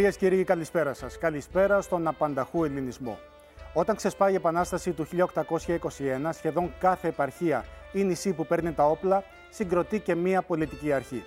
Κυρίες 0.00 0.18
και 0.18 0.28
κύριοι, 0.28 0.44
καλησπέρα 0.44 0.94
σας. 0.94 1.18
Καλησπέρα 1.18 1.80
στον 1.80 2.06
απανταχού 2.06 2.64
ελληνισμό. 2.64 3.18
Όταν 3.74 3.96
ξεσπάει 3.96 4.32
η 4.32 4.34
Επανάσταση 4.34 4.92
του 4.92 5.04
1821, 5.04 6.32
σχεδόν 6.32 6.72
κάθε 6.78 7.08
επαρχία 7.08 7.64
ή 7.92 8.04
νησί 8.04 8.32
που 8.32 8.46
παίρνει 8.46 8.72
τα 8.72 8.86
όπλα 8.86 9.24
συγκροτεί 9.50 10.00
και 10.00 10.14
μία 10.14 10.42
πολιτική 10.42 10.92
αρχή. 10.92 11.24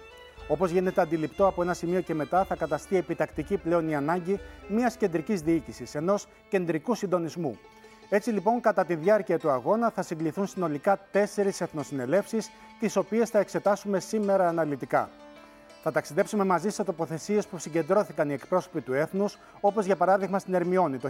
Όπως 0.48 0.72
γίνεται 0.72 1.02
αντιληπτό 1.02 1.48
από 1.48 1.62
ένα 1.62 1.74
σημείο 1.74 2.02
και 2.02 2.14
μετά, 2.14 2.44
θα 2.44 2.56
καταστεί 2.56 2.98
επιτακτική 2.98 3.58
πλέον 3.58 3.90
η 3.90 3.96
ανάγκη 3.96 4.40
μια 4.68 4.94
κεντρικής 5.00 5.42
διοίκησης, 5.42 5.96
ενός 5.96 6.28
κεντρικού 6.50 6.96
συντονισμού. 6.96 7.58
Έτσι 8.10 8.30
λοιπόν, 8.30 8.62
κατά 8.62 8.86
τη 8.86 8.96
διάρκεια 8.96 9.40
του 9.40 9.50
αγώνα 9.50 9.90
θα 9.90 10.02
συγκληθούν 10.02 10.48
συνολικά 10.48 11.00
τέσσερις 11.12 11.62
εθνοσυνελεύσεις, 11.62 12.50
τις 12.80 12.96
οποίες 12.96 13.30
θα 13.30 13.40
εξετάσουμε 13.40 14.00
σήμερα 14.00 14.48
αναλυτικά. 14.48 15.10
Θα 15.84 15.92
ταξιδέψουμε 15.92 16.44
μαζί 16.44 16.70
σε 16.70 16.84
τοποθεσίες 16.84 17.48
που 17.48 17.58
συγκεντρώθηκαν 17.58 18.30
οι 18.30 18.34
εκπρόσωποι 18.34 18.82
του 18.82 18.94
έθνους, 18.94 19.38
όπως 19.62 19.86
για 19.86 19.96
παράδειγμα 19.96 20.40
στην 20.40 20.54
Ερμιόνη 20.54 20.98
το 20.98 21.10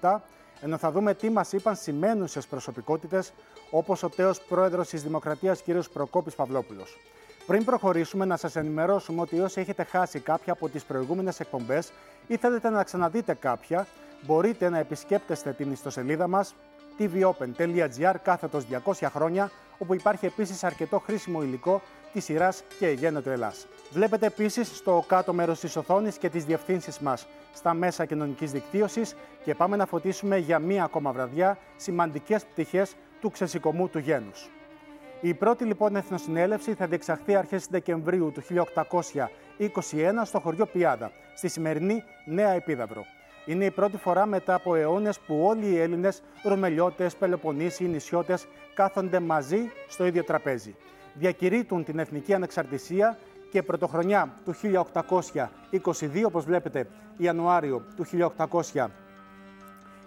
1827, 0.00 0.20
ενώ 0.60 0.76
θα 0.76 0.90
δούμε 0.90 1.14
τι 1.14 1.30
μας 1.30 1.52
είπαν 1.52 1.76
σημαίνουσες 1.76 2.46
προσωπικότητες, 2.46 3.32
όπως 3.70 4.02
ο 4.02 4.08
τέος 4.08 4.40
πρόεδρος 4.40 4.88
της 4.88 5.02
Δημοκρατίας 5.02 5.62
κ. 5.62 5.66
Προκόπης 5.92 6.34
Παυλόπουλος. 6.34 6.98
Πριν 7.46 7.64
προχωρήσουμε, 7.64 8.24
να 8.24 8.36
σας 8.36 8.56
ενημερώσουμε 8.56 9.20
ότι 9.20 9.40
όσοι 9.40 9.60
έχετε 9.60 9.84
χάσει 9.84 10.20
κάποια 10.20 10.52
από 10.52 10.68
τις 10.68 10.84
προηγούμενες 10.84 11.40
εκπομπές 11.40 11.92
ή 12.26 12.36
θέλετε 12.36 12.70
να 12.70 12.84
ξαναδείτε 12.84 13.34
κάποια, 13.34 13.86
μπορείτε 14.20 14.68
να 14.68 14.78
επισκέπτεστε 14.78 15.52
την 15.52 15.72
ιστοσελίδα 15.72 16.28
μας 16.28 16.54
tvopen.gr 16.98 18.14
κάθετος 18.22 18.66
200 18.84 19.08
χρόνια, 19.12 19.50
όπου 19.78 19.94
υπάρχει 19.94 20.26
επίσης 20.26 20.64
αρκετό 20.64 20.98
χρήσιμο 20.98 21.42
υλικό 21.42 21.82
της 22.12 22.24
σειράς 22.24 22.62
και 22.78 22.88
γένετο 22.88 23.30
Ελλάς. 23.30 23.66
Βλέπετε 23.90 24.26
επίσης 24.26 24.76
στο 24.76 25.04
κάτω 25.06 25.32
μέρος 25.32 25.60
της 25.60 25.76
οθόνης 25.76 26.18
και 26.18 26.28
τις 26.28 26.44
διευθύνσεις 26.44 26.98
μας 26.98 27.26
στα 27.54 27.74
μέσα 27.74 28.04
κοινωνικής 28.04 28.52
δικτύωσης 28.52 29.16
και 29.44 29.54
πάμε 29.54 29.76
να 29.76 29.86
φωτίσουμε 29.86 30.36
για 30.36 30.58
μία 30.58 30.84
ακόμα 30.84 31.12
βραδιά 31.12 31.58
σημαντικές 31.76 32.44
πτυχές 32.44 32.94
του 33.20 33.30
ξεσηκωμού 33.30 33.88
του 33.88 33.98
γένους. 33.98 34.50
Η 35.20 35.34
πρώτη 35.34 35.64
λοιπόν 35.64 35.96
εθνοσυνέλευση 35.96 36.74
θα 36.74 36.86
διεξαχθεί 36.86 37.36
αρχές 37.36 37.66
Δεκεμβρίου 37.66 38.32
του 38.32 38.42
1821 39.58 40.22
στο 40.24 40.40
χωριό 40.40 40.66
Πιάδα, 40.66 41.12
στη 41.34 41.48
σημερινή 41.48 42.02
Νέα 42.24 42.50
Επίδαυρο. 42.50 43.04
Είναι 43.46 43.64
η 43.64 43.70
πρώτη 43.70 43.96
φορά 43.96 44.26
μετά 44.26 44.54
από 44.54 44.74
αιώνες 44.74 45.18
που 45.18 45.44
όλοι 45.44 45.66
οι 45.66 45.78
Έλληνες, 45.78 46.22
Ρωμελιώτες, 46.42 47.16
Πελοποννήσιοι, 47.16 47.88
νησιώτες 47.90 48.46
κάθονται 48.74 49.20
μαζί 49.20 49.58
στο 49.88 50.06
ίδιο 50.06 50.24
τραπέζι. 50.24 50.76
Διακηρύττουν 51.14 51.84
την 51.84 51.98
εθνική 51.98 52.34
ανεξαρτησία 52.34 53.18
και 53.50 53.62
πρωτοχρονιά 53.62 54.32
του 54.44 54.52
1822, 54.52 56.24
όπως 56.24 56.44
βλέπετε 56.44 56.86
Ιανουάριο 57.16 57.84
του 57.96 58.04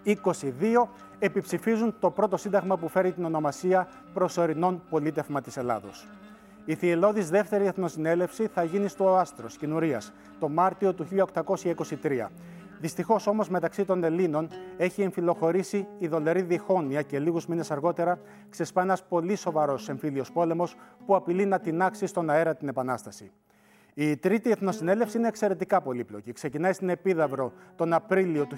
1822, 0.03 0.89
επιψηφίζουν 1.19 1.95
το 1.99 2.09
πρώτο 2.09 2.37
σύνταγμα 2.37 2.77
που 2.77 2.87
φέρει 2.87 3.11
την 3.11 3.25
ονομασία 3.25 3.87
Προσωρινών 4.13 4.81
Πολίτευμα 4.89 5.41
της 5.41 5.57
Ελλάδος. 5.57 6.07
Η 6.65 6.75
θυελώδης 6.75 7.29
δεύτερη 7.29 7.65
εθνοσυνέλευση 7.65 8.47
θα 8.47 8.63
γίνει 8.63 8.87
στο 8.87 9.15
Άστρος 9.15 9.57
Κινουρίας 9.57 10.13
το 10.39 10.49
Μάρτιο 10.49 10.93
του 10.93 11.03
1823. 11.03 12.31
Δυστυχώς 12.83 13.27
όμως 13.27 13.49
μεταξύ 13.49 13.85
των 13.85 14.03
Ελλήνων 14.03 14.49
έχει 14.77 15.01
εμφυλοχωρήσει 15.01 15.87
η 15.97 16.07
δολερή 16.07 16.41
διχόνοια 16.41 17.01
και 17.01 17.19
λίγους 17.19 17.47
μήνες 17.47 17.71
αργότερα 17.71 18.19
ξεσπά 18.49 18.81
ένας 18.81 19.03
πολύ 19.03 19.35
σοβαρός 19.35 19.89
εμφύλιος 19.89 20.31
πόλεμος 20.31 20.75
που 21.05 21.15
απειλεί 21.15 21.45
να 21.45 21.59
τεινάξει 21.59 22.05
στον 22.05 22.29
αέρα 22.29 22.55
την 22.55 22.67
Επανάσταση. 22.67 23.31
Η 23.93 24.17
τρίτη 24.17 24.51
εθνοσυνέλευση 24.51 25.17
είναι 25.17 25.27
εξαιρετικά 25.27 25.81
πολύπλοκη. 25.81 26.31
Ξεκινάει 26.31 26.73
στην 26.73 26.89
Επίδαυρο 26.89 27.53
τον 27.75 27.93
Απρίλιο 27.93 28.45
του 28.45 28.57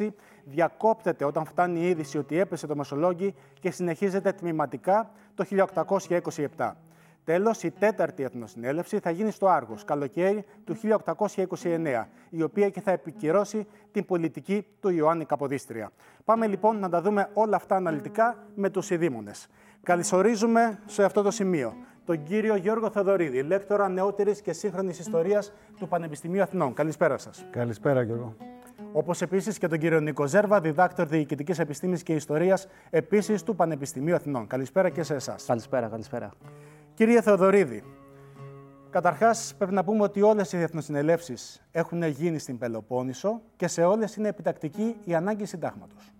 1826, 0.00 0.08
διακόπτεται 0.44 1.24
όταν 1.24 1.44
φτάνει 1.44 1.80
η 1.80 1.88
είδηση 1.88 2.18
ότι 2.18 2.38
έπεσε 2.38 2.66
το 2.66 2.76
Μεσολόγγι 2.76 3.34
και 3.60 3.70
συνεχίζεται 3.70 4.32
τμηματικά 4.32 5.10
το 5.34 5.44
1827. 6.56 6.72
Τέλος, 7.24 7.62
η 7.62 7.70
τέταρτη 7.70 8.22
εθνοσυνέλευση 8.22 8.98
θα 8.98 9.10
γίνει 9.10 9.30
στο 9.30 9.48
Άργος, 9.48 9.84
καλοκαίρι 9.84 10.44
του 10.64 10.74
1829, 10.74 12.08
η 12.30 12.42
οποία 12.42 12.68
και 12.68 12.80
θα 12.80 12.90
επικυρώσει 12.90 13.66
την 13.92 14.04
πολιτική 14.04 14.66
του 14.80 14.88
Ιωάννη 14.88 15.24
Καποδίστρια. 15.24 15.90
Πάμε 16.24 16.46
λοιπόν 16.46 16.78
να 16.78 16.88
τα 16.88 17.02
δούμε 17.02 17.30
όλα 17.32 17.56
αυτά 17.56 17.76
αναλυτικά 17.76 18.46
με 18.54 18.70
τους 18.70 18.90
ειδήμονες. 18.90 19.48
Καλησορίζουμε 19.82 20.78
σε 20.86 21.04
αυτό 21.04 21.22
το 21.22 21.30
σημείο 21.30 21.74
τον 22.04 22.22
κύριο 22.22 22.56
Γιώργο 22.56 22.90
Θεοδωρίδη, 22.90 23.42
λέκτορα 23.42 23.88
νεότερης 23.88 24.40
και 24.40 24.52
σύγχρονης 24.52 24.98
ιστορίας 24.98 25.52
του 25.78 25.88
Πανεπιστημίου 25.88 26.42
Αθηνών. 26.42 26.74
Καλησπέρα 26.74 27.18
σας. 27.18 27.46
Καλησπέρα 27.50 28.02
Γιώργο. 28.02 28.36
Όπως 28.92 29.22
επίσης 29.22 29.58
και 29.58 29.68
τον 29.68 29.78
κύριο 29.78 30.00
Νίκο 30.00 30.26
Ζέρβα, 30.26 30.60
διδάκτορ 30.60 31.06
Διοικητικής 31.06 31.58
Επιστήμης 31.58 32.02
και 32.02 32.14
Ιστορίας, 32.14 32.68
επίσης 32.90 33.42
του 33.42 33.56
Πανεπιστημίου 33.56 34.14
Αθηνών. 34.14 34.46
Καλησπέρα 34.46 34.88
και 34.88 35.02
σε 35.02 35.14
εσάς. 35.14 35.44
Καλησπέρα, 35.46 35.88
καλησπέρα. 35.88 36.30
Κύριε 36.94 37.20
Θεοδωρίδη, 37.20 37.84
καταρχάς 38.90 39.54
πρέπει 39.58 39.74
να 39.74 39.84
πούμε 39.84 40.02
ότι 40.02 40.22
όλες 40.22 40.52
οι 40.52 40.56
εθνοσυνελεύσεις 40.56 41.62
έχουν 41.70 42.02
γίνει 42.02 42.38
στην 42.38 42.58
Πελοπόννησο 42.58 43.40
και 43.56 43.68
σε 43.68 43.84
όλες 43.84 44.16
είναι 44.16 44.28
επιτακτική 44.28 44.96
η 45.04 45.14
ανάγκη 45.14 45.44
συντάγματος. 45.44 46.12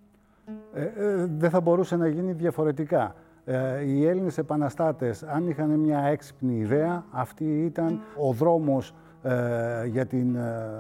Ε, 0.74 0.82
ε, 0.82 1.26
δεν 1.36 1.50
θα 1.50 1.60
μπορούσε 1.60 1.96
να 1.96 2.08
γίνει 2.08 2.32
διαφορετικά. 2.32 3.14
Ε, 3.44 3.84
οι 3.84 4.06
Έλληνες 4.06 4.38
επαναστάτες, 4.38 5.22
αν 5.22 5.48
είχαν 5.48 5.70
μια 5.70 5.98
έξυπνη 5.98 6.56
ιδέα, 6.56 7.04
αυτή 7.10 7.64
ήταν 7.64 8.00
ο 8.16 8.32
δρόμος 8.32 8.94
ε, 9.22 9.86
για 9.86 10.06
την 10.06 10.36
ε, 10.36 10.70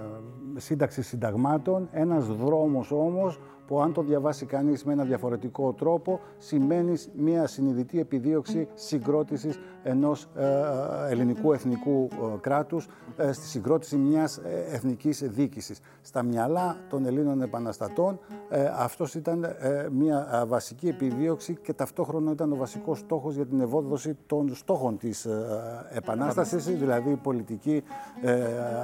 σύνταξη 0.56 1.02
συνταγμάτων, 1.02 1.88
ένας 1.92 2.26
δρόμος 2.26 2.90
όμως 2.90 3.40
που 3.72 3.80
αν 3.80 3.92
το 3.92 4.02
διαβάσει 4.02 4.46
κανείς 4.46 4.84
με 4.84 4.92
ένα 4.92 5.04
διαφορετικό 5.04 5.72
τρόπο 5.72 6.20
σημαίνει 6.38 6.96
μια 7.16 7.46
συνειδητή 7.46 8.00
επιδίωξη 8.00 8.68
συγκρότησης 8.74 9.58
ενός 9.82 10.28
ε, 10.36 11.10
ελληνικού 11.10 11.52
εθνικού 11.52 12.08
ε, 12.12 12.16
κράτους 12.40 12.88
ε, 13.16 13.32
στη 13.32 13.46
συγκρότηση 13.46 13.96
μιας 13.96 14.40
εθνικής 14.72 15.22
δίκησης. 15.22 15.80
Στα 16.00 16.22
μυαλά 16.22 16.76
των 16.88 17.06
Ελλήνων 17.06 17.42
επαναστατών 17.42 18.18
αυτός 18.78 19.14
ήταν 19.14 19.46
μια 19.92 20.44
βασική 20.46 20.88
επιδίωξη 20.88 21.56
και 21.62 21.72
ταυτόχρονα 21.72 22.30
ήταν 22.30 22.52
ο 22.52 22.56
βασικός 22.56 22.98
στόχος 22.98 23.34
για 23.34 23.46
την 23.46 23.60
ευόδοση 23.60 24.16
των 24.26 24.54
στόχων 24.54 24.98
της 24.98 25.28
Επανάστασης, 25.90 26.64
δηλαδή 26.64 27.16
πολιτική 27.16 27.82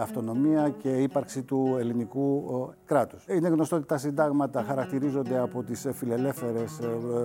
αυτονομία 0.01 0.69
και 0.69 0.89
ύπαρξη 0.89 1.43
του 1.43 1.77
ελληνικού 1.79 2.45
κράτους. 2.85 3.27
Είναι 3.27 3.49
γνωστό 3.49 3.77
ότι 3.77 3.87
τα 3.87 3.99
συντάγματα 3.99 4.63
χαρακτηρίζονται 4.79 5.39
από 5.39 5.63
τις 5.63 5.87
φιλελεύθερες 5.93 6.81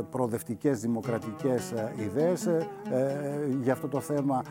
προοδευτικές 0.09 0.79
δημοκρατικές 0.79 1.73
ιδέες 1.97 2.47
για 3.61 3.73
αυτό 3.73 3.88
το 3.88 4.00
θέμα 4.00 4.44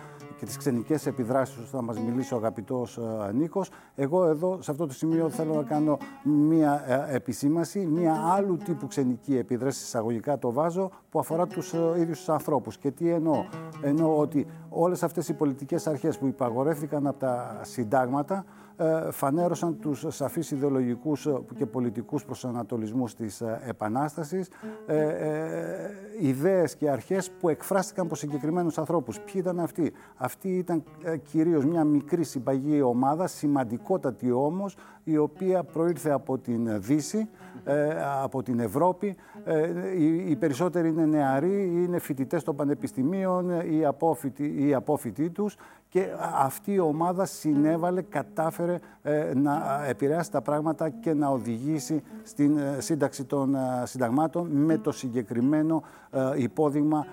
και 0.43 0.49
τις 0.49 0.57
ξενικές 0.57 1.07
επιδράσεις 1.07 1.55
που 1.55 1.67
θα 1.67 1.83
μας 1.83 1.99
μιλήσει 1.99 2.35
ο 2.35 2.37
αγαπητός 2.37 2.99
ε, 2.99 3.33
Νίκος. 3.33 3.71
Εγώ 3.95 4.25
εδώ 4.25 4.59
σε 4.63 4.71
αυτό 4.71 4.87
το 4.87 4.93
σημείο 4.93 5.29
θέλω 5.29 5.55
να 5.55 5.63
κάνω 5.63 5.99
μία 6.25 6.85
ε, 6.87 7.15
επισήμαση, 7.15 7.87
μία 7.87 8.15
άλλου 8.35 8.57
τύπου 8.57 8.87
ξενική 8.87 9.37
επίδραση, 9.37 9.85
εισαγωγικά 9.85 10.39
το 10.39 10.53
βάζω, 10.53 10.91
που 11.11 11.19
αφορά 11.19 11.47
τους 11.47 11.73
ε, 11.73 11.79
ίδιους 11.97 12.19
τους 12.19 12.29
ανθρώπους. 12.29 12.79
Και 12.79 12.91
τι 12.91 13.11
εννοώ; 13.11 13.45
Εννοώ 13.83 14.19
ότι 14.19 14.47
όλες 14.69 15.03
αυτές 15.03 15.29
οι 15.29 15.35
πολιτικές 15.35 15.87
αρχές 15.87 16.19
που 16.19 16.27
υπαγορεύτηκαν 16.27 17.07
από 17.07 17.19
τα 17.19 17.61
συντάγματα 17.63 18.37
ε, 18.37 18.62
φανέρωσαν 19.11 19.79
τους 19.79 20.05
σαφείς 20.09 20.51
ιδεολογικούς 20.51 21.27
ε, 21.27 21.41
και 21.57 21.67
πολιτικούς 21.67 22.25
προσανατολισμούς 22.25 23.15
της 23.15 23.41
ε, 23.41 23.61
Επανάστασης, 23.67 24.49
ιδέες 26.21 26.77
και 26.77 26.91
αρχές 26.91 27.31
που 27.31 27.49
εκφράστηκαν 27.49 28.07
από 28.07 28.15
συγκεκριμένους 28.15 28.79
ανθρώπους. 28.79 29.21
Ποιοι 29.21 29.35
ήταν 29.37 29.61
αυτοί; 29.61 29.93
Αυτοί 30.17 30.49
ήταν 30.49 30.83
κυρίως 31.23 31.65
μια 31.65 31.85
μικρή 31.85 32.25
συμπαγή 32.25 32.83
ομάδα, 32.83 33.27
σημαντικότατη 33.27 34.31
όμως, 34.31 34.77
η 35.05 35.17
οποία 35.17 35.65
προήλθε 35.65 36.11
από 36.11 36.39
την 36.39 36.83
Δύση, 36.83 37.29
από 38.23 38.43
την 38.43 38.61
Ευρώπη. 38.61 39.17
Οι 40.29 40.37
περισσότεροι 40.37 40.89
είναι 40.89 41.07
νεαροί, 41.07 41.65
είναι 41.65 41.99
φοιτητές 41.99 42.45
των 42.45 42.57
πανεπιστημίων, 42.57 43.51
οι 43.71 43.85
απόφοιτοι, 43.85 44.67
οι 44.67 44.75
απόφοιτοι 44.75 45.31
τους 45.31 45.57
και 45.93 46.09
αυτή 46.35 46.73
η 46.73 46.79
ομάδα 46.79 47.25
συνέβαλε, 47.25 48.03
κατάφερε 48.03 48.79
ε, 49.03 49.33
να 49.35 49.85
επηρεάσει 49.89 50.31
τα 50.31 50.41
πράγματα 50.41 50.89
και 50.89 51.15
να 51.15 51.29
οδηγήσει 51.29 52.03
στην 52.23 52.59
ε, 52.59 52.81
σύνταξη 52.81 53.25
των 53.25 53.55
ε, 53.55 53.59
συνταγμάτων 53.85 54.47
με 54.51 54.79
το 54.79 54.93
συγκεκριμένο 54.93 55.83
υπόδειγμα 56.37 57.07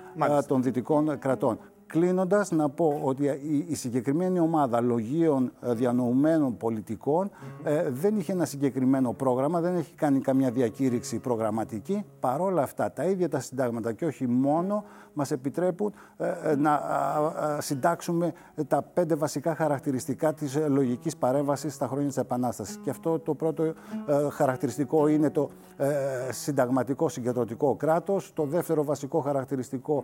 των 0.48 0.64
δυτικών 0.64 1.20
κρατών. 1.20 1.60
Κλείνοντας, 1.90 2.52
να 2.52 2.70
πω 2.70 3.00
ότι 3.04 3.26
η 3.68 3.76
συγκεκριμένη 3.76 4.40
ομάδα 4.40 4.82
λογίων 4.82 5.52
ε, 5.62 5.74
διανοουμένων 5.74 6.58
πολιτικών 6.58 7.30
ε, 7.64 7.90
δεν 7.90 8.18
είχε 8.18 8.32
ένα 8.32 8.46
συγκεκριμένο 8.46 9.14
πρόγραμμα, 9.14 9.62
δεν 9.62 9.76
έχει 9.76 9.94
κάνει 9.94 10.20
καμιά 10.20 10.52
διακήρυξη 10.52 11.20
προγραμματική. 11.20 12.06
Παρόλα 12.20 12.62
αυτά, 12.62 12.92
τα 12.92 13.04
ίδια 13.04 13.30
τα 13.30 13.40
συντάγματα 13.40 13.94
και 13.94 14.06
όχι 14.06 14.28
μόνο 14.28 14.84
μας 15.14 15.32
επιτρέπουν 15.32 15.94
ε, 16.18 16.56
να 16.56 16.82
συντάξουμε 17.60 18.34
τα 18.68 18.82
πέντε 18.82 19.16
βασικά 19.16 19.56
χαρακτηριστικά 19.56 20.34
της 20.34 20.60
λογικής 20.68 21.18
παρέμβασης 21.18 21.74
στα 21.74 21.88
χρόνια 21.88 22.08
της 22.08 22.18
Επανάστασης. 22.18 22.78
Και 22.84 22.90
αυτό 22.90 23.20
το 23.20 23.34
πρώτο 23.34 23.74
χαρακτηριστικό 24.32 25.08
είναι 25.08 25.30
το 25.30 25.50
συνταγματικό 26.30 27.10
συγκεντρωτικό 27.10 27.76
κράτος. 27.76 28.34
Το 28.34 28.44
δεύτερο 28.44 28.84
βασικό 28.84 29.20
χαρακτηριστικό 29.20 30.04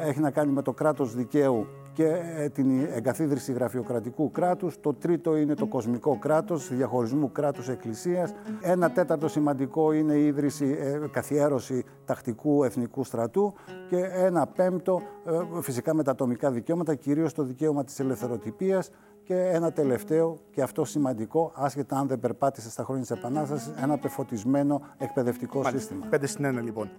έχει 0.00 0.20
να 0.20 0.30
κάνει 0.30 0.52
με 0.52 0.62
το 0.62 0.72
κράτος 1.14 1.16
δικαίου 1.16 1.66
και 1.92 2.06
ε, 2.36 2.48
την 2.48 2.86
εγκαθίδρυση 2.94 3.52
γραφειοκρατικού 3.52 4.30
κράτους. 4.30 4.80
Το 4.80 4.94
τρίτο 4.94 5.36
είναι 5.36 5.54
το 5.54 5.66
κοσμικό 5.66 6.18
κράτος, 6.18 6.68
διαχωρισμού 6.68 7.32
κράτους-εκκλησίας. 7.32 8.34
Ένα 8.60 8.90
τέταρτο 8.90 9.28
σημαντικό 9.28 9.92
είναι 9.92 10.14
η 10.14 10.26
ίδρυση, 10.26 10.76
ε, 10.80 11.00
καθιέρωση 11.10 11.84
τακτικού 12.04 12.64
εθνικού 12.64 13.04
στρατού. 13.04 13.54
Και 13.88 13.96
ένα 14.12 14.46
πέμπτο, 14.46 15.00
ε, 15.26 15.60
φυσικά 15.60 15.94
με 15.94 16.02
τα 16.02 16.10
ατομικά 16.10 16.50
δικαιώματα, 16.50 16.94
κυρίως 16.94 17.32
το 17.32 17.42
δικαίωμα 17.42 17.84
της 17.84 18.00
ελευθεροτυπίας. 18.00 18.90
Και 19.24 19.34
ένα 19.34 19.72
τελευταίο, 19.72 20.36
και 20.50 20.62
αυτό 20.62 20.84
σημαντικό, 20.84 21.52
άσχετα 21.54 21.96
αν 21.96 22.06
δεν 22.06 22.20
περπάτησε 22.20 22.70
στα 22.70 22.84
χρόνια 22.84 23.02
της 23.02 23.10
Επανάστασης, 23.10 23.72
ένα 23.82 23.98
πεφωτισμένο 23.98 24.80
εκπαιδευτικό 24.98 25.64
σύστημα. 25.64 26.06
Πέντε 26.10 26.26
στην 26.26 26.44
ένα 26.44 26.60
λοιπόν. 26.60 26.90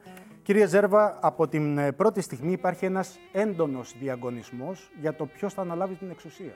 Κύριε 0.46 0.68
Ζέρβα, 0.68 1.18
από 1.22 1.48
την 1.48 1.78
ε, 1.78 1.92
πρώτη 1.92 2.22
στιγμή 2.22 2.52
υπάρχει 2.52 2.86
ένας 2.86 3.20
έντονος 3.32 3.96
διαγωνισμός 4.00 4.90
για 5.00 5.14
το 5.14 5.26
ποιος 5.26 5.54
θα 5.54 5.62
αναλάβει 5.62 5.96
την 5.96 6.10
εξουσία. 6.10 6.54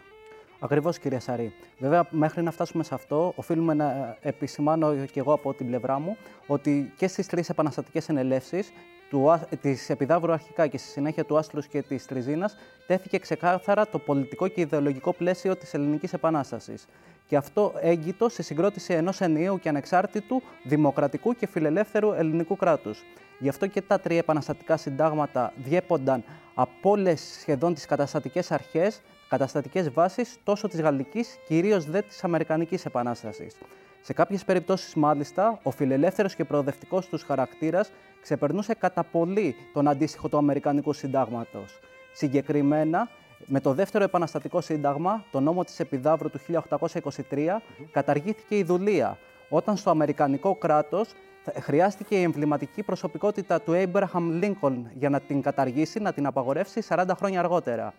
Ακριβώς 0.59 1.00
κύριε 1.00 1.19
Σαρή. 1.19 1.53
Βέβαια 1.77 2.07
μέχρι 2.09 2.41
να 2.44 2.51
φτάσουμε 2.51 2.83
σε 2.83 2.94
αυτό 2.94 3.33
οφείλουμε 3.36 3.74
να 3.74 4.18
επισημάνω 4.21 4.95
και 5.06 5.19
εγώ 5.19 5.33
από 5.33 5.53
την 5.53 5.68
πλευρά 5.68 6.00
μου 6.00 6.18
ότι 6.47 6.94
και 6.97 7.07
στις 7.07 7.27
τρεις 7.27 7.50
επαναστατικές 7.50 8.09
ενελεύσεις 8.09 8.71
του, 9.09 9.39
της 9.61 9.89
Επιδαύρου 9.89 10.31
αρχικά 10.31 10.67
και 10.67 10.77
στη 10.77 10.88
συνέχεια 10.88 11.25
του 11.25 11.38
Άστρους 11.38 11.67
και 11.67 11.81
της 11.81 12.06
Τριζίνας 12.06 12.57
τέθηκε 12.88 13.17
ξεκάθαρα 13.19 13.88
το 13.88 14.00
πολιτικό 14.00 14.47
και 14.47 14.61
ιδεολογικό 14.61 15.13
πλαίσιο 15.13 15.56
της 15.56 15.73
Ελληνικής 15.73 16.13
Επανάστασης. 16.13 16.85
Και 17.27 17.35
αυτό 17.35 17.73
έγκυτο 17.81 18.29
σε 18.29 18.41
συγκρότηση 18.41 18.94
ενός 18.94 19.21
ενιαίου 19.21 19.59
και 19.59 19.69
ανεξάρτητου, 19.69 20.41
δημοκρατικού 20.63 21.33
και 21.33 21.47
φιλελεύθερου 21.47 22.11
ελληνικού 22.11 22.56
κράτους. 22.56 23.03
Γι' 23.39 23.50
αυτό 23.50 23.67
και 23.67 23.81
τα 23.81 24.00
τρία 24.00 24.17
επαναστατικά 24.17 24.77
συντάγματα 24.77 25.53
διέπονταν 25.56 26.23
από 26.53 26.89
όλες 26.89 27.38
σχεδόν 27.39 27.73
τις 27.73 27.85
καταστατικές 27.85 28.51
αρχές, 28.51 29.01
καταστατικές 29.29 29.89
βάσεις 29.91 30.38
τόσο 30.44 30.67
της 30.67 30.81
Γαλλικής, 30.81 31.38
κυρίως 31.47 31.85
δε 31.85 32.01
της 32.01 32.23
Αμερικανικής 32.23 32.85
Επανάστασης. 32.85 33.56
Σε 34.01 34.13
κάποιες 34.13 34.46
περιπτώσεις, 34.46 34.96
μάλιστα, 34.96 35.60
ο 35.63 35.72
φιλελεύθερος 35.72 36.36
και 36.36 36.46
προοδευτικός 36.46 37.07
τους 37.07 37.24
χαρακτήρας 37.24 37.92
ξεπερνούσε 38.22 38.74
κατά 38.74 39.04
πολύ 39.04 39.56
τον 39.74 39.88
αντίστοιχο 39.88 40.30
του 40.30 40.38
Αμερικανικού 40.38 40.94
Συντάγματος. 40.94 41.80
Συγκεκριμένα, 42.13 43.10
με 43.46 43.60
το 43.60 43.74
δεύτερο 43.74 44.04
επαναστατικό 44.04 44.62
σύνταγμα, 44.62 45.24
το 45.31 45.40
νόμο 45.40 45.63
της 45.63 45.80
Επιδαύρου 45.80 46.30
του 46.30 46.40
1823, 46.40 47.62
καταργήθηκε 47.92 48.57
η 48.57 48.63
δουλεία, 48.63 49.18
όταν 49.50 49.78
στο 49.78 49.90
Αμερικανικό 49.90 50.56
κράτος 50.56 51.10
χρειάστηκε 51.60 52.16
η 52.16 52.22
εμβληματική 52.24 52.84
προσωπικότητα 52.84 53.62
του 53.62 53.74
Abraham 53.75 54.44
Lincoln 54.44 54.75
για 54.94 55.10
να 55.10 55.19
την 55.19 55.42
καταργήσει, 55.42 56.00
να 56.00 56.13
την 56.13 56.25
απαγορεύσει 56.25 56.81
40 56.88 57.06
χρόνια 57.18 57.40
αργότερα. 57.40 57.94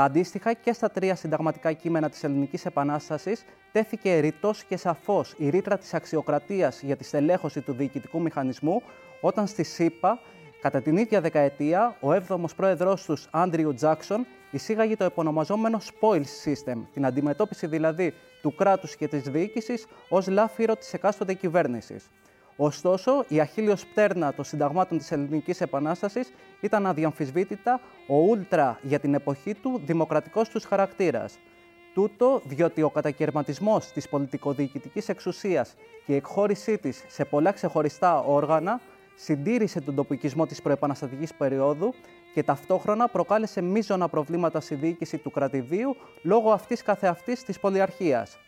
Αντίστοιχα 0.00 0.52
και 0.52 0.72
στα 0.72 0.90
τρία 0.90 1.14
συνταγματικά 1.14 1.72
κείμενα 1.72 2.10
της 2.10 2.24
Ελληνικής 2.24 2.66
Επανάστασης 2.66 3.44
τέθηκε 3.72 4.18
ρητός 4.18 4.64
και 4.64 4.76
σαφώς 4.76 5.34
η 5.36 5.48
ρήτρα 5.48 5.78
της 5.78 5.94
αξιοκρατίας 5.94 6.82
για 6.82 6.96
τη 6.96 7.04
στελέχωση 7.04 7.60
του 7.60 7.72
διοικητικού 7.72 8.20
μηχανισμού 8.20 8.82
όταν 9.20 9.46
στη 9.46 9.62
ΣΥΠΑ 9.62 10.18
κατά 10.60 10.80
την 10.80 10.96
ίδια 10.96 11.20
δεκαετία 11.20 11.96
ο 12.00 12.08
7ος 12.12 12.54
πρόεδρος 12.56 13.04
τους 13.04 13.28
Άντριου 13.30 13.74
Τζάξον 13.74 14.26
εισήγαγε 14.50 14.96
το 14.96 15.04
επωνομαζόμενο 15.04 15.80
spoil 15.80 16.22
system, 16.44 16.76
την 16.92 17.06
αντιμετώπιση 17.06 17.66
δηλαδή 17.66 18.14
του 18.42 18.54
κράτους 18.54 18.96
και 18.96 19.08
της 19.08 19.22
διοίκησης 19.22 19.86
ως 20.08 20.28
λάφυρο 20.28 20.76
της 20.76 20.92
εκάστοτε 20.92 21.34
κυβέρνησης. 21.34 22.08
Ωστόσο, 22.60 23.24
η 23.28 23.40
αχίλιος 23.40 23.86
πτέρνα 23.86 24.34
των 24.34 24.44
συνταγμάτων 24.44 24.98
της 24.98 25.12
Ελληνικής 25.12 25.60
Επανάστασης 25.60 26.32
ήταν 26.60 26.86
αδιαμφισβήτητα 26.86 27.80
ο 28.08 28.16
ούλτρα 28.16 28.78
για 28.82 28.98
την 28.98 29.14
εποχή 29.14 29.54
του 29.54 29.80
δημοκρατικός 29.84 30.48
τους 30.48 30.64
χαρακτήρας. 30.64 31.38
Τούτο 31.94 32.42
διότι 32.44 32.82
ο 32.82 32.90
κατακαιρματισμός 32.90 33.86
της 33.86 34.08
πολιτικοδιοικητικής 34.08 35.08
εξουσίας 35.08 35.74
και 36.06 36.12
η 36.12 36.16
εκχώρησή 36.16 36.78
της 36.78 37.04
σε 37.08 37.24
πολλά 37.24 37.52
ξεχωριστά 37.52 38.20
όργανα 38.20 38.80
συντήρησε 39.14 39.80
τον 39.80 39.94
τοπικισμό 39.94 40.46
της 40.46 40.62
προεπαναστατικής 40.62 41.34
περίοδου 41.34 41.94
και 42.34 42.42
ταυτόχρονα 42.42 43.08
προκάλεσε 43.08 43.60
μείζωνα 43.60 44.08
προβλήματα 44.08 44.60
στη 44.60 44.74
διοίκηση 44.74 45.18
του 45.18 45.30
κρατηδίου 45.30 45.96
λόγω 46.22 46.50
αυτής 46.50 46.82
καθεαυτής 46.82 47.44
της 47.44 47.60
πολυαρχίας. 47.60 48.38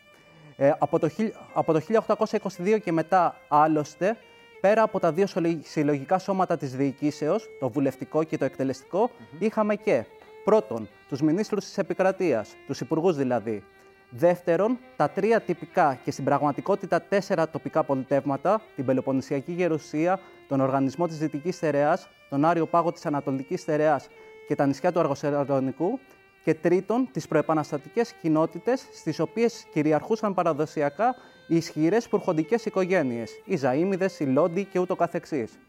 Ε, 0.61 0.75
από, 0.79 0.99
το, 0.99 1.09
από 1.53 1.73
το 1.73 1.81
1822 2.07 2.79
και 2.83 2.91
μετά, 2.91 3.35
άλλωστε, 3.47 4.17
πέρα 4.61 4.81
από 4.81 4.99
τα 4.99 5.11
δύο 5.11 5.27
συλλογικά 5.61 6.17
σώματα 6.19 6.57
της 6.57 6.75
διοικήσεως, 6.75 7.49
το 7.59 7.69
βουλευτικό 7.69 8.23
και 8.23 8.37
το 8.37 8.45
εκτελεστικό, 8.45 9.11
είχαμε 9.39 9.75
και 9.75 10.05
πρώτον, 10.43 10.89
τους 11.09 11.21
μηνύστρους 11.21 11.65
της 11.65 11.77
επικρατείας, 11.77 12.55
τους 12.67 12.79
υπουργούς 12.79 13.15
δηλαδή. 13.15 13.63
Δεύτερον, 14.09 14.77
τα 14.95 15.09
τρία 15.09 15.41
τυπικά 15.41 15.99
και 16.03 16.11
στην 16.11 16.23
πραγματικότητα 16.23 17.01
τέσσερα 17.01 17.49
τοπικά 17.49 17.83
πολιτεύματα, 17.83 18.61
την 18.75 18.85
Πελοποννησιακή 18.85 19.51
Γερουσία, 19.51 20.19
τον 20.47 20.61
Οργανισμό 20.61 21.07
της 21.07 21.17
Δυτικής 21.17 21.55
Στερεάς, 21.55 22.09
τον 22.29 22.45
Άριο 22.45 22.65
Πάγο 22.65 22.91
της 22.91 23.05
Ανατολικής 23.05 23.61
Στερεάς 23.61 24.07
και 24.47 24.55
τα 24.55 24.65
νησιά 24.65 24.91
του 24.91 24.99
Αργοσερονικού, 24.99 25.99
και 26.43 26.53
τρίτον 26.53 27.09
τις 27.11 27.27
προεπαναστατικές 27.27 28.13
κοινότητες 28.21 28.87
στις 28.93 29.19
οποίες 29.19 29.65
κυριαρχούσαν 29.73 30.33
παραδοσιακά 30.33 31.15
οι 31.47 31.55
ισχυρές 31.55 32.07
πουρχοντικές 32.07 32.65
οικογένειες, 32.65 33.31
οι 33.45 33.59
Ζαΐμιδες, 33.61 34.19
οι 34.19 34.23
Λόντιοι 34.23 34.65
και 34.65 34.79
ούτω 34.79 34.95
καθεξής. 34.95 35.59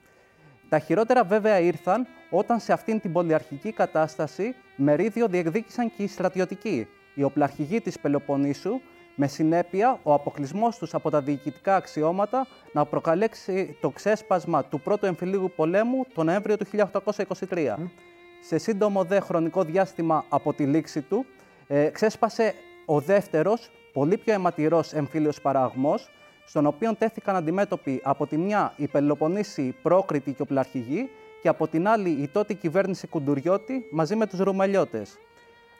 Τα 0.68 0.78
χειρότερα 0.78 1.24
βέβαια 1.24 1.58
ήρθαν 1.58 2.06
όταν 2.30 2.60
σε 2.60 2.72
αυτήν 2.72 3.00
την 3.00 3.12
πολυαρχική 3.12 3.72
κατάσταση 3.72 4.54
μερίδιο 4.76 5.26
διεκδίκησαν 5.26 5.92
και 5.96 6.02
οι 6.02 6.06
στρατιωτικοί, 6.06 6.86
οι 7.14 7.22
οπλαρχηγοί 7.22 7.80
της 7.80 7.98
Πελοποννήσου, 7.98 8.80
με 9.14 9.26
συνέπεια 9.26 9.98
ο 10.02 10.12
αποκλεισμός 10.12 10.78
τους 10.78 10.94
από 10.94 11.10
τα 11.10 11.20
διοικητικά 11.20 11.76
αξιώματα 11.76 12.46
να 12.72 12.84
προκαλέσει 12.84 13.76
το 13.80 13.90
ξέσπασμα 13.90 14.64
του 14.64 14.80
πρώτου 14.80 15.06
εμφυλίου 15.06 15.52
πολέμου 15.56 16.04
τον 16.14 16.26
Νοέμβριο 16.26 16.56
του 16.56 16.66
1823 16.72 17.74
σε 18.44 18.58
σύντομο 18.58 19.04
δε 19.04 19.20
χρονικό 19.20 19.62
διάστημα 19.62 20.25
από 20.28 20.52
τη 20.52 20.64
λήξη 20.64 21.00
του, 21.00 21.26
ε, 21.66 21.88
ξέσπασε 21.88 22.54
ο 22.84 23.00
δεύτερος, 23.00 23.70
πολύ 23.92 24.16
πιο 24.16 24.32
αιματηρός 24.32 24.92
εμφύλιος 24.92 25.40
παραγμός, 25.40 26.11
στον 26.46 26.66
οποίο 26.66 26.94
τέθηκαν 26.94 27.37
αντιμέτωποι 27.37 28.00
από 28.04 28.26
τη 28.26 28.37
μια 28.37 28.72
η 28.76 28.87
Πελοποννήσι 28.87 29.75
πρόκριτη 29.82 30.32
και 30.32 30.42
οπλαρχηγή 30.42 31.11
και 31.42 31.49
από 31.49 31.68
την 31.68 31.88
άλλη 31.88 32.11
η 32.11 32.28
τότε 32.28 32.54
κυβέρνηση 32.54 33.06
Κουντουριώτη 33.06 33.84
μαζί 33.90 34.16
με 34.16 34.26
τους 34.26 34.38
Ρουμελιώτες. 34.38 35.18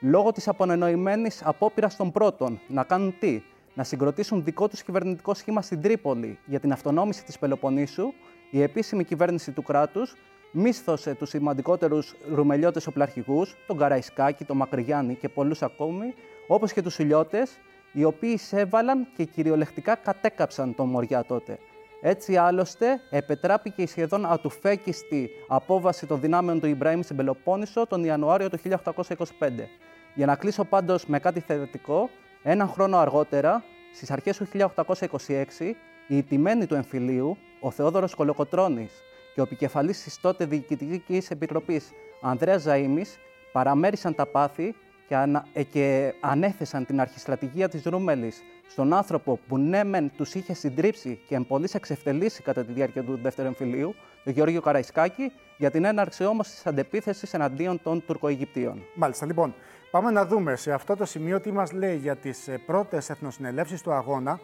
Λόγω 0.00 0.33
της 0.33 0.49
απονενοημένης 0.49 1.42
απόπειρας 1.45 1.97
των 1.97 2.12
πρώτων 2.12 2.61
να 2.69 2.85
κάνουν 2.85 3.14
τι, 3.19 3.42
να 3.75 3.85
συγκροτήσουν 3.85 4.45
δικό 4.45 4.69
τους 4.69 4.83
κυβερνητικό 4.83 5.35
σχήμα 5.35 5.62
στην 5.62 5.81
Τρίπολη 5.83 6.38
για 6.47 6.61
την 6.61 6.73
αυτονόμηση 6.73 7.25
της 7.25 7.38
Πελοποννήσου, 7.38 8.12
η 8.50 8.62
επίσημη 8.62 9.04
κυβέρνηση 9.04 9.50
του 9.50 9.62
κράτους 9.62 10.14
μίσθωσε 10.52 11.14
τους 11.14 11.28
σημαντικότερους 11.28 12.14
ρουμελιώτες 12.35 12.87
οπλαρχηγούς, 12.87 13.56
τον 13.66 13.76
Καραϊσκάκη, 13.76 14.44
τον 14.44 14.56
Μακρυγιάννη 14.56 15.14
και 15.14 15.28
πολλούς 15.28 15.62
ακόμη, 15.62 16.14
όπως 16.47 16.73
και 16.73 16.82
τους 16.82 16.99
Ηλιώτες, 16.99 17.59
οι 17.92 18.04
οποίοι 18.04 18.30
εισέβαλαν 18.35 19.06
και 19.16 19.25
κυριολεκτικά 19.25 19.94
κατέκαψαν 19.94 20.75
τον 20.75 20.88
Μοριά 20.88 21.25
τότε. 21.25 21.59
Έτσι, 22.04 22.37
άλλωστε, 22.37 23.00
επετράπηκε 23.11 23.82
η 23.82 23.87
σχεδόν 23.87 24.26
ατουφέκιστη 24.26 25.30
απόβαση 25.49 26.06
των 26.06 26.21
δυνάμεων 26.21 26.61
του 26.61 26.66
Ιμπραήμ 26.66 27.00
στην 27.00 27.16
Πελοπόννησο 27.16 27.87
τον 27.87 28.04
Ιανουάριο 28.04 28.50
του 28.50 28.59
1825. 28.59 29.68
Για 30.14 30.26
να 30.26 30.37
κλείσω 30.37 30.64
πάντως 30.64 31.06
με 31.06 31.18
κάτι 31.18 31.40
θετικό, 31.40 32.11
έναν 32.42 32.68
χρόνο 32.68 32.97
αργότερα, 32.97 33.64
στις 33.94 34.11
αρχές 34.11 34.37
του 34.37 34.47
1826, 34.47 35.76
η 36.06 36.16
ηττημένη 36.16 36.66
του 36.66 36.75
εμφυλίου, 36.75 37.37
ο 37.61 37.71
Θεόδωρος 37.71 38.14
Κολοκοτρώνης, 38.14 38.92
και 39.35 39.41
ο 39.41 39.43
επικεφαλής 39.43 40.03
της 40.03 40.21
τότε 40.21 40.45
Διοικητικής 40.45 41.31
Επιτροπής 41.31 41.93
Ανδρέας 42.21 42.65
Ζαΐμης 42.67 43.19
παραμέρισαν 43.53 44.15
τα 44.15 44.27
πάθη 44.27 44.75
και, 45.09 45.17
ανα... 45.17 45.47
Ε, 45.53 45.62
και 45.62 46.15
ανέθεσαν 46.21 46.87
την 46.87 47.01
αρχιστρατηγία 47.01 47.69
της 47.69 47.83
Ρούμελης 47.85 48.43
στον 48.69 48.93
άνθρωπο 48.93 49.39
που 49.49 49.59
ναι 49.59 49.85
μεν 49.85 50.11
τους 50.17 50.35
είχε 50.35 50.55
συντρίψει 50.55 51.21
και 51.29 51.35
εμπολής 51.35 51.75
εξευτελίσει 51.75 52.43
κατά 52.43 52.65
τη 52.65 52.73
διάρκεια 52.73 53.05
του 53.05 53.19
δεύτερου 53.23 53.49
εμφυλίου, 53.49 53.95
Γεώργιο 54.25 54.61
Καραϊσκάκη, 54.61 55.33
για 55.59 55.71
την 55.71 55.85
έναρξη 55.85 56.25
όμως 56.25 56.49
της 56.49 56.67
αντεπίθεσης 56.67 57.35
εναντίον 57.35 57.83
των 57.83 58.05
Τουρκοαιγυπτίων. 58.07 58.83
Μάλιστα, 58.95 59.27
λοιπόν, 59.27 59.55
πάμε 59.91 60.11
να 60.11 60.27
δούμε 60.27 60.57
σε 60.57 60.73
αυτό 60.73 60.97
το 60.97 61.05
σημείο 61.05 61.41
τι 61.41 61.53
μας 61.53 61.73
λέει 61.73 61.97
για 61.97 62.17
τις 62.17 62.49
ε, 62.49 62.59
πρώτες 62.67 63.11
εθνοσυνελεύσεις 63.11 63.83
του 63.83 63.93
αγώνα 63.93 64.41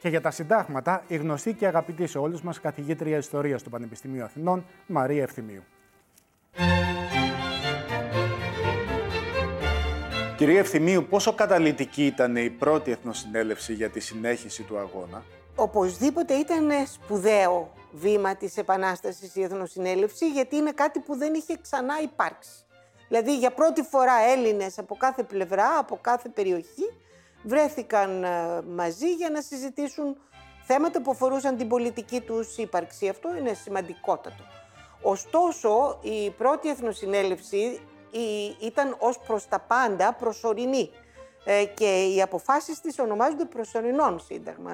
και 0.00 0.08
για 0.08 0.20
τα 0.20 0.30
συντάγματα 0.30 1.02
η 1.06 1.16
γνωστή 1.16 1.54
και 1.54 1.66
αγαπητή 1.66 2.06
σε 2.06 2.18
όλους 2.18 2.42
μας 2.42 2.60
καθηγήτρια 2.60 3.16
Ιστορίας 3.16 3.62
του 3.62 3.70
Πανεπιστημίου 3.70 4.24
Αθηνών, 4.24 4.64
Μαρία 4.86 5.22
Ευθυμίου. 5.22 5.62
Κυρία 10.36 10.58
Ευθυμίου, 10.58 11.06
πόσο 11.08 11.32
καταλητική 11.34 12.06
ήταν 12.06 12.36
η 12.36 12.50
πρώτη 12.50 12.90
εθνοσυνέλευση 12.90 13.72
για 13.72 13.90
τη 13.90 14.00
συνέχιση 14.00 14.62
του 14.62 14.78
αγώνα; 14.78 15.22
Οπωσδήποτε 15.54 16.34
ήταν 16.34 16.68
σπουδαίο 16.86 17.72
βήμα 17.92 18.36
της 18.36 18.56
Επανάστασης 18.56 19.36
η 19.36 19.42
Εθνοσυνέλευση, 19.42 20.30
γιατί 20.30 20.56
είναι 20.56 20.72
κάτι 20.72 21.00
που 21.00 21.16
δεν 21.16 21.34
είχε 21.34 21.56
ξανά 21.62 21.94
υπάρξει. 22.02 22.50
Δηλαδή 23.08 23.38
για 23.38 23.50
πρώτη 23.50 23.82
φορά 23.82 24.12
Έλληνες 24.36 24.78
από 24.78 24.96
κάθε 24.96 25.22
πλευρά, 25.22 25.78
από 25.78 25.98
κάθε 26.00 26.28
περιοχή, 26.28 26.92
βρέθηκαν 27.42 28.24
ε, 28.24 28.62
μαζί 28.62 29.14
για 29.14 29.30
να 29.30 29.40
συζητήσουν 29.40 30.16
θέματα 30.62 31.02
που 31.02 31.10
αφορούσαν 31.10 31.56
την 31.56 31.68
πολιτική 31.68 32.20
τους 32.20 32.56
ύπαρξη. 32.56 33.08
Αυτό 33.08 33.36
είναι 33.36 33.52
σημαντικότατο. 33.52 34.44
Ωστόσο, 35.02 35.98
η 36.02 36.30
πρώτη 36.30 36.68
Εθνοσυνέλευση 36.68 37.80
ήταν 38.60 38.96
ως 38.98 39.18
προς 39.18 39.48
τα 39.48 39.58
πάντα 39.60 40.12
προσωρινή 40.12 40.90
ε, 41.44 41.64
και 41.64 42.04
οι 42.04 42.22
αποφάσεις 42.22 42.80
της 42.80 42.98
ονομάζονται 42.98 43.44
προσωρινών 43.44 44.20
σύνταγμα. 44.20 44.72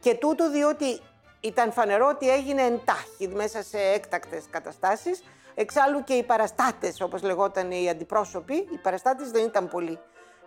Και 0.00 0.14
τούτο 0.14 0.50
διότι 0.50 1.00
ήταν 1.40 1.72
φανερό 1.72 2.08
ότι 2.08 2.30
έγινε 2.30 2.62
εντάχει 2.62 3.28
μέσα 3.28 3.62
σε 3.62 3.78
έκτακτες 3.78 4.44
καταστάσεις. 4.50 5.22
Εξάλλου 5.54 6.04
και 6.04 6.14
οι 6.14 6.22
παραστάτες, 6.22 7.00
όπως 7.00 7.22
λεγόταν 7.22 7.70
οι 7.70 7.88
αντιπρόσωποι, 7.88 8.54
οι 8.54 8.78
παραστάτες 8.82 9.30
δεν 9.30 9.44
ήταν 9.44 9.68
πολλοί 9.68 9.92
ε, 9.92 9.98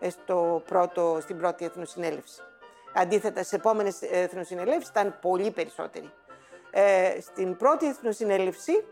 στο 0.09 0.61
πρώτο, 0.65 1.17
στην 1.21 1.37
πρώτη 1.37 1.65
Εθνοσυνέλευση. 1.65 2.41
Αντίθετα, 2.93 3.43
σε 3.43 3.55
επόμενες 3.55 4.01
Εθνοσυνελεύσεις 4.01 4.89
ήταν 4.89 5.17
πολύ 5.21 5.51
περισσότεροι. 5.51 6.11
Ε, 6.71 7.21
στην 7.21 7.57
πρώτη 7.57 7.87
Εθνοσυνέλευση 7.87 8.85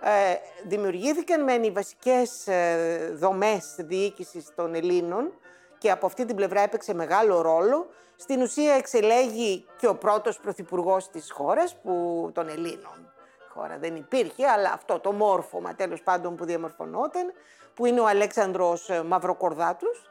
ε, 0.00 0.34
δημιουργήθηκαν 0.64 1.42
μεν 1.42 1.62
οι 1.62 1.70
βασικές 1.70 2.46
ε, 2.46 3.12
δομές 3.14 3.74
διοίκησης 3.78 4.54
των 4.54 4.74
Ελλήνων 4.74 5.32
και 5.78 5.90
από 5.90 6.06
αυτή 6.06 6.24
την 6.24 6.36
πλευρά 6.36 6.60
έπαιξε 6.60 6.94
μεγάλο 6.94 7.40
ρόλο. 7.40 7.86
Στην 8.16 8.42
ουσία 8.42 8.74
εξελέγει 8.74 9.66
και 9.76 9.88
ο 9.88 9.94
πρώτος 9.94 10.38
πρωθυπουργός 10.38 11.10
της 11.10 11.30
χώρας, 11.30 11.76
που, 11.82 12.30
των 12.34 12.48
Ελλήνων. 12.48 13.12
Η 13.38 13.48
χώρα 13.48 13.78
δεν 13.78 13.96
υπήρχε, 13.96 14.46
αλλά 14.46 14.72
αυτό 14.72 15.00
το 15.00 15.12
μόρφωμα 15.12 15.74
τέλος 15.74 16.02
πάντων 16.02 16.36
που 16.36 16.44
διαμορφωνόταν, 16.44 17.32
που 17.74 17.86
είναι 17.86 18.00
ο 18.00 18.06
Αλέξανδρος 18.06 18.90
ε, 18.90 19.02
Μαυροκορδάτους. 19.02 20.10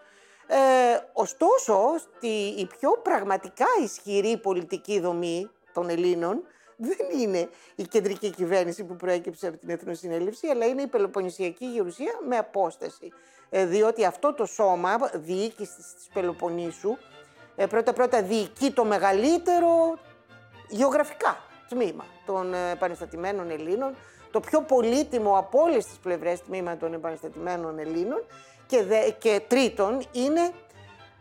Ε, 0.53 1.00
ωστόσο, 1.13 1.98
στη, 1.98 2.27
η 2.58 2.65
πιο 2.65 2.91
πραγματικά 3.03 3.65
ισχυρή 3.84 4.38
πολιτική 4.38 5.00
δομή 5.00 5.50
των 5.74 5.89
Ελλήνων 5.89 6.43
δεν 6.89 7.20
είναι 7.20 7.50
η 7.75 7.84
κεντρική 7.84 8.29
κυβέρνηση 8.29 8.84
που 8.84 8.96
προέκυψε 8.96 9.48
από 9.48 9.58
την 9.58 9.70
Εθνοσυνέλευση, 9.70 10.48
αλλά 10.48 10.65
είναι 10.65 10.81
η 10.81 10.88
Πελοποννησιακή 10.88 11.65
Γερουσία 11.65 12.12
με 12.27 12.38
απόσταση. 12.38 13.12
Ε, 13.50 13.65
διότι 13.65 14.05
αυτό 14.05 14.34
το 14.34 14.46
σώμα 14.46 14.98
διοίκησης 15.13 15.93
της 15.96 16.08
Πελοποννήσου 16.13 16.98
ε, 17.55 17.65
πρώτα-πρώτα 17.65 18.22
διοικεί 18.22 18.72
το 18.72 18.86
μεγαλύτερο 18.86 19.98
γεωγραφικά 20.70 21.38
τμήμα 21.70 22.05
των 22.25 22.53
επανεστατημένων 22.53 23.50
Ελλήνων, 23.50 23.96
το 24.31 24.39
πιο 24.39 24.62
πολύτιμο 24.62 25.38
από 25.38 25.62
όλες 25.62 25.86
τις 25.86 25.98
πλευρές 25.98 26.41
τμήμα 26.41 26.77
των 26.77 26.93
επανεστατημένων 26.93 27.79
Ελλήνων 27.79 28.24
και, 28.71 29.13
και 29.19 29.41
τρίτον 29.47 30.03
είναι 30.11 30.51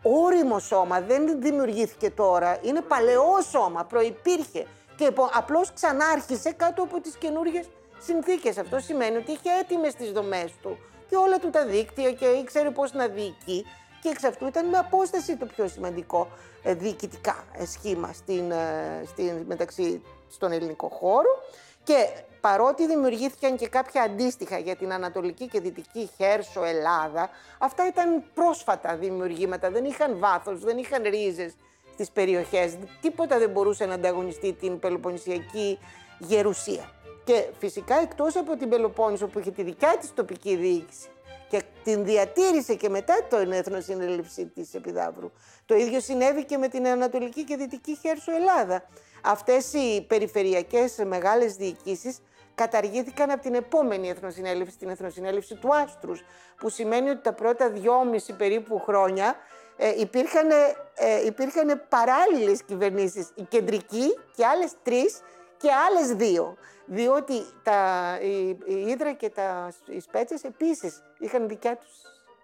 όριμο 0.02 0.58
σώμα, 0.58 1.00
δεν 1.00 1.40
δημιουργήθηκε 1.40 2.10
τώρα, 2.10 2.58
είναι 2.62 2.80
παλαιό 2.80 3.40
σώμα, 3.50 3.84
προϋπήρχε. 3.84 4.66
Και 4.96 5.12
απλώς 5.32 5.72
ξανάρχισε 5.72 6.52
κάτω 6.52 6.82
από 6.82 7.00
τις 7.00 7.16
καινούργιες 7.16 7.68
συνθήκες. 7.98 8.58
Αυτό 8.58 8.78
σημαίνει 8.78 9.16
ότι 9.16 9.32
είχε 9.32 9.50
έτοιμες 9.60 9.94
τις 9.94 10.12
δομές 10.12 10.52
του 10.62 10.78
και 11.08 11.16
όλα 11.16 11.38
του 11.38 11.50
τα 11.50 11.64
δίκτυα 11.64 12.12
και 12.12 12.26
ήξερε 12.26 12.70
πώς 12.70 12.92
να 12.92 13.06
διοικεί. 13.06 13.64
Και 14.02 14.08
εξ 14.08 14.24
αυτού 14.24 14.46
ήταν 14.46 14.68
με 14.68 14.78
απόσταση 14.78 15.36
το 15.36 15.46
πιο 15.46 15.68
σημαντικό 15.68 16.28
ε, 16.62 16.74
διοικητικά 16.74 17.44
ε, 17.52 17.66
σχήμα 17.66 18.12
στην, 18.12 18.50
ε, 18.50 19.02
στην, 19.06 19.44
μεταξύ 19.46 20.02
στον 20.30 20.52
ελληνικό 20.52 20.88
χώρο. 20.88 21.42
Και 21.82 22.08
παρότι 22.40 22.86
δημιουργήθηκαν 22.86 23.56
και 23.56 23.68
κάποια 23.68 24.02
αντίστοιχα 24.02 24.58
για 24.58 24.76
την 24.76 24.92
Ανατολική 24.92 25.46
και 25.48 25.60
Δυτική 25.60 26.10
Χέρσο 26.16 26.64
Ελλάδα, 26.64 27.30
αυτά 27.58 27.86
ήταν 27.86 28.22
πρόσφατα 28.34 28.96
δημιουργήματα, 28.96 29.70
δεν 29.70 29.84
είχαν 29.84 30.18
βάθος, 30.18 30.60
δεν 30.60 30.78
είχαν 30.78 31.02
ρίζες 31.02 31.54
στις 31.92 32.10
περιοχές. 32.10 32.76
Τίποτα 33.00 33.38
δεν 33.38 33.50
μπορούσε 33.50 33.86
να 33.86 33.94
ανταγωνιστεί 33.94 34.52
την 34.52 34.78
Πελοποννησιακή 34.78 35.78
γερουσία. 36.18 36.90
Και 37.24 37.46
φυσικά 37.58 38.00
εκτός 38.00 38.36
από 38.36 38.56
την 38.56 38.68
Πελοπόννησο 38.68 39.26
που 39.26 39.38
είχε 39.38 39.50
τη 39.50 39.62
δικιά 39.62 39.96
της 40.00 40.14
τοπική 40.14 40.56
διοίκηση 40.56 41.08
και 41.48 41.62
την 41.84 42.04
διατήρησε 42.04 42.74
και 42.74 42.88
μετά 42.88 43.14
το 43.30 43.36
Εθνοσυνέλευση 43.36 44.46
της 44.46 44.74
Επιδαύρου. 44.74 45.30
Το 45.66 45.74
ίδιο 45.74 46.00
συνέβη 46.00 46.44
και 46.44 46.56
με 46.56 46.68
την 46.68 46.86
Ανατολική 46.86 47.44
και 47.44 47.56
Δυτική 47.56 47.96
Χέρσο 47.96 48.32
Ελλάδα. 48.32 48.82
Αυτές 49.24 49.72
οι 49.72 50.04
περιφερειακές 50.08 50.96
μεγάλες 51.06 51.54
διοικήσεις 51.54 52.18
καταργήθηκαν 52.62 53.30
από 53.30 53.42
την 53.42 53.54
επόμενη 53.54 54.08
Εθνοσυνέλευση, 54.08 54.78
την 54.78 54.88
Εθνοσυνέλευση 54.88 55.54
του 55.54 55.74
Άστρους, 55.74 56.24
που 56.56 56.68
σημαίνει 56.68 57.10
ότι 57.10 57.22
τα 57.22 57.32
πρώτα 57.32 57.70
δυόμιση 57.70 58.32
περίπου 58.32 58.78
χρόνια 58.78 59.36
ε, 59.76 60.00
υπήρχαν, 60.00 60.50
ε, 60.94 61.26
υπήρχαν 61.26 61.82
παράλληλες 61.88 62.62
κυβερνήσεις, 62.62 63.30
η 63.34 63.42
κεντρική 63.42 64.18
και 64.36 64.46
άλλες 64.46 64.72
τρεις 64.82 65.20
και 65.56 65.68
άλλες 65.72 66.12
δύο. 66.12 66.56
Διότι 66.84 67.44
τα, 67.62 68.18
η, 68.22 68.48
η 68.48 68.86
Ήδρα 68.86 69.12
και 69.12 69.28
τα, 69.28 69.72
οι 69.86 70.00
Σπέτσες 70.00 70.44
επίσης 70.44 71.02
είχαν 71.18 71.48
δικιά 71.48 71.76
τους 71.76 71.92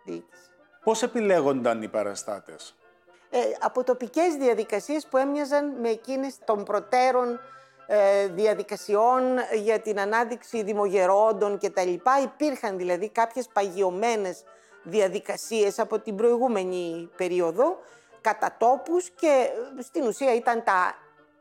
διοίκηση. 0.05 0.51
Πώς 0.85 1.03
επιλέγονταν 1.03 1.83
οι 1.83 1.89
παραστάτες; 1.89 2.77
Ε, 3.31 3.39
από 3.61 3.85
τοπικές 3.85 4.35
διαδικασίες 4.35 5.07
που 5.07 5.17
έμοιαζαν 5.17 5.81
με 5.81 5.89
εκείνες 5.89 6.39
των 6.45 6.65
προτέρων 6.65 7.29
ε, 7.33 7.39
διαδικασιών 8.35 9.23
για 9.63 9.81
την 9.81 10.01
ανάδειξη 10.01 10.63
δημογερόντων 10.63 11.59
κτλ. 11.59 11.93
Υπήρχαν 12.23 12.77
δηλαδή 12.77 13.09
κάποιες 13.09 13.49
παγιωμένες 13.53 14.45
διαδικασίες 14.87 15.79
από 15.79 15.99
την 15.99 16.17
προηγούμενη 16.17 17.11
περίοδο, 17.17 17.79
κατά 18.21 18.57
τόπους 18.59 19.11
και 19.11 19.49
ε, 19.79 19.83
στην 19.83 20.07
ουσία 20.07 20.35
ήταν 20.35 20.65
τα 20.65 20.95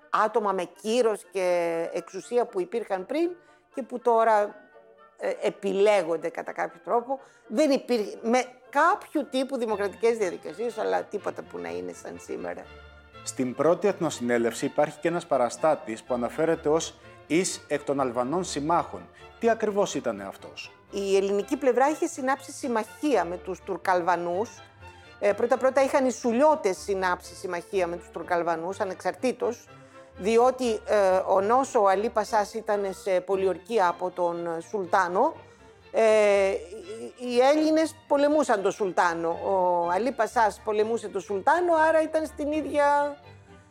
άτομα 0.10 0.52
με 0.52 0.64
κύρος 0.82 1.26
και 1.32 1.90
εξουσία 1.94 2.46
που 2.46 2.62
υπήρχαν 2.62 3.06
πριν 3.06 3.30
και 3.74 3.84
που 3.84 4.00
τώρα 4.00 4.56
ε, 5.18 5.32
επιλέγονται 5.42 6.30
κατά 6.30 6.52
κάποιο 6.52 6.80
τρόπο. 6.84 7.20
Δεν 7.48 7.72
υπήρχε 7.72 8.18
με 8.22 8.44
κάποιο 8.70 9.24
τύπου 9.24 9.58
δημοκρατικές 9.58 10.18
διαδικασίες, 10.18 10.78
αλλά 10.78 11.04
τίποτα 11.04 11.42
που 11.42 11.58
να 11.58 11.70
είναι 11.70 11.94
σαν 11.94 12.20
σήμερα. 12.20 12.66
Στην 13.28 13.56
πρώτη 13.56 13.88
εθνοσυνέλευση 13.88 14.66
υπάρχει 14.66 15.00
και 15.00 15.08
ένας 15.08 15.26
παραστάτης 15.26 16.04
που 16.04 16.14
αναφέρεται 16.14 16.70
ως 16.70 16.96
«εις 17.28 17.66
εκ 17.68 17.84
των 17.84 18.00
Αλβανών 18.00 18.44
συμμάχων». 18.44 19.10
Τι 19.40 19.50
ακριβώς 19.50 19.96
ήταν 19.96 20.22
αυτός; 20.22 20.72
Η 20.92 21.16
ελληνική 21.16 21.58
πλευρά 21.58 21.90
είχε 21.90 22.08
συνάψει 22.08 22.52
συμμαχία 22.52 23.26
με 23.26 23.38
τους 23.38 23.60
Τουρκαλβανούς. 23.60 24.50
Ε, 25.20 25.34
πρώτα-πρώτα 25.34 25.84
είχαν 25.84 26.06
οι 26.06 26.12
Σουλιώτες 26.12 26.78
συνάψει 26.78 27.36
συμμαχία 27.36 27.88
με 27.88 27.98
τους 27.98 28.10
Τουρκαλβανούς, 28.12 28.80
ανεξαρτήτως, 28.80 29.68
διότι 30.18 30.72
ε, 30.72 31.22
ο 31.28 31.42
νόσο 31.42 31.82
ο 31.82 31.88
Αλή 31.88 32.10
Πασάς 32.10 32.54
ήταν 32.54 32.94
σε 33.04 33.22
πολιορκία 33.22 33.88
από 33.88 34.10
τον 34.10 34.48
Σουλτάνο. 34.70 35.36
Ε, 35.98 36.52
οι 37.20 37.40
Έλληνες 37.40 37.96
πολεμούσαν 38.08 38.62
τον 38.62 38.72
Σουλτάνο. 38.72 39.30
Ο 39.30 39.90
Αλή 39.90 40.12
Πασάς 40.12 40.62
πολεμούσε 40.64 41.08
τον 41.08 41.22
Σουλτάνο, 41.22 41.74
άρα 41.76 42.02
ήταν 42.02 42.26
στην 42.26 42.52
ίδια, 42.52 43.18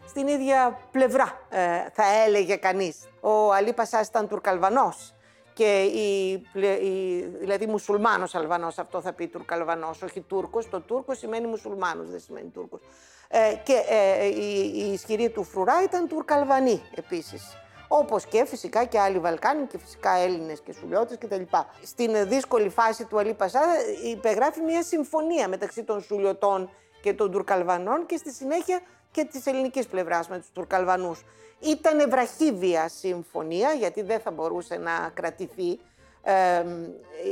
στην 0.06 0.26
ίδια 0.26 0.78
πλευρά, 0.90 1.46
ε, 1.48 1.58
θα 1.92 2.04
έλεγε 2.26 2.56
κανείς. 2.56 3.08
Ο 3.20 3.52
Αλή 3.52 3.72
Πασάς 3.72 4.06
ήταν 4.06 4.28
Τουρκαλβανός 4.28 5.14
και 5.52 5.82
η, 5.82 6.30
η, 6.62 7.20
δηλαδή 7.40 7.66
μουσουλμάνος 7.66 8.34
Αλβανός, 8.34 8.78
αυτό 8.78 9.00
θα 9.00 9.12
πει 9.12 9.26
Τουρκαλβανός, 9.26 10.02
όχι 10.02 10.20
Τούρκος. 10.20 10.68
Το 10.68 10.80
Τούρκος 10.80 11.18
σημαίνει 11.18 11.46
μουσουλμάνος, 11.46 12.10
δεν 12.10 12.20
σημαίνει 12.20 12.48
Τούρκος. 12.48 12.80
Ε, 13.28 13.54
και 13.62 13.82
ε, 13.88 14.26
η, 14.26 14.72
η 14.74 14.92
ισχυρή 14.92 15.30
του 15.30 15.44
φρουρά 15.44 15.82
ήταν 15.82 16.08
Τουρκαλβανή 16.08 16.82
επίσης. 16.94 17.58
Όπως 17.88 18.26
και 18.26 18.44
φυσικά 18.44 18.84
και 18.84 18.98
άλλοι 18.98 19.18
Βαλκάνοι 19.18 19.66
και 19.66 19.78
φυσικά 19.78 20.10
Έλληνες 20.16 20.60
και 20.60 20.72
Σουλιώτες 20.72 21.18
κτλ. 21.18 21.42
Στην 21.82 22.28
δύσκολη 22.28 22.68
φάση 22.68 23.04
του 23.04 23.18
Αλή 23.18 23.34
Πασά 23.34 23.60
υπεγράφει 24.04 24.60
μια 24.60 24.82
συμφωνία 24.82 25.48
μεταξύ 25.48 25.84
των 25.84 26.00
Σουλιωτών 26.00 26.70
και 27.02 27.14
των 27.14 27.30
Τουρκαλβανών 27.30 28.06
και 28.06 28.16
στη 28.16 28.32
συνέχεια 28.32 28.80
και 29.10 29.24
της 29.24 29.46
ελληνικής 29.46 29.86
πλευράς 29.86 30.28
με 30.28 30.38
τους 30.38 30.50
Τουρκαλβανούς. 30.52 31.24
Ήταν 31.60 32.10
βραχύβια 32.10 32.88
συμφωνία, 32.88 33.72
γιατί 33.72 34.02
δεν 34.02 34.20
θα 34.20 34.30
μπορούσε 34.30 34.76
να 34.76 35.10
κρατηθεί. 35.14 35.78
Ε, 36.22 36.58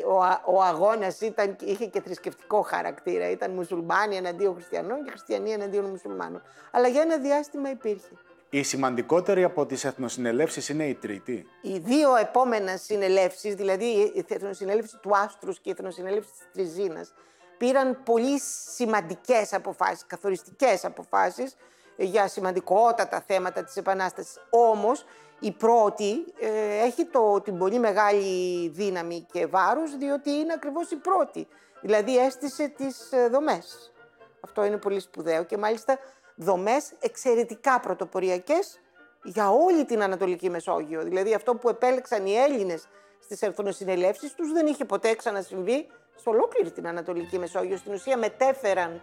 ο, 0.07 0.17
ο 0.55 0.63
αγώνας 0.63 1.21
ήταν, 1.21 1.57
είχε 1.61 1.87
και 1.87 2.01
θρησκευτικό 2.01 2.63
χαρακτήρα. 2.63 3.31
Ήταν 3.31 3.51
μουσουλμάνοι 3.51 4.17
εναντίον 4.17 4.55
χριστιανών 4.55 5.05
και 5.05 5.11
χριστιανοί 5.11 5.51
εναντίον 5.51 5.85
μουσουλμάνων. 5.85 6.43
Αλλά 6.71 6.89
για 6.89 7.03
ένα 7.03 7.19
διάστημα 7.19 7.71
υπήρχε. 7.71 8.17
Η 8.55 8.63
σημαντικότερη 8.63 9.45
από 9.45 9.67
τις 9.67 9.85
εθνοσυνελεύσεις 9.85 10.69
είναι 10.69 10.85
η 10.85 10.95
τρίτη. 10.95 11.47
Οι 11.63 11.79
δύο 11.79 12.17
επόμενες 12.17 12.83
συνελεύσεις, 12.83 13.55
δηλαδή 13.55 13.85
η 14.15 14.25
εθνοσυνέλευση 14.29 14.99
του 15.03 15.17
Άστρους 15.17 15.61
και 15.61 15.69
η 15.69 15.75
εθνοσυνέλευση 15.79 16.31
της 16.31 16.49
Τριζίνας, 16.53 17.15
πήραν 17.59 18.03
πολύ 18.05 18.41
σημαντικές 18.75 19.53
αποφάσεις, 19.53 20.07
καθοριστικές 20.07 20.85
αποφάσεις 20.85 21.57
για 21.97 22.29
σημαντικότατα 22.29 23.25
θέματα 23.27 23.65
της 23.65 23.77
Επανάστασης. 23.77 24.39
Όμως 24.51 25.05
η 25.41 25.53
πρώτη 25.53 26.25
ε, 26.41 26.85
έχει 26.85 27.05
το, 27.05 27.41
την 27.41 27.59
πολύ 27.59 27.79
μεγάλη 27.79 28.69
δύναμη 28.69 29.27
και 29.33 29.47
βάρος 29.47 29.97
διότι 29.97 30.31
είναι 30.31 30.53
ακριβώς 30.53 30.91
η 30.91 30.97
πρώτη. 30.97 31.47
Δηλαδή 31.81 32.19
έστησε 32.19 32.69
τις 32.69 33.13
ε, 33.13 33.29
δομές. 33.29 33.93
Αυτό 34.41 34.65
είναι 34.65 34.77
πολύ 34.77 35.01
σπουδαίο 35.01 35.45
και 35.45 35.57
μάλιστα 35.57 35.99
δομές 36.43 36.93
εξαιρετικά 37.01 37.81
πρωτοποριακές 37.81 38.81
για 39.25 39.51
όλη 39.51 39.85
την 39.85 40.03
Ανατολική 40.03 40.51
Μεσόγειο. 40.51 41.03
Δηλαδή 41.03 41.35
αυτό 41.35 41.55
που 41.55 41.69
επέλεξαν 41.69 42.27
οι 42.27 42.35
Έλληνες 42.35 42.89
στις 43.21 43.43
εθνοσυνελεύσεις 43.43 44.35
τους 44.35 44.53
δεν 44.53 44.67
είχε 44.67 44.85
ποτέ 44.85 45.15
ξανασυμβεί 45.15 45.87
σε 46.17 46.29
ολόκληρη 46.29 46.71
την 46.71 46.87
Ανατολική 46.87 47.39
Μεσόγειο. 47.39 47.77
Στην 47.77 47.93
ουσία 47.93 48.17
μετέφεραν 48.17 49.01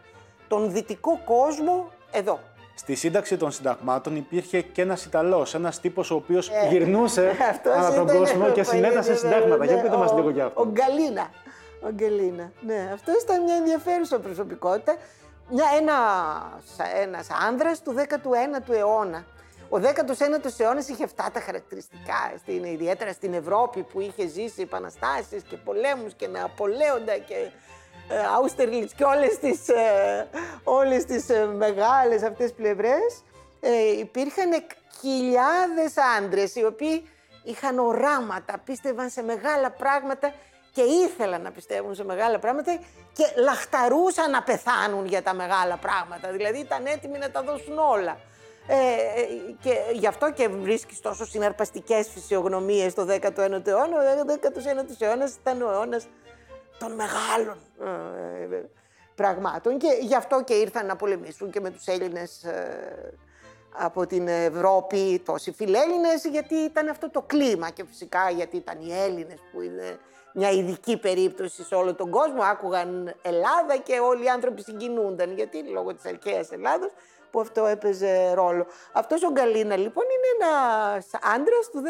τον 0.48 0.72
δυτικό 0.72 1.22
κόσμο 1.26 1.92
εδώ. 2.12 2.40
Στη 2.76 2.96
σύνταξη 2.96 3.38
των 3.38 3.52
συνταγμάτων 3.52 4.16
υπήρχε 4.16 4.62
και 4.62 4.82
ένας 4.82 5.06
Ιταλός, 5.06 5.54
ένας 5.54 5.80
τύπος 5.80 6.12
ο 6.12 6.16
οποίος 6.16 6.50
ε, 6.50 6.68
γυρνούσε 6.70 7.36
ανά 7.78 7.94
τον 7.94 8.08
κόσμο 8.08 8.50
και 8.52 8.64
συνέτασε 8.64 9.16
συντάγματα. 9.16 9.66
Ναι, 9.66 9.72
Για 9.72 9.82
πείτε 9.82 9.98
μας 9.98 10.14
λίγο 10.14 10.30
για 10.30 10.46
αυτό. 10.46 10.62
Ο 10.62 10.66
Γκαλίνα. 10.66 11.30
Ο 11.82 11.90
Γκαλίνα. 11.94 12.52
Ναι, 12.62 12.90
αυτός 12.94 13.22
ήταν 13.24 13.44
μια 13.44 13.56
ενδιαφέρουσα 13.56 14.20
προσωπικότητα. 14.20 14.96
Μια, 15.52 15.66
ένας, 15.78 16.92
ένας 17.02 17.28
άνδρας 17.48 17.82
του 17.82 17.96
19ου 17.98 18.74
αιώνα. 18.76 19.26
Ο 19.70 19.78
19ος 19.78 20.60
αιώνας 20.60 20.88
είχε 20.88 21.04
αυτά 21.04 21.30
τα 21.34 21.40
χαρακτηριστικά, 21.40 22.34
στην, 22.38 22.64
ιδιαίτερα 22.64 23.12
στην 23.12 23.34
Ευρώπη 23.34 23.84
που 23.84 24.00
είχε 24.00 24.28
ζήσει 24.28 24.62
επαναστάσεις 24.62 25.44
και 25.44 25.58
πολέμους 25.58 26.14
και 26.14 26.28
Νεαπολέοντα 26.28 27.18
και 27.18 27.52
ε, 28.10 28.86
και 28.96 29.04
όλες 29.04 29.40
τις, 29.40 29.70
ε, 29.70 30.28
όλες 30.64 31.06
τις 31.06 31.30
ε, 31.30 31.46
μεγάλες 31.46 32.24
αυτές 32.24 32.54
πλευρές 32.54 33.24
ε, 33.60 33.98
υπήρχαν 34.00 34.50
χιλιάδες 35.00 35.94
άντρες 36.18 36.56
οι 36.56 36.66
οποίοι 36.66 37.10
είχαν 37.44 37.80
οράματα, 37.80 38.58
πίστευαν 38.66 39.10
σε 39.10 39.22
μεγάλα 39.22 39.72
πράγματα 39.72 40.34
και 40.72 40.82
ήθελαν 40.82 41.42
να 41.42 41.52
πιστεύουν 41.52 41.96
σε 41.96 42.04
μεγάλα 42.04 42.40
πράγματα 42.40 42.80
και 43.14 43.26
λαχταρούσαν 43.38 44.32
να 44.32 44.44
πεθάνουν 44.44 45.06
για 45.06 45.24
τα 45.24 45.34
μεγάλα 45.34 45.78
πράγματα. 45.78 46.32
Δηλαδή 46.32 46.60
ήταν 46.60 46.86
έτοιμοι 46.86 47.18
να 47.18 47.32
τα 47.32 47.42
δώσουν 47.44 47.78
όλα. 47.78 48.18
Ε, 48.68 48.76
και 49.62 49.74
γι' 49.94 50.08
αυτό 50.08 50.32
και 50.32 50.48
βρίσκεις 50.48 51.00
τόσο 51.00 51.26
συναρπαστικές 51.26 52.10
φυσιογνωμίες 52.10 52.94
το 52.94 53.08
19ο 53.10 53.68
αιώνα. 53.68 53.98
Ο 53.98 54.26
19ο 54.28 54.96
αιώνας 55.00 55.36
ήταν 55.36 55.62
ο 55.62 55.72
αιώνας 55.72 56.08
των 56.80 56.92
μεγάλων 56.92 57.58
ε, 57.82 58.56
ε, 58.56 58.64
πραγμάτων 59.16 59.78
και 59.78 59.88
γι' 60.02 60.16
αυτό 60.16 60.44
και 60.44 60.54
ήρθαν 60.54 60.86
να 60.86 60.96
πολεμήσουν 60.96 61.52
και 61.52 61.60
με 61.60 61.70
τους 61.70 61.86
Έλληνες 61.86 62.44
ε, 62.44 63.14
από 63.72 64.06
την 64.06 64.28
Ευρώπη 64.28 65.22
τόσοι 65.26 65.52
φιλέλληνες 65.52 66.26
γιατί 66.32 66.56
ήταν 66.56 66.90
αυτό 66.90 67.10
το 67.10 67.22
κλίμα 67.22 67.70
και 67.70 67.84
φυσικά 67.86 68.30
γιατί 68.30 68.58
ήταν 68.58 68.82
οι 68.82 68.94
Έλληνες 68.94 69.40
που 69.52 69.62
είναι 69.62 70.00
μια 70.34 70.52
ειδική 70.52 70.98
περίπτωση 70.98 71.64
σε 71.64 71.76
όλο 71.76 71.96
τον 71.96 72.10
κόσμο 72.10 72.42
άκουγαν 72.44 73.16
Ελλάδα 73.22 73.78
και 73.78 74.00
όλοι 74.00 74.24
οι 74.24 74.30
άνθρωποι 74.30 74.62
συγκινούνταν 74.62 75.32
γιατί 75.36 75.64
λόγω 75.64 75.94
της 75.94 76.06
αρχαίας 76.06 76.52
Ελλάδος 76.52 76.92
που 77.32 77.40
αυτό 77.40 77.66
έπαιζε 77.66 78.34
ρόλο. 78.34 78.66
Αυτός 78.94 79.24
ο 79.24 79.32
Γκαλίνα 79.32 79.78
λοιπόν 79.78 80.04
είναι 80.04 80.46
ένας 80.46 81.10
άντρας 81.22 81.70
του 81.72 81.82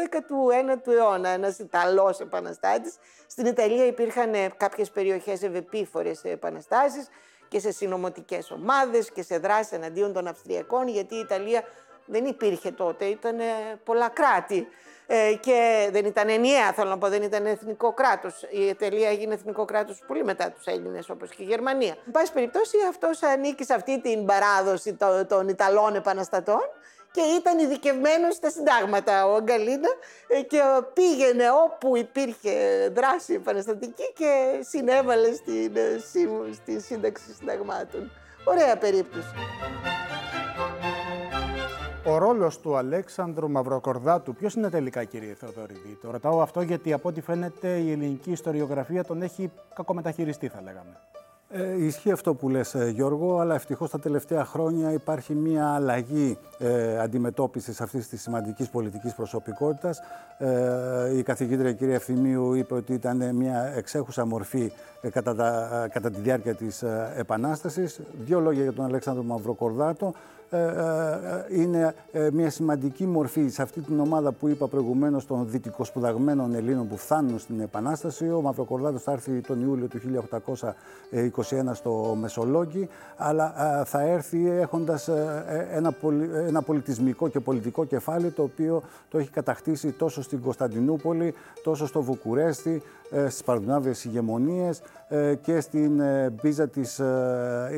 19ου 0.86 0.92
αιώνα, 0.92 1.28
ένας 1.28 1.58
Ιταλός 1.58 2.20
επαναστάτης. 2.20 2.94
Στην 3.26 3.46
Ιταλία 3.46 3.86
υπήρχαν 3.86 4.32
κάποιες 4.56 4.90
περιοχές 4.90 5.42
ευεπίφορες 5.42 6.18
σε 6.18 6.28
επαναστάσεις 6.28 7.08
και 7.48 7.60
σε 7.60 7.72
συνωμοτικές 7.72 8.50
ομάδες 8.50 9.10
και 9.10 9.22
σε 9.22 9.38
δράσεις 9.38 9.72
εναντίον 9.72 10.12
των 10.12 10.26
Αυστριακών, 10.26 10.88
γιατί 10.88 11.14
η 11.14 11.18
Ιταλία 11.18 11.62
δεν 12.06 12.24
υπήρχε 12.24 12.70
τότε, 12.70 13.04
ήταν 13.04 13.36
πολλά 13.84 14.08
κράτη. 14.08 14.66
Ε, 15.12 15.34
και 15.34 15.88
δεν 15.92 16.04
ήταν 16.04 16.28
ενιαία, 16.28 16.72
θέλω 16.72 16.88
να 16.88 16.98
πω, 16.98 17.08
δεν 17.08 17.22
ήταν 17.22 17.46
εθνικό 17.46 17.92
κράτος. 17.92 18.42
Η 18.50 18.66
Ιταλία 18.66 19.08
έγινε 19.08 19.34
εθνικό 19.34 19.64
κράτος 19.64 20.02
πολύ 20.06 20.24
μετά 20.24 20.50
τους 20.50 20.64
Έλληνες, 20.64 21.10
όπως 21.10 21.30
και 21.30 21.42
η 21.42 21.46
Γερμανία. 21.46 21.96
Εν 22.06 22.12
πάση 22.12 22.32
περιπτώσει, 22.32 22.76
αυτός 22.88 23.22
ανήκει 23.22 23.64
σε 23.64 23.74
αυτή 23.74 24.00
την 24.00 24.24
παράδοση 24.24 24.96
των 25.28 25.48
Ιταλών 25.48 25.94
επαναστατών 25.94 26.60
και 27.10 27.20
ήταν 27.20 27.58
ειδικευμένο 27.58 28.30
στα 28.30 28.50
συντάγματα 28.50 29.26
ο 29.26 29.34
Αγκαλίνα 29.34 29.88
ε, 30.28 30.40
και 30.40 30.60
πήγαινε 30.92 31.44
όπου 31.64 31.96
υπήρχε 31.96 32.52
δράση 32.94 33.34
επαναστατική 33.34 34.12
και 34.16 34.60
συνέβαλε 34.68 35.32
στην, 35.32 35.76
ε, 35.76 35.98
στη 36.52 36.80
σύνταξη 36.80 37.34
συνταγμάτων. 37.38 38.10
Ωραία 38.44 38.76
περίπτωση. 38.76 39.34
Ο 42.06 42.18
ρόλος 42.18 42.60
του 42.60 42.76
Αλέξανδρου 42.76 43.50
Μαυροκορδάτου, 43.50 44.34
ποιος 44.34 44.54
είναι 44.54 44.70
τελικά, 44.70 45.04
κύριε 45.04 45.34
Θεοδωρίδη. 45.34 45.98
Το 46.02 46.10
ρωτάω 46.10 46.40
αυτό 46.40 46.60
γιατί 46.60 46.92
από 46.92 47.08
ό,τι 47.08 47.20
φαίνεται 47.20 47.68
η 47.68 47.92
ελληνική 47.92 48.30
ιστοριογραφία 48.30 49.04
τον 49.04 49.22
έχει 49.22 49.50
κακομεταχειριστεί, 49.74 50.48
θα 50.48 50.60
λέγαμε. 50.62 50.96
Ε, 51.52 51.84
ισχύει 51.84 52.10
αυτό 52.10 52.34
που 52.34 52.48
λες 52.48 52.74
ε, 52.74 52.90
Γιώργο, 52.94 53.38
αλλά 53.38 53.54
ευτυχώς 53.54 53.90
τα 53.90 53.98
τελευταία 53.98 54.44
χρόνια 54.44 54.92
υπάρχει 54.92 55.34
μια 55.34 55.74
αλλαγή 55.74 56.38
ε, 56.58 56.98
αντιμετώπισης 56.98 57.80
αυτής 57.80 58.08
της 58.08 58.22
σημαντικής 58.22 58.68
πολιτικής 58.68 59.14
προσωπικότητας. 59.14 60.00
Ε, 60.38 61.16
η 61.16 61.22
καθηγήτρια 61.22 61.72
κυρία 61.72 61.94
Ευθυμίου 61.94 62.54
είπε 62.54 62.74
ότι 62.74 62.92
ήταν 62.92 63.34
μια 63.34 63.72
εξέχουσα 63.76 64.26
μορφή 64.26 64.72
ε, 65.00 65.10
κατά, 65.10 65.34
τα, 65.34 65.88
κατά 65.92 66.10
τη 66.10 66.20
διάρκεια 66.20 66.54
της 66.54 66.84
Επανάστασης. 67.16 68.00
Δύο 68.24 68.40
λόγια 68.40 68.62
για 68.62 68.72
τον 68.72 68.84
Αλέξανδρο 68.84 69.22
Μαυροκορδάτο. 69.22 70.14
Ε, 70.52 70.58
ε, 70.58 70.64
ε, 71.52 71.60
είναι 71.60 71.94
μια 72.32 72.50
σημαντική 72.50 73.06
μορφή 73.06 73.48
σε 73.48 73.62
αυτή 73.62 73.80
την 73.80 74.00
ομάδα 74.00 74.32
που 74.32 74.48
είπα 74.48 74.66
προηγουμένως 74.66 75.26
των 75.26 75.50
δυτικοσπουδαγμένων 75.50 76.54
Ελλήνων 76.54 76.88
που 76.88 76.96
φτάνουν 76.96 77.38
στην 77.38 77.60
Επανάσταση. 77.60 78.30
Ο 78.30 78.40
Μαυροκορδάτος 78.40 79.02
θα 79.02 79.12
έρθει 79.12 79.40
τον 79.40 79.62
Ιούλιο 79.62 79.86
του 79.86 80.00
1821 80.00 81.70
στο 81.72 82.16
Μεσολόγγι, 82.20 82.88
αλλά 83.16 83.52
θα 83.86 84.00
έρθει 84.00 84.50
έχοντας 84.50 85.08
ένα, 85.72 85.94
ένα 86.46 86.62
πολιτισμικό 86.62 87.28
και 87.28 87.40
πολιτικό 87.40 87.84
κεφάλαιο 87.84 88.30
το 88.30 88.42
οποίο 88.42 88.82
το 89.10 89.18
έχει 89.18 89.30
κατακτήσει 89.30 89.92
τόσο 89.92 90.22
στην 90.22 90.40
Κωνσταντινούπολη, 90.40 91.34
τόσο 91.62 91.86
στο 91.86 92.02
Βουκουρέστι, 92.02 92.82
στις 93.28 93.42
παραδεινάβιες 93.44 94.04
ηγεμονίες 94.04 94.82
και 95.42 95.60
στην 95.60 96.02
μπίζα 96.40 96.68
της 96.68 97.00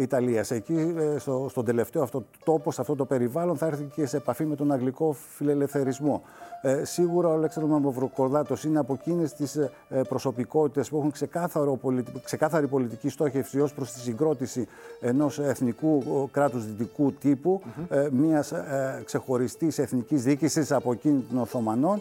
Ιταλίας. 0.01 0.51
Εκεί, 0.51 0.95
στο, 1.19 1.47
στον 1.51 1.65
τελευταίο 1.65 2.03
αυτό 2.03 2.25
τόπο, 2.45 2.73
σε 2.73 2.81
αυτό 2.81 2.97
το 2.97 3.05
περιβάλλον, 3.05 3.57
θα 3.57 3.67
έρθει 3.67 3.85
και 3.95 4.07
σε 4.07 4.17
επαφή 4.17 4.45
με 4.45 4.57
τον 4.57 4.73
αγγλικό 4.73 5.13
φιλελευθερισμό. 5.13 6.23
Ε, 6.65 6.85
σίγουρα 6.85 7.29
ο 7.29 7.33
Αλέξανδρος 7.33 7.81
Μαυροκορδάτος 7.81 8.65
είναι 8.65 8.79
από 8.79 8.93
εκείνες 8.93 9.33
τις 9.35 9.57
ε, 9.57 9.71
προσωπικότητες 10.09 10.89
που 10.89 10.97
έχουν 10.97 11.11
ξεκάθαρο, 11.11 11.79
ξεκάθαρη 12.25 12.67
πολιτική 12.67 13.09
στόχευση 13.09 13.61
ως 13.61 13.75
προς 13.75 13.93
τη 13.93 14.01
συγκρότηση 14.01 14.69
ενός 15.01 15.39
εθνικού 15.39 16.03
κράτους 16.31 16.67
δυτικού 16.67 17.13
τύπου, 17.13 17.63
mm-hmm. 17.65 17.97
ε, 17.97 18.09
μιας 18.13 18.53
ε, 18.53 19.03
ξεχωριστής 19.05 19.79
εθνικής 19.79 20.23
διοίκησης 20.23 20.73
από 20.73 20.93
εκείνη 20.93 21.25
των 21.31 21.39
Οθωμανών, 21.39 22.01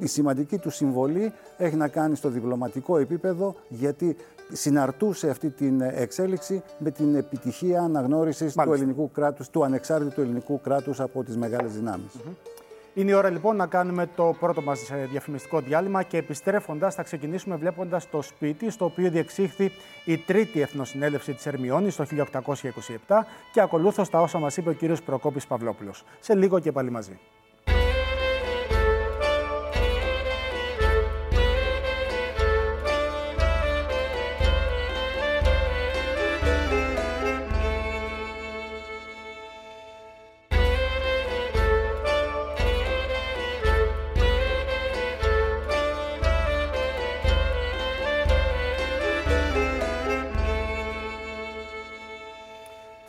η 0.00 0.06
σημαντική 0.06 0.58
του 0.58 0.70
συμβολή 0.70 1.32
έχει 1.56 1.76
να 1.76 1.88
κάνει 1.88 2.16
στο 2.16 2.28
διπλωματικό 2.28 2.98
επίπεδο 2.98 3.54
γιατί 3.68 4.16
συναρτούσε 4.52 5.30
αυτή 5.30 5.50
την 5.50 5.80
εξέλιξη 5.80 6.62
με 6.78 6.90
την 6.90 7.14
επιτυχία 7.14 7.80
αναγνώρισης 7.80 8.54
του 8.54 8.72
ελληνικού 8.72 9.10
κράτους, 9.10 9.48
του 9.48 9.64
ανεξάρτητου 9.64 10.20
ελληνικού 10.20 10.60
κράτους 10.60 11.00
από 11.00 11.24
τις 11.24 11.36
μεγάλες 11.36 11.72
δυνάμεις. 11.72 12.12
Είναι 12.94 13.10
η 13.10 13.14
ώρα 13.14 13.30
λοιπόν 13.30 13.56
να 13.56 13.66
κάνουμε 13.66 14.08
το 14.16 14.34
πρώτο 14.40 14.62
μας 14.62 14.90
ε, 14.90 15.06
διαφημιστικό 15.10 15.60
διάλειμμα 15.60 16.02
και 16.02 16.16
επιστρέφοντας 16.16 16.94
θα 16.94 17.02
ξεκινήσουμε 17.02 17.56
βλέποντας 17.56 18.10
το 18.10 18.22
σπίτι 18.22 18.70
στο 18.70 18.84
οποίο 18.84 19.10
διεξήχθη 19.10 19.70
η 20.04 20.18
τρίτη 20.18 20.60
εθνοσυνέλευση 20.60 21.34
της 21.34 21.46
Ερμιώνης 21.46 21.96
το 21.96 22.06
1827 22.32 23.22
και 23.52 23.60
ακολούθως 23.60 24.10
τα 24.10 24.20
όσα 24.20 24.38
μας 24.38 24.56
είπε 24.56 24.70
ο 24.70 24.72
κύριος 24.72 25.02
Προκόπης 25.02 25.46
Παυλόπουλος. 25.46 26.04
Σε 26.20 26.34
λίγο 26.34 26.58
και 26.58 26.72
πάλι 26.72 26.90
μαζί. 26.90 27.18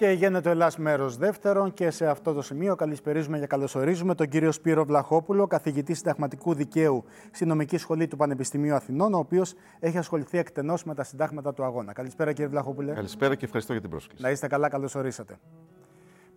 Και 0.01 0.11
γίνεται 0.11 0.41
το 0.41 0.49
Ελλάς 0.49 0.77
μέρος 0.77 1.17
δεύτερον 1.17 1.73
και 1.73 1.89
σε 1.89 2.07
αυτό 2.07 2.33
το 2.33 2.41
σημείο 2.41 2.75
καλησπερίζουμε 2.75 3.39
και 3.39 3.47
καλωσορίζουμε 3.47 4.15
τον 4.15 4.27
κύριο 4.27 4.51
Σπύρο 4.51 4.85
Βλαχόπουλο, 4.85 5.47
καθηγητή 5.47 5.93
συνταγματικού 5.93 6.53
δικαίου 6.53 7.03
στη 7.31 7.45
Νομική 7.45 7.77
Σχολή 7.77 8.07
του 8.07 8.17
Πανεπιστημίου 8.17 8.75
Αθηνών, 8.75 9.13
ο 9.13 9.17
οποίος 9.17 9.53
έχει 9.79 9.97
ασχοληθεί 9.97 10.37
εκτενώς 10.37 10.83
με 10.83 10.95
τα 10.95 11.03
συντάγματα 11.03 11.53
του 11.53 11.63
αγώνα. 11.63 11.93
Καλησπέρα 11.93 12.31
κύριε 12.31 12.49
Βλαχόπουλε. 12.49 12.93
Καλησπέρα 12.93 13.35
και 13.35 13.45
ευχαριστώ 13.45 13.71
για 13.71 13.81
την 13.81 13.89
πρόσκληση. 13.89 14.23
Να 14.23 14.29
είστε 14.29 14.47
καλά, 14.47 14.69
καλώ 14.69 14.89
ορίσατε. 14.95 15.37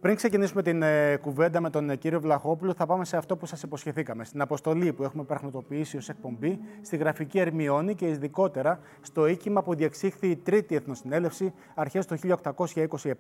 Πριν 0.05 0.17
ξεκινήσουμε 0.17 0.63
την 0.63 0.83
ε, 0.83 1.17
κουβέντα 1.17 1.61
με 1.61 1.71
τον 1.71 1.91
ε, 1.91 1.97
κύριο 1.97 2.21
Βλαχόπουλο, 2.21 2.75
θα 2.75 2.87
πάμε 2.87 3.05
σε 3.05 3.17
αυτό 3.17 3.37
που 3.37 3.47
σας 3.47 3.63
υποσχεθήκαμε. 3.63 4.25
Στην 4.25 4.41
αποστολή 4.41 4.93
που 4.93 5.03
έχουμε 5.03 5.25
πραγματοποιήσει 5.25 5.97
ως 5.97 6.09
εκπομπή 6.09 6.59
στη 6.83 6.97
γραφική 6.97 7.39
Ερμιόνη 7.39 7.95
και 7.95 8.09
ειδικότερα 8.09 8.79
στο 9.01 9.27
οίκημα 9.27 9.63
που 9.63 9.75
διεξήχθη 9.75 10.29
η 10.29 10.37
Τρίτη 10.37 10.75
Εθνοσυνέλευση 10.75 11.53
αρχές 11.75 12.07
του 12.07 12.19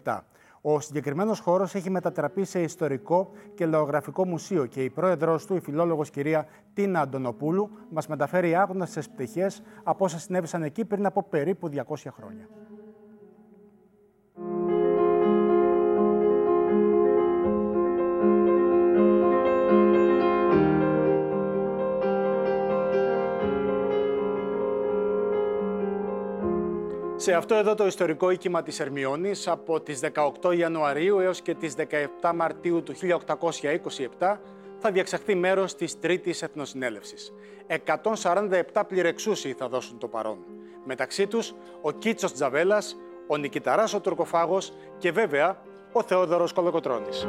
1827. 0.04 0.18
Ο 0.60 0.80
συγκεκριμένος 0.80 1.40
χώρος 1.40 1.74
έχει 1.74 1.90
μετατραπεί 1.90 2.44
σε 2.44 2.62
ιστορικό 2.62 3.30
και 3.54 3.66
λαογραφικό 3.66 4.26
μουσείο 4.26 4.66
και 4.66 4.84
η 4.84 4.90
πρόεδρός 4.90 5.46
του, 5.46 5.54
η 5.54 5.60
φιλόλογος 5.60 6.10
κυρία 6.10 6.46
Τίνα 6.74 7.00
Αντωνοπούλου, 7.00 7.70
μας 7.90 8.06
μεταφέρει 8.06 8.54
άγνωστες 8.54 9.08
πτυχές 9.08 9.62
από 9.82 10.04
όσα 10.04 10.18
συνέβησαν 10.18 10.62
εκεί 10.62 10.84
πριν 10.84 11.06
από 11.06 11.22
περίπου 11.22 11.68
200 11.68 12.10
χρόνια. 12.10 12.48
Σε 27.24 27.34
αυτό 27.34 27.54
εδώ 27.54 27.74
το 27.74 27.86
ιστορικό 27.86 28.30
οίκημα 28.30 28.62
της 28.62 28.80
Ερμιώνης 28.80 29.48
από 29.48 29.80
τις 29.80 30.00
18 30.40 30.56
Ιανουαρίου 30.56 31.18
έως 31.18 31.40
και 31.40 31.54
τις 31.54 31.74
17 32.20 32.32
Μαρτίου 32.34 32.82
του 32.82 32.94
1827 34.18 34.36
θα 34.78 34.90
διεξαχθεί 34.90 35.34
μέρος 35.34 35.74
της 35.74 35.98
Τρίτης 35.98 36.42
Εθνοσυνέλευσης. 36.42 37.32
147 37.66 38.82
πληρεξούσιοι 38.88 39.52
θα 39.52 39.68
δώσουν 39.68 39.98
το 39.98 40.08
παρόν. 40.08 40.38
Μεταξύ 40.84 41.26
τους 41.26 41.54
ο 41.80 41.90
Κίτσος 41.90 42.32
Τζαβέλας, 42.32 42.96
ο 43.26 43.36
Νικηταράς 43.36 43.94
ο 43.94 44.00
Τουρκοφάγος 44.00 44.72
και 44.98 45.12
βέβαια 45.12 45.62
ο 45.92 46.02
Θεόδωρος 46.02 46.52
Κολοκοτρώνης. 46.52 47.26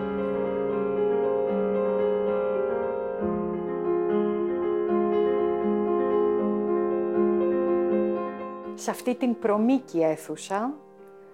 Σε 8.85 8.91
αυτή 8.91 9.15
την 9.15 9.39
προμήκη 9.39 9.99
αίθουσα, 9.99 10.73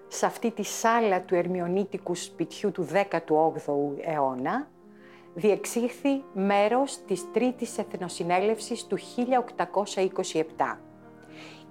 σε 0.07 0.25
αυτή 0.25 0.51
τη 0.51 0.63
σάλα 0.63 1.21
του 1.21 1.35
ερμιονίτικου 1.35 2.15
σπιτιού 2.15 2.71
του 2.71 2.87
18ου 2.93 3.71
αιώνα, 4.01 4.67
διεξήχθη 5.33 6.23
μέρος 6.33 6.97
της 7.07 7.31
Τρίτης 7.31 7.77
Εθνοσυνέλευσης 7.77 8.85
του 8.85 8.97
1827. 8.97 10.77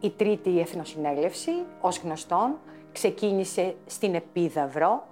Η 0.00 0.10
Τρίτη 0.10 0.60
Εθνοσυνέλευση, 0.60 1.50
ως 1.80 1.98
γνωστόν, 1.98 2.58
ξεκίνησε 2.92 3.74
στην 3.86 4.14
Επίδαυρο 4.14 5.06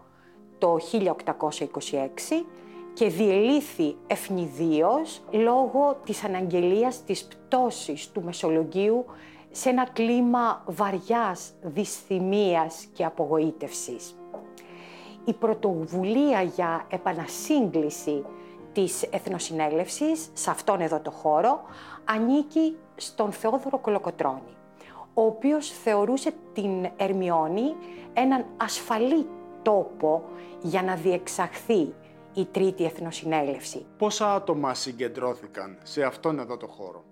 το 0.58 0.76
1826 0.92 2.44
και 2.92 3.08
διελήθη 3.08 3.96
ευνηδίως 4.06 5.22
λόγω 5.30 6.00
της 6.04 6.24
αναγγελίας 6.24 7.04
της 7.04 7.24
πτώσης 7.24 8.10
του 8.12 8.22
Μεσολογγίου 8.22 9.04
σε 9.58 9.68
ένα 9.68 9.88
κλίμα 9.92 10.62
βαριάς 10.66 11.52
δυσθυμίας 11.62 12.86
και 12.92 13.04
απογοήτευσης. 13.04 14.16
Η 15.24 15.32
πρωτοβουλία 15.32 16.42
για 16.42 16.86
επανασύγκληση 16.90 18.24
της 18.72 19.02
Εθνοσυνέλευσης, 19.02 20.30
σε 20.32 20.50
αυτόν 20.50 20.80
εδώ 20.80 21.00
το 21.00 21.10
χώρο, 21.10 21.62
ανήκει 22.04 22.76
στον 22.96 23.32
Θεόδωρο 23.32 23.78
Κολοκοτρώνη, 23.78 24.56
ο 25.14 25.22
οποίος 25.22 25.70
θεωρούσε 25.70 26.34
την 26.52 26.90
Ερμιόνη 26.96 27.74
έναν 28.12 28.44
ασφαλή 28.56 29.26
τόπο 29.62 30.22
για 30.62 30.82
να 30.82 30.94
διεξαχθεί 30.94 31.94
η 32.34 32.46
Τρίτη 32.50 32.84
Εθνοσυνέλευση. 32.84 33.86
Πόσα 33.98 34.34
άτομα 34.34 34.74
συγκεντρώθηκαν 34.74 35.78
σε 35.82 36.02
αυτόν 36.02 36.38
εδώ 36.38 36.56
το 36.56 36.66
χώρο; 36.66 37.04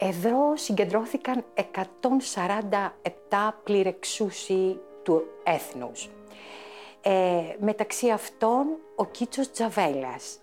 Εδώ 0.00 0.56
συγκεντρώθηκαν 0.56 1.44
147 1.54 1.60
πληρεξούσιοι 3.64 4.80
του 5.02 5.22
έθνους. 5.44 6.08
Ε, 7.02 7.40
μεταξύ 7.58 8.10
αυτών 8.10 8.66
ο 8.96 9.04
Κίτσος 9.04 9.50
Τζαβέλας, 9.50 10.38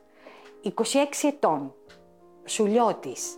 26 0.62 1.28
ετών, 1.28 1.74
σουλιώτης. 2.46 3.38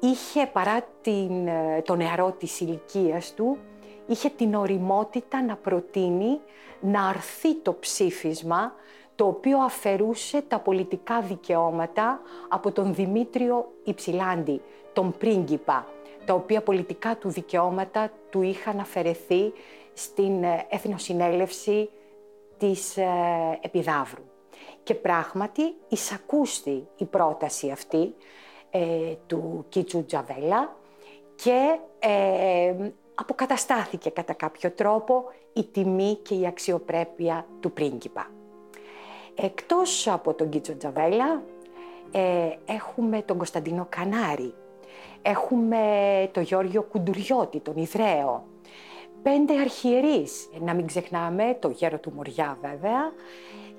Είχε 0.00 0.46
παρά 0.46 0.86
την, 1.00 1.46
ε, 1.46 1.82
το 1.84 1.94
νεαρό 1.94 2.32
της 2.32 2.60
ηλικίας 2.60 3.34
του, 3.34 3.58
είχε 4.06 4.28
την 4.28 4.54
οριμότητα 4.54 5.42
να 5.42 5.56
προτείνει 5.56 6.40
να 6.80 7.08
αρθεί 7.08 7.54
το 7.54 7.74
ψήφισμα 7.74 8.74
το 9.14 9.26
οποίο 9.26 9.58
αφαιρούσε 9.58 10.42
τα 10.48 10.58
πολιτικά 10.58 11.20
δικαιώματα 11.20 12.20
από 12.48 12.72
τον 12.72 12.94
Δημήτριο 12.94 13.72
Υψηλάντη, 13.84 14.60
τον 14.92 15.14
πρίγκιπα, 15.18 15.86
τα 16.24 16.34
οποία 16.34 16.62
πολιτικά 16.62 17.16
του 17.16 17.28
δικαιώματα 17.28 18.10
του 18.30 18.42
είχαν 18.42 18.78
αφαιρεθεί 18.78 19.52
στην 19.94 20.44
ε, 20.44 20.66
Εθνοσυνέλευση 20.68 21.90
της 22.58 22.96
ε, 22.96 23.08
Επιδαύρου. 23.60 24.24
Και 24.82 24.94
πράγματι 24.94 25.74
εισακούστη 25.88 26.88
η 26.96 27.04
πρόταση 27.04 27.70
αυτή 27.70 28.14
ε, 28.70 29.14
του 29.26 29.64
Κίτσου 29.68 30.04
Τζαβέλα 30.04 30.76
και 31.34 31.78
αποκαταστάθηκε 33.14 34.10
κατά 34.10 34.32
κάποιο 34.32 34.70
τρόπο 34.70 35.24
η 35.52 35.64
τιμή 35.64 36.18
και 36.22 36.34
η 36.34 36.46
αξιοπρέπεια 36.46 37.46
του 37.60 37.72
πρίγκιπα. 37.72 38.30
Εκτός 39.34 40.08
από 40.08 40.34
τον 40.34 40.48
Κίτσο 40.48 40.76
Τζαβέλα, 40.76 41.42
έχουμε 42.66 43.22
τον 43.22 43.36
Κωνσταντίνο 43.36 43.86
Κανάρη, 43.88 44.54
Έχουμε 45.22 45.78
τον 46.32 46.42
Γιώργιο 46.42 46.82
Κουντουριώτη, 46.82 47.60
τον 47.60 47.76
Ιδραίο. 47.76 48.44
Πέντε 49.22 49.60
αρχιερείς, 49.60 50.48
να 50.60 50.74
μην 50.74 50.86
ξεχνάμε, 50.86 51.56
το 51.60 51.68
γέρο 51.68 51.98
του 51.98 52.12
Μοριά 52.14 52.58
βέβαια. 52.62 53.12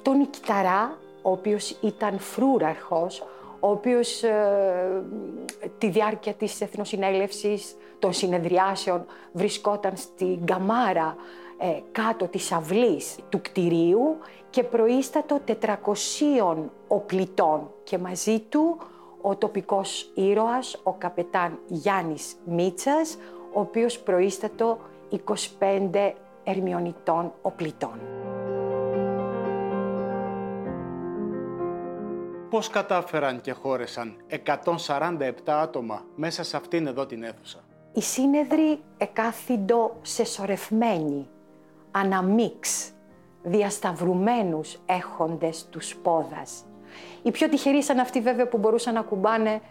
Τον 0.02 0.18
Νικηταρά, 0.18 0.98
ο 1.22 1.32
οποίος 1.32 1.70
ήταν 1.82 2.20
φρούραρχος, 2.20 3.24
ο 3.60 3.70
οποίος 3.70 4.24
ε, 4.24 5.04
τη 5.78 5.90
διάρκεια 5.90 6.34
της 6.34 6.62
Εθνοσυνέλευσης 6.62 7.76
των 8.00 8.14
συνεδριάσεων 8.14 9.06
βρισκόταν 9.32 9.98
στην 9.98 10.46
καμάρα 10.46 11.16
ε, 11.58 11.80
κάτω 11.92 12.28
της 12.28 12.52
αυλής 12.52 13.16
του 13.30 13.42
κτηρίου 13.42 14.18
και 14.50 14.64
προείστατο 14.64 15.40
400 15.62 16.56
οπλιτών 16.88 17.72
και 17.84 17.98
μαζί 17.98 18.40
του 18.40 18.78
ο 19.26 19.36
τοπικός 19.36 20.12
ήρωας, 20.14 20.80
ο 20.84 20.94
καπετάν 20.94 21.60
Γιάννης 21.68 22.36
Μίτσας, 22.46 23.18
ο 23.54 23.60
οποίος 23.60 24.00
προείστατο 24.00 24.78
25 25.10 26.14
ερμιονιτών 26.44 27.34
οπλιτών. 27.42 28.00
Πώς 32.50 32.70
κατάφεραν 32.70 33.42
και 33.42 33.52
χώρεσαν 33.52 34.16
147 34.28 35.32
άτομα 35.46 36.06
μέσα 36.16 36.44
σε 36.44 36.58
αυτήν 36.58 36.88
εδώ 36.88 37.06
την 37.06 37.24
αίθουσα; 37.24 37.60
Οι 37.94 38.02
σύνεδροι 38.02 38.80
εκάθιντο 38.98 39.96
σεσσωρευμένοι, 40.02 41.30
αναμίξ, 41.92 42.92
διασταυρουμένους 43.44 44.80
έχοντες 44.86 45.68
τους 45.70 45.96
πόδας, 45.96 46.66
οι 47.24 47.32
πιο 47.32 47.50
τυχεροί 47.50 47.78
ήταν 47.78 48.00
αυτοί 48.00 48.22
βέβαια 48.22 48.48
που 48.48 48.58
μπορούσαν 48.58 48.94
να 48.94 49.02
κουμπάνε 49.02 49.62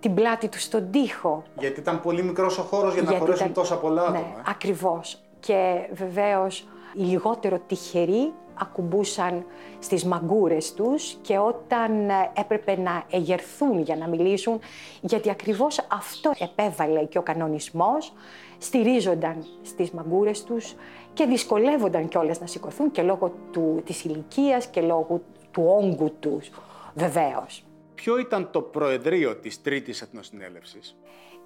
την 0.00 0.14
πλάτη 0.14 0.48
τους 0.48 0.62
στον 0.62 0.90
τοίχο. 0.90 1.42
Γιατί 1.58 1.80
ήταν 1.80 2.00
πολύ 2.00 2.22
μικρός 2.22 2.58
ο 2.58 2.62
χώρος 2.62 2.94
για 2.94 3.02
να 3.02 3.12
χωρέσουν 3.18 3.52
τόσα 3.52 3.78
πολλά 3.78 4.02
άτομα. 4.02 4.18
Ναι, 4.18 4.24
ε. 4.24 4.42
ακριβώς. 4.46 5.20
Και 5.40 5.88
βεβαίως 5.92 6.68
οι 6.94 7.02
λιγότερο 7.02 7.60
τυχεροί 7.66 8.32
ακουμπούσαν 8.60 9.44
στις 9.78 10.04
μαγκούρες 10.04 10.74
τους 10.74 11.16
και 11.22 11.38
όταν 11.38 12.08
ε, 12.08 12.30
έπρεπε 12.38 12.78
να 12.78 13.04
εγερθούν 13.10 13.80
για 13.82 13.96
να 13.96 14.08
μιλήσουν, 14.08 14.58
γιατί 15.00 15.30
ακριβώς 15.30 15.86
αυτό 15.88 16.32
επέβαλε 16.38 17.04
και 17.04 17.18
ο 17.18 17.22
κανονισμός, 17.22 18.12
στηρίζονταν 18.58 19.44
στις 19.62 19.90
μαγκούρες 19.90 20.44
τους 20.44 20.74
και 21.14 21.24
δυσκολεύονταν 21.24 22.08
κιόλας 22.08 22.40
να 22.40 22.46
σηκωθούν 22.46 22.90
και 22.90 23.02
λόγω 23.02 23.32
του, 23.52 23.82
της 23.84 24.04
ηλικίας 24.04 24.66
και 24.66 24.80
λόγω 24.80 25.20
του 25.50 25.64
όγκου 25.80 26.12
τους 26.20 26.50
βεβαίως. 26.98 27.64
Ποιο 27.94 28.18
ήταν 28.18 28.50
το 28.50 28.60
προεδρείο 28.62 29.36
της 29.36 29.62
Τρίτης 29.62 30.02
Εθνοσυνέλευσης; 30.02 30.96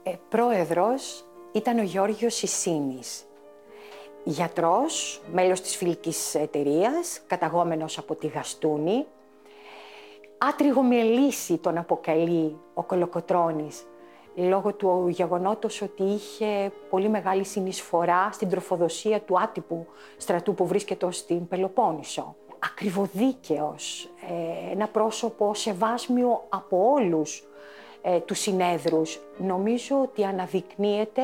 Ε, 0.02 0.12
πρόεδρος 0.28 1.24
ήταν 1.52 1.78
ο 1.78 1.82
Γιώργος 1.82 2.34
Σισίνης. 2.34 3.24
γιατρός, 4.24 5.22
μέλος 5.32 5.60
της 5.60 5.76
φιλικής 5.76 6.34
εταιρείας, 6.34 7.20
καταγόμενος 7.26 7.98
από 7.98 8.14
τη 8.14 8.26
Γαστούνη. 8.26 9.06
Άτριγο 10.38 10.82
με 10.82 11.02
λύση 11.02 11.56
τον 11.56 11.78
αποκαλεί 11.78 12.56
ο 12.74 12.82
Κολοκοτρώνης, 12.82 13.86
λόγω 14.34 14.74
του 14.74 15.06
γεγονότος 15.08 15.82
ότι 15.82 16.02
είχε 16.02 16.72
πολύ 16.90 17.08
μεγάλη 17.08 17.44
συνεισφορά 17.44 18.28
στην 18.32 18.48
τροφοδοσία 18.48 19.20
του 19.20 19.40
άτυπου 19.40 19.86
στρατού 20.16 20.54
που 20.54 20.66
βρίσκεται 20.66 21.10
στην 21.10 21.48
Πελοπόννησο. 21.48 22.36
Ακριβοδίκαιος, 22.64 24.08
ε, 24.28 24.72
ένα 24.72 24.88
πρόσωπο 24.88 25.54
σεβάσμιο 25.54 26.44
από 26.48 26.92
όλους 26.92 27.44
ε, 28.02 28.20
τους 28.20 28.38
συνέδρους. 28.38 29.20
Νομίζω 29.38 30.00
ότι 30.00 30.24
αναδεικνύεται 30.24 31.22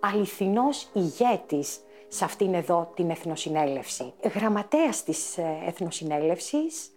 αληθινός 0.00 0.88
ηγέτης 0.92 1.80
σε 2.08 2.24
αυτήν 2.24 2.54
εδώ 2.54 2.92
την 2.94 3.10
Εθνοσυνέλευση. 3.10 4.12
Γραμματέας 4.34 5.04
της 5.04 5.38
ε, 5.38 5.62
Εθνοσυνέλευσης 5.66 6.90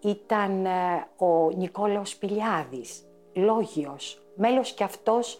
ήταν 0.00 0.66
ε, 0.66 1.06
ο 1.16 1.50
Νικόλαος 1.50 2.16
Πηλιάδης, 2.16 3.04
λόγιος, 3.32 4.22
μέλος 4.34 4.72
και 4.72 4.84
αυτός 4.84 5.38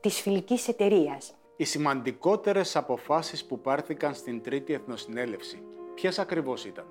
της 0.00 0.20
φιλικής 0.20 0.68
εταιρείας. 0.68 1.34
Οι 1.56 1.64
σημαντικότερες 1.64 2.76
αποφάσεις 2.76 3.44
που 3.44 3.60
πάρθηκαν 3.60 4.14
στην 4.14 4.42
Τρίτη 4.42 4.72
Εθνοσυνέλευση, 4.72 5.62
ποιες 5.94 6.18
ακριβώς 6.18 6.64
ήταν. 6.64 6.86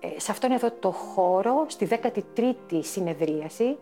Ε, 0.00 0.20
σε 0.20 0.30
αυτόν 0.30 0.50
εδώ 0.50 0.70
το 0.80 0.90
χώρο, 0.90 1.64
στη 1.68 1.88
13η 1.90 2.80
συνεδρίαση, 2.80 3.78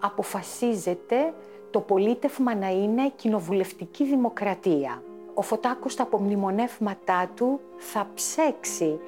αποφασίζεται 0.00 1.32
το 1.70 1.80
πολίτευμα 1.80 2.54
να 2.54 2.70
είναι 2.70 3.12
κοινοβουλευτική 3.16 4.04
δημοκρατία. 4.04 5.02
Ο 5.34 5.42
Φωτάκος 5.42 5.92
στα 5.92 6.02
απομνημονεύματά 6.02 7.30
του 7.36 7.60
θα 7.76 8.06
ψέξει 8.14 9.00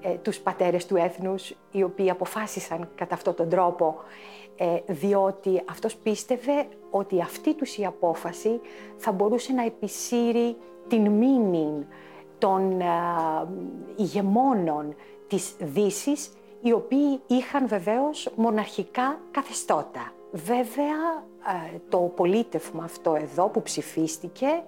ε, 0.00 0.14
τους 0.14 0.38
πατέρες 0.38 0.86
του 0.86 0.96
έθνους, 0.96 1.54
οι 1.70 1.82
οποίοι 1.82 2.10
αποφάσισαν 2.10 2.88
κατά 2.94 3.14
αυτόν 3.14 3.34
τον 3.34 3.48
τρόπο, 3.48 3.96
ε, 4.56 4.78
διότι 4.86 5.62
αυτός 5.70 5.96
πίστευε 5.96 6.66
ότι 6.90 7.20
αυτή 7.20 7.54
τους 7.54 7.76
η 7.76 7.84
απόφαση 7.84 8.60
θα 8.96 9.12
μπορούσε 9.12 9.52
να 9.52 9.64
επισύρει 9.64 10.56
την 10.88 11.10
μήνυ 11.10 11.86
των 12.38 12.80
ε, 12.80 12.84
ηγεμόνων 13.96 14.94
της 15.28 15.54
δύσης, 15.58 16.32
οι 16.62 16.72
οποίοι 16.72 17.20
είχαν 17.26 17.68
βεβαίως 17.68 18.28
μοναρχικά 18.36 19.18
καθεστώτα. 19.30 20.12
Βέβαια, 20.32 21.24
ε, 21.74 21.78
το 21.88 21.98
πολίτευμα 21.98 22.84
αυτό 22.84 23.14
εδώ 23.14 23.48
που 23.48 23.62
ψηφίστηκε, 23.62 24.62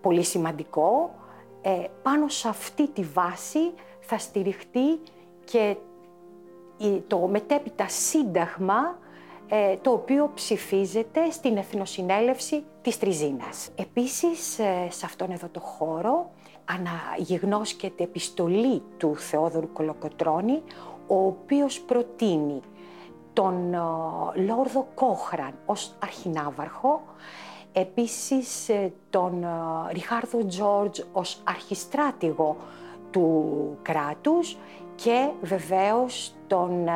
πολύ 0.00 0.22
σημαντικό, 0.22 1.14
ε, 1.62 1.84
πάνω 2.02 2.28
σε 2.28 2.48
αυτή 2.48 2.88
τη 2.88 3.02
βάση 3.02 3.72
θα 4.00 4.18
στηριχτεί 4.18 5.00
και 5.44 5.76
το 7.06 7.18
μετέπειτα 7.18 7.88
σύνταγμα 7.88 8.98
ε, 9.48 9.76
το 9.76 9.90
οποίο 9.90 10.30
ψηφίζεται 10.34 11.30
στην 11.30 11.56
Εθνοσυνέλευση 11.56 12.64
της 12.82 12.98
Τριζίνας. 12.98 13.68
Επίσης, 13.76 14.38
σε 14.88 15.04
αυτόν 15.04 15.30
εδώ 15.30 15.48
το 15.48 15.60
χώρο 15.60 16.30
αναγυγνώσκεται 16.66 18.02
επιστολή 18.02 18.82
του 18.96 19.16
Θεόδωρου 19.16 19.72
Κολοκοτρώνη, 19.72 20.62
ο 21.06 21.26
οποίος 21.26 21.80
προτείνει 21.80 22.60
τον 23.32 23.74
ε, 23.74 23.78
Λόρδο 24.46 24.86
Κόχραν 24.94 25.54
ως 25.66 25.94
αρχινάβαρχο, 25.98 27.02
επίσης 27.72 28.68
ε, 28.68 28.92
τον 29.10 29.42
ε, 29.42 29.92
Ριχάρδο 29.92 30.46
Τζόρτζ 30.46 31.00
ως 31.12 31.40
αρχιστράτηγο 31.44 32.56
του 33.10 33.78
κράτους 33.82 34.56
και 34.94 35.28
βεβαίως 35.42 36.34
τον 36.46 36.88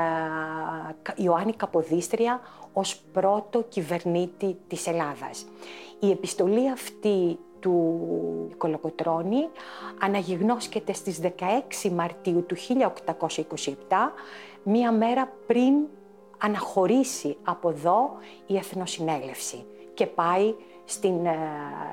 Ιωάννη 1.16 1.52
Καποδίστρια 1.52 2.40
ως 2.72 2.96
πρώτο 3.12 3.62
κυβερνήτη 3.62 4.56
της 4.68 4.86
Ελλάδας. 4.86 5.46
Η 6.00 6.10
επιστολή 6.10 6.70
αυτή 6.70 7.38
του 7.60 8.00
Κολοκοτρώνη 8.56 9.48
αναγυγνώσκεται 10.00 10.92
στις 10.92 11.20
16 11.84 11.90
Μαρτίου 11.90 12.44
του 12.46 12.56
1827, 12.56 13.72
μία 14.62 14.92
μέρα 14.92 15.32
πριν 15.46 15.74
αναχωρήσει 16.38 17.36
από 17.42 17.68
εδώ 17.68 18.10
η 18.46 18.56
Εθνοσυνέλευση 18.56 19.64
και 19.94 20.06
πάει 20.06 20.54
στην 20.84 21.26
ε, 21.26 21.38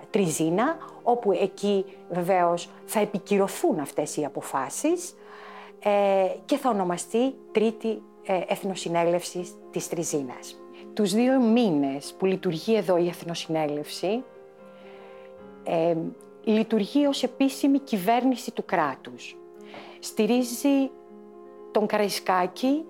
Τριζίνα, 0.10 0.77
όπου 1.03 1.32
εκεί 1.32 1.86
βεβαίως 2.10 2.69
θα 2.86 2.99
επικυρωθούν 2.99 3.80
αυτές 3.80 4.17
οι 4.17 4.25
αποφάσεις 4.25 5.15
ε, 5.80 5.91
και 6.45 6.58
θα 6.58 6.69
ονομαστεί 6.69 7.36
Τρίτη 7.51 8.01
ε, 8.25 8.41
Εθνοσυνέλευση 8.47 9.47
της 9.71 9.88
Τριζίνας. 9.88 10.62
Τους 10.93 11.13
δύο 11.13 11.41
μήνες 11.41 12.15
που 12.17 12.25
λειτουργεί 12.25 12.75
εδώ 12.75 12.97
η 12.97 13.08
Εθνοσυνέλευση, 13.08 14.23
ε, 15.67 15.95
λειτουργεί 16.43 17.06
ως 17.06 17.23
επίσημη 17.23 17.80
κυβέρνηση 17.80 18.51
του 18.51 18.65
κράτους. 18.65 19.38
Στηρίζει 19.99 20.91
τον 21.71 21.86
Καραϊσκάκη 21.86 22.86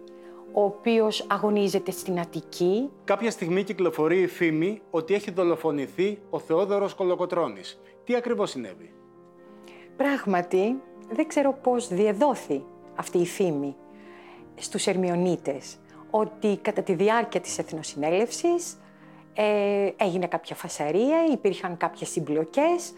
ο 0.54 0.64
οποίος 0.64 1.26
αγωνίζεται 1.30 1.92
στην 1.92 2.20
Αττική. 2.20 2.90
Κάποια 3.04 3.32
στιγμή 3.32 3.64
κυκλοφορεί 3.64 4.22
η 4.22 4.28
φήμη 4.28 4.82
ότι 4.92 5.14
έχει 5.14 5.32
δολοφονηθεί 5.32 6.20
ο 6.30 6.40
Θεόδωρος 6.40 6.94
Κολοκοτρώνης. 6.94 7.82
Τι 8.04 8.16
ακριβώς 8.16 8.50
συνέβη; 8.50 8.94
Πράγματι, 9.98 10.82
δεν 11.10 11.28
ξέρω 11.28 11.54
πώς 11.64 11.88
διεδόθη 11.88 12.64
αυτή 12.96 13.18
η 13.18 13.26
φήμη 13.26 13.76
στους 14.56 14.88
Ερμιονίτες, 14.88 15.78
ότι 16.10 16.58
κατά 16.62 16.82
τη 16.82 16.94
διάρκεια 16.94 17.40
της 17.40 17.58
Εθνοσυνέλευσης 17.58 18.78
ε, 19.40 19.90
έγινε 19.98 20.28
κάποια 20.28 20.56
φασαρία, 20.56 21.26
υπήρχαν 21.32 21.78
κάποιες 21.78 22.10
συμπλοκές, 22.10 22.94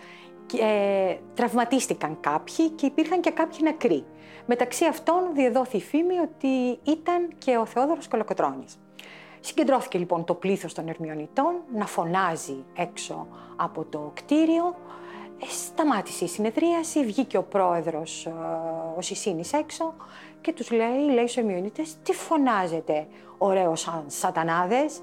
ε, 0.59 1.15
τραυματίστηκαν 1.33 2.17
κάποιοι 2.19 2.69
και 2.69 2.85
υπήρχαν 2.85 3.21
και 3.21 3.31
κάποιοι 3.31 3.59
νεκροί. 3.61 4.05
Μεταξύ 4.45 4.85
αυτών 4.85 5.33
διεδόθη 5.33 5.77
η 5.77 5.81
φήμη 5.81 6.19
ότι 6.19 6.79
ήταν 6.91 7.29
και 7.37 7.57
ο 7.57 7.65
Θεόδωρος 7.65 8.07
Κολοκοτρώνης. 8.07 8.79
Συγκεντρώθηκε 9.39 9.97
λοιπόν 9.97 10.25
το 10.25 10.33
πλήθος 10.33 10.73
των 10.73 10.87
Ερμιονιτών 10.87 11.53
να 11.73 11.85
φωνάζει 11.85 12.63
έξω 12.75 13.27
από 13.55 13.85
το 13.85 14.11
κτίριο. 14.13 14.75
Ε, 15.41 15.45
σταμάτησε 15.45 16.25
η 16.25 16.27
συνεδρίαση, 16.27 17.05
βγήκε 17.05 17.37
ο 17.37 17.43
πρόεδρος, 17.43 18.25
ε, 18.25 18.31
ο 18.97 19.01
Σισίνης 19.01 19.53
έξω 19.53 19.93
και 20.41 20.53
τους 20.53 20.71
λέει, 20.71 21.09
λέει 21.13 21.27
στους 21.27 21.37
Ερμιονίτες, 21.37 21.97
τι 22.03 22.13
φωνάζετε 22.13 23.07
ωραίος 23.37 23.81
σαν 23.81 24.03
σατανάδες. 24.07 25.01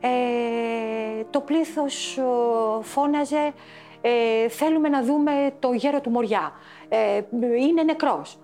Ε, 0.00 1.24
το 1.30 1.40
πλήθος 1.40 2.16
ε, 2.18 2.22
φώναζε, 2.82 3.52
ε, 4.00 4.48
θέλουμε 4.48 4.88
να 4.88 5.02
δούμε 5.02 5.54
το 5.58 5.72
γέρο 5.72 6.00
του 6.00 6.10
Μοριά. 6.10 6.52
Ε, 6.88 7.22
είναι 7.60 7.82
νεκρός. 7.82 8.38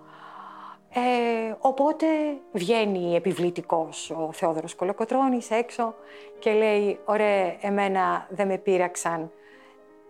Ε, 0.98 1.54
οπότε 1.58 2.06
βγαίνει 2.52 3.14
επιβλητικός 3.14 4.10
ο 4.10 4.32
Θεόδωρος 4.32 4.74
Κολοκοτρώνης 4.74 5.50
έξω 5.50 5.94
και 6.38 6.52
λέει 6.52 6.98
«Ωραία, 7.04 7.56
εμένα 7.60 8.26
δεν 8.30 8.46
με 8.46 8.58
πείραξαν 8.58 9.30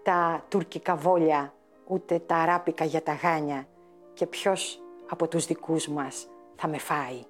τα 0.02 0.44
τουρκικά 0.48 0.96
βόλια, 0.96 1.52
ούτε 1.86 2.18
τα 2.18 2.36
αράπικα 2.36 2.84
για 2.84 3.02
τα 3.02 3.12
γάνια 3.12 3.66
και 4.14 4.26
ποιος 4.26 4.82
από 5.10 5.28
τους 5.28 5.46
δικούς 5.46 5.88
μας 5.88 6.28
θα 6.56 6.68
με 6.68 6.78
φάει». 6.78 7.24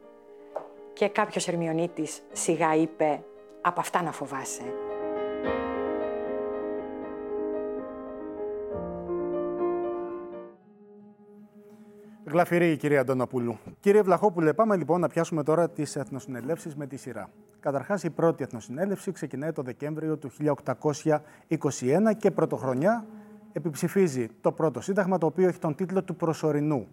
Και 0.92 1.08
κάποιος 1.08 1.48
Ερμιονίτης 1.48 2.22
σιγά 2.32 2.74
είπε 2.74 3.24
«Από 3.60 3.80
αυτά 3.80 4.02
να 4.02 4.12
φοβάσαι». 4.12 4.62
Γλαφυρή 12.28 12.70
η 12.70 12.76
κυρία 12.76 13.00
Αντωνοπούλου. 13.00 13.58
Κύριε 13.80 14.02
Βλαχόπουλε, 14.02 14.52
πάμε 14.52 14.76
λοιπόν 14.76 15.00
να 15.00 15.08
πιάσουμε 15.08 15.42
τώρα 15.42 15.70
τις 15.70 15.96
εθνοσυνελεύσει 15.96 16.70
με 16.76 16.86
τη 16.86 16.96
σειρά. 16.96 17.30
Καταρχάς, 17.60 18.02
η 18.02 18.10
πρώτη 18.10 18.42
εθνοσυνέλευση 18.42 19.12
ξεκινάει 19.12 19.52
το 19.52 19.62
Δεκέμβριο 19.62 20.16
του 20.16 20.30
1821 20.30 21.18
και 22.18 22.30
πρωτοχρονιά 22.30 23.06
επιψηφίζει 23.52 24.28
το 24.40 24.52
πρώτο 24.52 24.80
σύνταγμα 24.80 25.18
το 25.18 25.26
οποίο 25.26 25.48
έχει 25.48 25.58
τον 25.58 25.74
τίτλο 25.74 26.02
του 26.02 26.16
προσωρινού. 26.16 26.86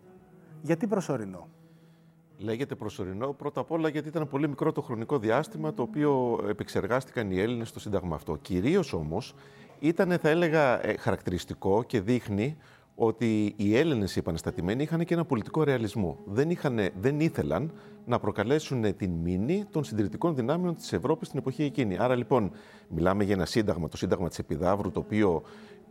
Γιατί 0.61 0.87
προσωρινό; 0.87 1.47
Λέγεται 2.37 2.75
προσωρινό 2.75 3.33
πρώτα 3.33 3.61
απ' 3.61 3.71
όλα 3.71 3.89
γιατί 3.89 4.07
ήταν 4.07 4.27
πολύ 4.27 4.47
μικρό 4.47 4.71
το 4.71 4.81
χρονικό 4.81 5.19
διάστημα 5.19 5.73
το 5.73 5.81
οποίο 5.81 6.39
επεξεργάστηκαν 6.49 7.31
οι 7.31 7.39
Έλληνες 7.39 7.67
στο 7.67 7.79
Σύνταγμα 7.79 8.15
αυτό. 8.15 8.37
Κυρίως 8.41 8.93
όμως 8.93 9.35
ήταν 9.79 10.17
θα 10.21 10.29
έλεγα 10.29 10.85
ε, 10.85 10.97
χαρακτηριστικό 10.97 11.83
και 11.83 12.01
δείχνει 12.01 12.57
ότι 12.95 13.53
οι 13.57 13.77
Έλληνες 13.77 14.15
οι 14.15 14.19
επαναστατημένοι 14.19 14.83
είχαν 14.83 15.05
και 15.05 15.13
ένα 15.13 15.25
πολιτικό 15.25 15.63
ρεαλισμό. 15.63 16.17
Δεν, 16.25 16.49
είχαν, 16.49 16.79
δεν 16.99 17.19
ήθελαν 17.19 17.71
να 18.05 18.19
προκαλέσουν 18.19 18.95
την 18.95 19.11
μήνυ 19.11 19.65
των 19.71 19.83
συντηρητικών 19.83 20.35
δυνάμεων 20.35 20.75
της 20.75 20.93
Ευρώπης 20.93 21.27
στην 21.27 21.39
εποχή 21.39 21.63
εκείνη. 21.63 21.97
Άρα 21.97 22.15
λοιπόν, 22.15 22.51
μιλάμε 22.87 23.23
για 23.23 23.33
ένα 23.33 23.45
σύνταγμα, 23.45 23.87
το 23.89 23.97
Σύνταγμα 23.97 24.27
της 24.27 24.39
Επιδαύρου, 24.39 24.91
το 24.91 24.99
οποίο 24.99 25.43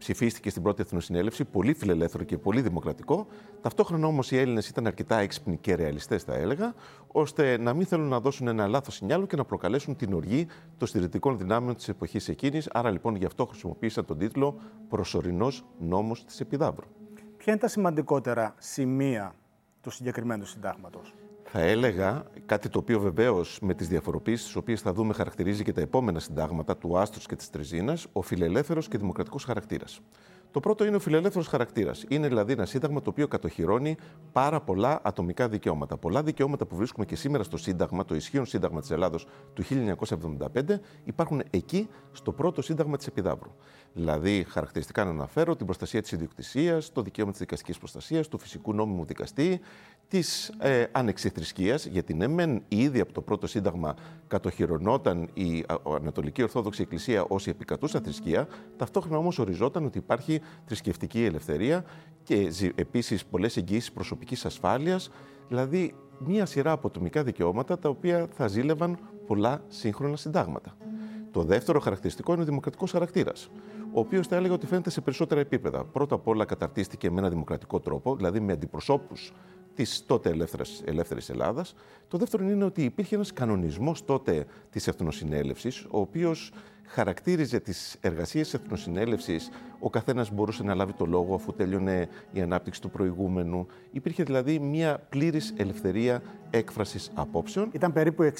ψηφίστηκε 0.03 0.51
στην 0.51 0.63
πρώτη 0.63 0.83
Εθνοσυνέλευση, 0.83 1.45
πολύ 1.45 1.75
φιλελεύθερο 1.75 2.25
και 2.25 2.39
πολύ 2.39 2.61
δημοκρατικό. 2.61 3.27
Ταυτόχρονα 3.61 4.07
όμως 4.07 4.31
οι 4.31 4.37
Έλληνες 4.39 4.69
ήταν 4.69 4.87
αρκετά 4.87 5.19
έξυπνοι 5.19 5.57
και 5.57 5.75
ρεαλιστές, 5.75 6.23
θα 6.23 6.35
έλεγα, 6.35 6.75
ώστε 7.07 7.59
να 7.59 7.75
μην 7.75 7.87
θέλουν 7.87 8.09
να 8.09 8.21
δώσουν 8.21 8.47
ένα 8.47 8.67
λάθος 8.67 8.95
σινιάλο 8.95 9.27
και 9.27 9.37
να 9.37 9.45
προκαλέσουν 9.45 9.97
την 9.97 10.13
οργή 10.13 10.47
των 10.77 10.89
στηρητικών 10.89 11.39
δυνάμεων 11.39 11.75
της 11.75 11.89
εποχής 11.89 12.29
εκείνης. 12.29 12.69
Άρα 12.73 12.91
λοιπόν 12.91 13.15
γι' 13.15 13.25
αυτό 13.25 13.47
χρησιμοποίησαν 13.47 14.05
τον 14.05 14.19
τίτλο 14.19 14.61
Προσωρινός 14.89 15.65
νόμος 15.79 16.25
της 16.25 16.41
Επιδαύρου. 16.41 16.87
Ποια 17.37 17.53
είναι 17.53 17.63
τα 17.63 17.69
σημαντικότερα 17.69 18.55
σημεία 18.59 19.35
του 19.81 19.91
συγκεκριμένου 19.91 20.45
συντάγματος; 20.45 21.15
Θα 21.55 21.61
έλεγα 21.61 22.25
κάτι 22.47 22.69
το 22.69 22.79
οποίο 22.79 23.01
βεβαίως 23.01 23.59
με 23.63 23.75
τις 23.75 23.89
διαφοροποιήσεις, 23.89 24.47
τις 24.47 24.57
οποίες 24.57 24.81
θα 24.81 24.93
δούμε, 24.93 25.13
χαρακτηρίζει 25.13 25.65
και 25.65 25.73
τα 25.73 25.81
επόμενα 25.81 26.19
συντάγματα 26.19 26.77
του 26.77 26.99
Άστρου 26.99 27.21
και 27.21 27.37
της 27.37 27.51
Τριζίνα, 27.51 27.99
ο 28.13 28.23
φιλελεύθερος 28.23 28.89
και 28.89 28.99
δημοκρατικός 28.99 29.45
χαρακτήρας. 29.45 30.01
Το 30.53 30.61
πρώτο 30.61 30.85
είναι 30.85 30.97
ο 30.97 31.01
φιλελεύθερος 31.01 31.47
χαρακτήρας. 31.47 32.05
Είναι 32.09 32.29
δηλαδή 32.29 32.53
ένα 32.53 32.67
σύνταγμα 32.67 33.01
το 33.01 33.11
οποίο 33.11 33.29
κατοχυρώνει 33.29 33.97
πάρα 34.33 34.61
πολλά 34.61 35.01
ατομικά 35.03 35.49
δικαιώματα. 35.49 35.97
Πολλά 35.97 36.23
δικαιώματα 36.23 36.67
που 36.67 36.77
βρίσκουμε 36.77 37.07
και 37.07 37.17
σήμερα 37.17 37.43
στο 37.43 37.57
Σύνταγμα, 37.57 38.05
το 38.05 38.15
ισχύον 38.15 38.47
Σύνταγμα 38.47 38.81
της 38.81 38.91
Ελλάδος 38.91 39.27
του 39.55 39.63
1975, 39.63 40.81
υπάρχουν 41.05 41.43
εκεί 41.51 41.89
στο 42.13 42.33
πρώτο 42.33 42.63
Σύνταγμα 42.63 42.97
της 42.97 43.07
Επιδαύρου. 43.07 43.51
Δηλαδή, 43.93 44.45
χαρακτηριστικά 44.49 45.05
να 45.05 45.11
αναφέρω 45.11 45.57
την 45.57 45.67
προστασία 45.67 46.03
της 46.03 46.13
ιδιοκτησίας, 46.13 46.93
το 46.93 47.03
δικαίωμα 47.03 47.31
της 47.31 47.41
δικαστικής 47.41 47.79
προστασίας, 47.79 48.29
του 48.29 48.39
φυσικού 48.39 48.75
νόμιμου 48.75 49.05
δικαστή, 49.05 49.61
της 50.09 50.49
ε, 50.59 50.85
ανεξιθρησκείας, 50.93 51.87
γιατί 51.87 52.15
ναι, 52.15 52.27
μεν 52.27 52.63
ήδη 52.69 53.01
από 53.01 53.13
το 53.13 53.21
πρώτο 53.23 53.47
Σύνταγμα 53.47 53.95
κατοχυρωνόταν 54.29 55.29
η 55.35 55.65
Ανατολική 56.01 56.43
Ορθόδοξη 56.43 56.83
Εκκλησία 56.83 57.23
ω 57.23 57.37
η 57.47 57.51
επικρατούσα 57.51 58.01
θρησκεία, 58.01 58.49
ταυτόχρονα 58.77 59.17
όμως 59.17 59.39
οριζόταν 59.39 59.85
ότι 59.85 59.99
υπάρχει 59.99 60.41
θρησκευτική 60.65 61.25
ελευθερία 61.25 61.85
και 62.23 62.53
επίσης 62.75 63.25
πολλές 63.25 63.57
εγγύσει 63.57 63.93
προσωπικής 63.93 64.45
ασφάλειας, 64.45 65.11
δηλαδή 65.49 65.95
μία 66.19 66.47
σειρά 66.47 66.73
από 66.73 66.87
ατομικά 66.87 67.23
δικαιώματα 67.23 67.79
τα 67.79 67.89
οποία 67.89 68.29
θα 68.33 68.47
ζήλευαν 68.47 68.99
πολλά 69.27 69.63
σύγχρονα 69.69 70.17
συντάγματα. 70.17 70.77
Το 71.31 71.43
δεύτερο 71.43 71.81
χαρακτηριστικό 71.81 72.33
είναι 72.33 72.43
ο 72.43 72.45
δημοκρατικός 72.45 72.91
χαρακτήρας, 72.91 73.51
ο 73.93 74.01
οποίος 74.01 74.27
θα 74.27 74.37
έλεγα 74.37 74.55
ότι 74.55 74.67
φαίνεται 74.67 74.91
σε 74.91 75.01
περισσότερα 75.01 75.41
επίπεδα. 75.41 75.85
Πρώτα 75.85 76.15
απ' 76.15 76.29
όλα 76.29 76.45
καταρτίστηκε 76.45 77.11
με 77.11 77.19
ένα 77.19 77.29
δημοκρατικό 77.29 77.81
τρόπο, 77.81 78.17
δηλαδή 78.17 78.41
με 78.41 78.53
αντιπροσώπους 78.53 79.33
της 79.75 80.07
τότε 80.07 80.37
ελεύθερης 80.85 81.29
Ελλάδας. 81.29 81.75
Το 82.09 82.19
δεύτερο 82.19 82.45
είναι 82.45 82.65
ότι 82.65 82.85
υπήρχε 82.85 83.15
ένας 83.15 83.33
κανονισμός 83.33 84.05
τότε 84.05 84.47
της 84.71 84.87
Εθνοσυνέλευσης, 84.87 85.87
ο 85.91 86.01
οποίος 86.01 86.53
χαρακτήριζε 86.87 87.61
τις 87.61 87.97
εργασίες 88.01 88.51
τη 88.51 88.59
Εθνοσυνέλευσης. 88.65 89.51
Ο 89.79 89.91
καθένας 89.91 90.31
μπορούσε 90.31 90.63
να 90.63 90.75
λάβει 90.75 90.93
το 90.93 91.07
λόγο 91.07 91.35
αφού 91.35 91.53
τέλειωνε 91.53 92.09
η 92.33 92.41
ανάπτυξη 92.41 92.81
του 92.81 92.91
προηγούμενου. 92.91 93.67
Υπήρχε 93.91 94.23
δηλαδή 94.23 94.59
μια 94.59 94.99
πλήρης 95.09 95.55
ελευθερία 95.57 96.23
έκφρασης 96.51 97.11
απόψεων. 97.15 97.69
Ήταν 97.73 97.93
περίπου 97.93 98.33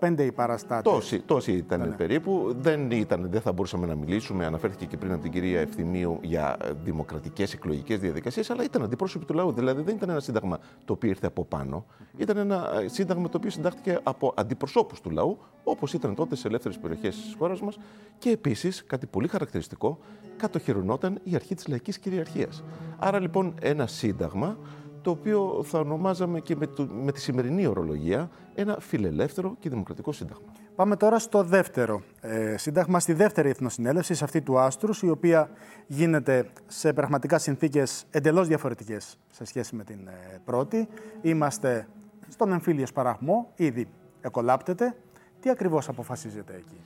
60-65 0.00 0.18
οι 0.18 0.32
παραστάτες. 0.32 0.92
Τόσοι, 0.92 1.20
τόσοι 1.20 1.52
ήταν 1.52 1.80
ναι. 1.80 1.86
περίπου. 1.86 2.54
Δεν, 2.58 2.90
ήταν, 2.90 3.28
δεν 3.30 3.40
θα 3.40 3.52
μπορούσαμε 3.52 3.86
να 3.86 3.94
μιλήσουμε. 3.94 4.46
Αναφέρθηκε 4.46 4.84
και 4.86 4.96
πριν 4.96 5.12
από 5.12 5.22
την 5.22 5.30
κυρία 5.30 5.60
Ευθυμίου 5.60 6.18
για 6.22 6.56
δημοκρατικές 6.84 7.52
εκλογικές 7.52 7.98
διαδικασίες, 7.98 8.50
αλλά 8.50 8.64
ήταν 8.64 8.82
αντιπρόσωποι 8.82 9.24
του 9.24 9.34
λαού. 9.34 9.52
Δηλαδή 9.52 9.82
δεν 9.82 9.94
ήταν 9.94 10.10
ένα 10.10 10.20
σύνταγμα 10.20 10.58
το 10.84 10.92
οποίο 10.92 11.08
ήρθε 11.08 11.26
από 11.26 11.44
πάνω. 11.44 11.84
Ήταν 12.16 12.36
ένα 12.36 12.68
σύνταγμα 12.86 13.28
το 13.28 13.36
οποίο 13.36 13.50
συντάχθηκε 13.50 14.00
από 14.02 14.32
αντιπροσώπους 14.36 15.00
του 15.00 15.10
λαού, 15.10 15.38
όπως 15.64 15.92
ήταν 15.92 16.14
τότε 16.14 16.36
σε 16.36 16.48
ελεύθερες 16.48 16.78
περιοχές 16.78 17.14
της 17.14 17.34
χώρας 17.38 17.60
μας. 17.60 17.78
Και 18.18 18.30
επίσης, 18.30 18.84
κάτι 18.84 19.06
πολύ 19.06 19.28
χαρακτηριστικό, 19.28 19.98
κατοχυρωνόταν 20.36 21.20
η 21.22 21.34
αρχή 21.34 21.54
της 21.54 21.68
λαϊκής 21.68 21.98
κυριαρχίας. 21.98 22.64
Άρα 22.98 23.20
λοιπόν 23.20 23.54
ένα 23.60 23.86
σύνταγμα 23.86 24.58
το 25.02 25.10
οποίο 25.10 25.62
θα 25.64 25.78
ονομάζαμε 25.78 26.40
και 26.40 26.56
με, 26.56 26.66
το, 26.66 26.86
με 26.86 27.12
τη 27.12 27.20
σημερινή 27.20 27.66
ορολογία 27.66 28.30
ένα 28.54 28.76
φιλελεύθερο 28.80 29.56
και 29.58 29.68
δημοκρατικό 29.68 30.12
σύνταγμα. 30.12 30.44
Πάμε 30.74 30.96
τώρα 30.96 31.18
στο 31.18 31.42
δεύτερο 31.42 32.02
ε, 32.20 32.56
σύνταγμα, 32.56 33.00
στη 33.00 33.12
δεύτερη 33.12 33.48
εθνοσυνέλευση, 33.48 34.14
σε 34.14 34.24
αυτή 34.24 34.40
του 34.42 34.58
Άστρου, 34.58 34.92
η 35.02 35.08
οποία 35.08 35.50
γίνεται 35.86 36.50
σε 36.66 36.92
πραγματικά 36.92 37.38
συνθήκες 37.38 38.04
εντελώς 38.10 38.48
διαφορετικές 38.48 39.18
σε 39.30 39.44
σχέση 39.44 39.76
με 39.76 39.84
την 39.84 40.08
ε, 40.08 40.40
πρώτη. 40.44 40.88
Είμαστε 41.22 41.88
στον 42.28 42.52
εμφύλιο 42.52 42.86
σπαραχμό, 42.86 43.52
ήδη 43.56 43.88
εκολάπτεται. 44.20 44.96
Τι 45.40 45.50
ακριβώς 45.50 45.88
αποφασίζεται 45.88 46.54
εκεί; 46.54 46.80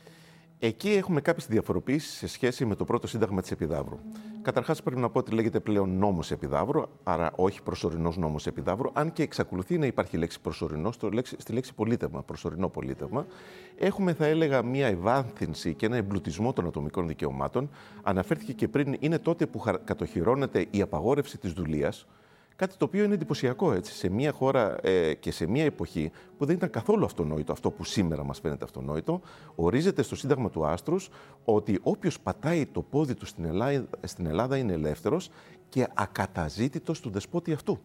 Εκεί 0.66 0.90
έχουμε 0.90 1.20
κάποιες 1.20 1.46
διαφοροποιήσεις 1.46 2.16
σε 2.16 2.26
σχέση 2.26 2.64
με 2.64 2.74
το 2.74 2.84
πρώτο 2.84 3.06
σύνταγμα 3.06 3.40
της 3.40 3.50
Επιδαύρου. 3.50 3.98
Καταρχάς, 4.42 4.82
πρέπει 4.82 5.00
να 5.00 5.10
πω 5.10 5.18
ότι 5.18 5.32
λέγεται 5.32 5.60
πλέον 5.60 5.98
νόμος 5.98 6.30
Επιδαύρου, 6.30 6.82
άρα 7.02 7.32
όχι 7.36 7.62
προσωρινός 7.62 8.16
νόμος 8.16 8.46
Επιδαύρου, 8.46 8.90
αν 8.92 9.12
και 9.12 9.22
εξακολουθεί 9.22 9.78
να 9.78 9.86
υπάρχει 9.86 10.16
λέξη 10.16 10.40
προσωρινός 10.40 10.98
στη 11.36 11.52
λέξη 11.52 11.74
πολίτευμα, 11.74 12.22
προσωρινό 12.22 12.68
πολίτευμα. 12.68 13.26
Έχουμε, 13.76 14.12
θα 14.12 14.26
έλεγα, 14.26 14.62
μία 14.62 14.86
ευάνθυνση 14.86 15.74
και 15.74 15.86
ένα 15.86 15.96
εμπλουτισμό 15.96 16.52
των 16.52 16.66
ατομικών 16.66 17.06
δικαιωμάτων. 17.06 17.70
Αναφέρθηκε 18.02 18.52
και 18.52 18.68
πριν, 18.68 18.96
είναι 19.00 19.18
τότε 19.18 19.46
που 19.46 19.62
κατοχυρώνεται 19.84 20.66
η 20.70 20.82
απαγόρευση 20.82 21.38
της 21.38 21.52
δουλείας, 21.52 22.06
Κάτι 22.56 22.76
το 22.76 22.84
οποίο 22.84 23.04
είναι 23.04 23.14
εντυπωσιακό 23.14 23.72
έτσι, 23.72 23.92
σε 23.92 24.08
μια 24.08 24.32
χώρα 24.32 24.76
ε, 24.82 25.14
και 25.14 25.30
σε 25.30 25.46
μια 25.46 25.64
εποχή 25.64 26.10
που 26.38 26.44
δεν 26.44 26.56
ήταν 26.56 26.70
καθόλου 26.70 27.04
αυτονόητο 27.04 27.52
αυτό 27.52 27.70
που 27.70 27.84
σήμερα 27.84 28.24
μας 28.24 28.40
φαίνεται 28.40 28.64
αυτονόητο. 28.64 29.20
Ορίζεται 29.54 30.02
στο 30.02 30.16
Σύνταγμα 30.16 30.50
του 30.50 30.66
Άστρους 30.66 31.08
ότι 31.44 31.78
όποιος 31.82 32.20
πατάει 32.20 32.66
το 32.66 32.82
πόδι 32.82 33.14
του 33.14 33.26
στην 33.26 33.44
Ελλάδα, 33.44 33.86
στην 34.04 34.26
Ελλάδα 34.26 34.56
είναι 34.56 34.72
ελεύθερος 34.72 35.30
και 35.68 35.88
ακαταζήτητος 35.94 37.00
του 37.00 37.10
δεσπότη 37.10 37.52
αυτού. 37.52 37.78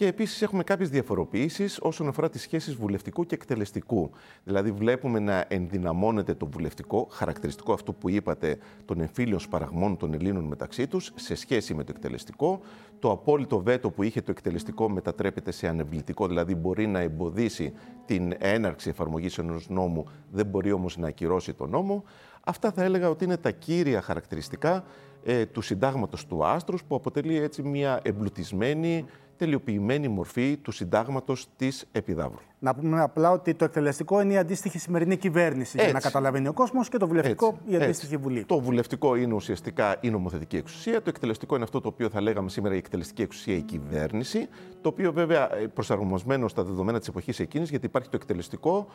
Και 0.00 0.06
επίσης 0.06 0.42
έχουμε 0.42 0.62
κάποιες 0.62 0.88
διαφοροποιήσεις 0.88 1.78
όσον 1.80 2.08
αφορά 2.08 2.28
τις 2.28 2.42
σχέσεις 2.42 2.74
βουλευτικού 2.74 3.26
και 3.26 3.34
εκτελεστικού. 3.34 4.10
Δηλαδή, 4.44 4.70
βλέπουμε 4.70 5.18
να 5.18 5.44
ενδυναμώνεται 5.48 6.34
το 6.34 6.46
βουλευτικό, 6.46 7.08
χαρακτηριστικό 7.10 7.72
αυτό 7.72 7.92
που 7.92 8.08
είπατε, 8.08 8.58
των 8.84 9.00
εμφύλιων 9.00 9.40
σπαραγμών 9.40 9.96
των 9.96 10.14
Ελλήνων 10.14 10.44
μεταξύ 10.44 10.86
τους, 10.86 11.12
σε 11.14 11.34
σχέση 11.34 11.74
με 11.74 11.84
το 11.84 11.92
εκτελεστικό. 11.96 12.60
Το 12.98 13.10
απόλυτο 13.10 13.60
βέτο 13.62 13.90
που 13.90 14.02
είχε 14.02 14.20
το 14.20 14.30
εκτελεστικό 14.30 14.88
μετατρέπεται 14.88 15.50
σε 15.50 15.68
ανεβλητικό, 15.68 16.26
δηλαδή 16.26 16.54
μπορεί 16.54 16.86
να 16.86 16.98
εμποδίσει 16.98 17.72
την 18.06 18.34
έναρξη 18.38 18.88
εφαρμογής 18.88 19.38
ενός 19.38 19.68
νόμου, 19.68 20.04
δεν 20.30 20.46
μπορεί 20.46 20.72
όμως 20.72 20.96
να 20.96 21.08
ακυρώσει 21.08 21.52
τον 21.52 21.70
νόμο. 21.70 22.04
Αυτά 22.44 22.72
θα 22.72 22.82
έλεγα 22.82 23.08
ότι 23.08 23.24
είναι 23.24 23.36
τα 23.36 23.50
κύρια 23.50 24.02
χαρακτηριστικά 24.02 24.84
ε, 25.24 25.46
του 25.46 25.60
συντάγματος 25.60 26.26
του 26.26 26.44
Άστρους 26.44 26.84
που 26.84 26.94
αποτελεί 26.94 27.36
έτσι 27.38 27.62
μια 27.62 28.00
εμπλουτισμένη 28.02 29.04
τελειοποιημένη 29.40 30.08
μορφή 30.08 30.56
του 30.56 30.70
συντάγματος 30.70 31.46
της 31.56 31.86
Επιδαύρου. 31.92 32.40
Να 32.58 32.74
πούμε 32.74 33.00
απλά 33.00 33.30
ότι 33.30 33.54
το 33.54 33.64
εκτελεστικό 33.64 34.20
είναι 34.20 34.32
η 34.32 34.36
αντίστοιχη 34.36 34.78
σημερινή 34.78 35.16
κυβέρνηση, 35.16 35.72
έτσι. 35.74 35.84
για 35.84 35.92
να 35.92 36.00
καταλαβαίνει 36.00 36.48
ο 36.48 36.52
κόσμος, 36.52 36.88
και 36.88 36.96
το 36.96 37.06
βουλευτικό 37.06 37.46
έτσι. 37.46 37.72
η 37.72 37.82
αντίστοιχη 37.82 38.14
έτσι. 38.14 38.24
βουλή. 38.24 38.44
Το 38.44 38.60
βουλευτικό 38.60 39.14
είναι 39.16 39.34
ουσιαστικά 39.34 39.96
η 40.00 40.10
νομοθετική 40.10 40.56
εξουσία. 40.56 41.02
Το 41.02 41.08
εκτελεστικό 41.08 41.54
είναι 41.54 41.64
αυτό 41.64 41.80
το 41.80 41.88
οποίο 41.88 42.08
θα 42.08 42.20
λέγαμε 42.20 42.48
σήμερα 42.48 42.74
η 42.74 42.78
εκτελεστική 42.78 43.22
εξουσία, 43.22 43.56
η 43.56 43.62
κυβέρνηση. 43.62 44.48
Το 44.80 44.88
οποίο 44.88 45.12
βέβαια 45.12 45.56
ε, 45.56 45.66
προσαρμοσμένο 45.66 46.48
στα 46.48 46.64
δεδομένα 46.64 46.98
της 46.98 47.08
εποχής 47.08 47.40
εκείνης, 47.40 47.70
γιατί 47.70 47.86
υπάρχει 47.86 48.08
το 48.08 48.16
εκτελεστικό, 48.20 48.86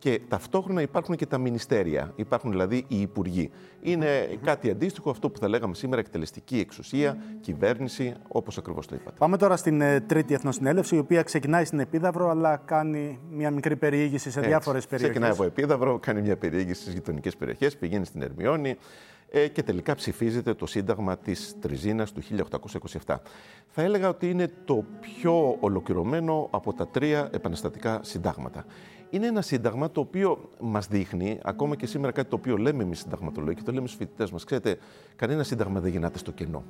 και 0.00 0.20
ταυτόχρονα 0.28 0.82
υπάρχουν 0.82 1.16
και 1.16 1.26
τα 1.26 1.38
μινιστέρια, 1.38 2.12
υπάρχουν 2.16 2.50
δηλαδή 2.50 2.84
οι 2.88 3.00
υπουργοί. 3.00 3.50
Είναι 3.80 4.38
κάτι 4.44 4.70
αντίστοιχο 4.70 5.10
αυτό 5.10 5.30
που 5.30 5.38
θα 5.38 5.48
λέγαμε 5.48 5.74
σήμερα 5.74 6.00
εκτελεστική 6.00 6.58
εξουσία, 6.58 7.16
κυβέρνηση, 7.40 8.14
όπως 8.28 8.58
ακριβώς 8.58 8.86
το 8.86 8.94
είπατε. 8.94 9.16
Πάμε 9.18 9.36
τώρα 9.36 9.56
στην 9.56 9.80
ε, 9.80 10.00
τρίτη 10.00 10.34
εθνοσυνέλευση, 10.34 10.96
η 10.96 10.98
οποία 10.98 11.22
ξεκινάει 11.22 11.64
στην 11.64 11.80
Επίδαυρο, 11.80 12.30
αλλά 12.30 12.56
κάνει 12.56 13.18
μια 13.30 13.50
μικρή 13.50 13.76
περιήγηση 13.76 14.30
σε 14.30 14.40
διάφορες 14.40 14.86
περιοχές. 14.86 15.10
Ξεκινάει 15.10 15.30
από 15.30 15.44
Επίδαυρο, 15.44 15.98
κάνει 15.98 16.20
μια 16.20 16.36
περιήγηση 16.36 16.80
στις 16.80 16.94
γειτονικές 16.94 17.36
περιοχές, 17.36 17.76
πηγαίνει 17.76 18.04
στην 18.04 18.22
Ερμιόνη, 18.22 18.76
ε, 19.32 19.48
και 19.48 19.62
τελικά 19.62 19.94
ψηφίζεται 19.94 20.54
το 20.54 20.66
Σύνταγμα 20.66 21.18
της 21.18 21.56
Τριζίνας 21.60 22.12
του 22.12 22.20
1827. 22.20 23.22
Θα 23.66 23.82
έλεγα 23.82 24.08
ότι 24.08 24.30
είναι 24.30 24.50
το 24.64 24.84
πιο 25.00 25.56
ολοκληρωμένο 25.60 26.48
από 26.50 26.72
τα 26.72 26.88
τρία 26.88 27.28
επαναστατικά 27.32 28.00
συντάγματα 28.02 28.64
είναι 29.10 29.26
ένα 29.26 29.42
σύνταγμα 29.42 29.90
το 29.90 30.00
οποίο 30.00 30.50
μας 30.60 30.86
δείχνει, 30.86 31.38
ακόμα 31.42 31.76
και 31.76 31.86
σήμερα 31.86 32.12
κάτι 32.12 32.28
το 32.28 32.36
οποίο 32.36 32.56
λέμε 32.56 32.82
εμείς 32.82 32.98
συνταγματολόγοι 32.98 33.56
και 33.56 33.62
το 33.62 33.72
λέμε 33.72 33.86
στους 33.86 33.98
φοιτητές 33.98 34.30
μας. 34.30 34.44
Ξέρετε, 34.44 34.78
κανένα 35.16 35.42
σύνταγμα 35.42 35.80
δεν 35.80 35.90
γεννάται 35.92 36.18
στο 36.18 36.30
κενό. 36.32 36.64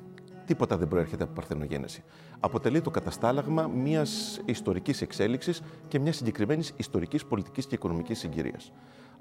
Τίποτα 0.45 0.77
δεν 0.77 0.87
προέρχεται 0.87 1.23
από 1.23 1.33
παρθενογένεση. 1.33 2.03
Αποτελεί 2.39 2.81
το 2.81 2.89
καταστάλαγμα 2.89 3.67
μιας 3.67 4.41
ιστορικής 4.45 5.01
εξέλιξης 5.01 5.61
και 5.87 5.99
μιας 5.99 6.15
συγκεκριμένης 6.15 6.73
ιστορικής, 6.77 7.25
πολιτικής 7.25 7.65
και 7.65 7.75
οικονομικής 7.75 8.19
συγκυρίας. 8.19 8.71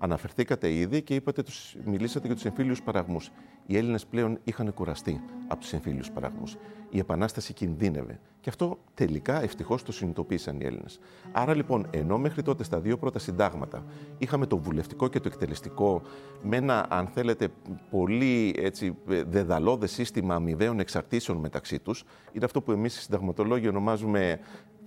Αναφερθήκατε 0.02 0.72
ήδη 0.72 1.02
και 1.02 1.14
είπατε, 1.14 1.42
τους, 1.42 1.76
μιλήσατε 1.84 2.26
για 2.26 2.34
τους 2.34 2.44
εμφύλιους 2.44 2.82
παραγμούς. 2.82 3.30
Οι 3.66 3.76
Έλληνες 3.76 4.06
πλέον 4.06 4.38
είχαν 4.44 4.74
κουραστεί 4.74 5.20
από 5.48 5.60
τους 5.60 5.72
εμφύλιους 5.72 6.10
παραγμούς. 6.10 6.56
Η 6.90 6.98
Επανάσταση 6.98 7.52
κινδύνευε. 7.52 8.20
Και 8.40 8.48
αυτό 8.48 8.78
τελικά 8.94 9.42
ευτυχώς 9.42 9.82
το 9.82 9.92
συνειδητοποίησαν 9.92 10.60
οι 10.60 10.64
Έλληνες. 10.64 11.00
Άρα 11.32 11.54
λοιπόν, 11.54 11.86
ενώ 11.90 12.18
μέχρι 12.18 12.42
τότε 12.42 12.64
στα 12.64 12.80
δύο 12.80 12.98
πρώτα 12.98 13.18
συντάγματα 13.18 13.84
είχαμε 14.18 14.46
το 14.46 14.58
βουλευτικό 14.58 15.08
και 15.08 15.20
το 15.20 15.28
εκτελεστικό 15.32 16.02
με 16.42 16.56
ένα, 16.56 16.86
αν 16.90 17.06
θέλετε, 17.06 17.48
πολύ 17.90 18.54
έτσι, 18.58 18.96
δεδαλώδες 19.06 19.92
σύστημα 19.92 20.34
αμοιβαίων 20.34 20.80
εξαρτήσεων 20.80 21.38
μεταξύ 21.38 21.78
τους, 21.78 22.04
είναι 22.32 22.44
αυτό 22.44 22.62
που 22.62 22.72
εμείς 22.72 22.96
οι 22.96 23.00
συνταγματολόγοι 23.00 23.68
ονομάζουμε 23.68 24.40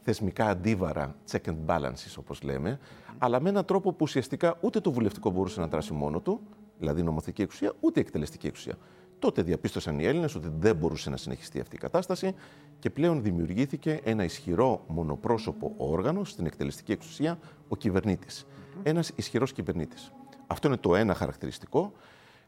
θεσμικά 0.03 0.45
αντίβαρα, 0.47 1.15
check 1.31 1.45
and 1.45 1.55
balances 1.65 2.15
όπως 2.19 2.41
λέμε, 2.41 2.79
αλλά 3.17 3.41
με 3.41 3.49
έναν 3.49 3.65
τρόπο 3.65 3.91
που 3.91 3.97
ουσιαστικά 4.01 4.57
ούτε 4.61 4.79
το 4.79 4.91
βουλευτικό 4.91 5.29
μπορούσε 5.29 5.59
να 5.59 5.67
δράσει 5.67 5.93
μόνο 5.93 6.19
του, 6.19 6.41
δηλαδή 6.79 7.03
νομοθετική 7.03 7.41
εξουσία, 7.41 7.73
ούτε 7.79 7.99
εκτελεστική 7.99 8.47
εξουσία. 8.47 8.77
Τότε 9.19 9.41
διαπίστωσαν 9.41 9.99
οι 9.99 10.05
Έλληνες 10.05 10.35
ότι 10.35 10.51
δεν 10.59 10.75
μπορούσε 10.75 11.09
να 11.09 11.17
συνεχιστεί 11.17 11.59
αυτή 11.59 11.75
η 11.75 11.79
κατάσταση 11.79 12.33
και 12.79 12.89
πλέον 12.89 13.21
δημιουργήθηκε 13.21 13.99
ένα 14.03 14.23
ισχυρό 14.23 14.83
μονοπρόσωπο 14.87 15.73
όργανο 15.77 16.23
στην 16.23 16.45
εκτελεστική 16.45 16.91
εξουσία, 16.91 17.39
ο 17.67 17.75
κυβερνήτης. 17.75 18.45
Ένας 18.83 19.11
ισχυρός 19.15 19.53
κυβερνήτης. 19.53 20.11
Αυτό 20.47 20.67
είναι 20.67 20.77
το 20.77 20.95
ένα 20.95 21.13
χαρακτηριστικό. 21.13 21.93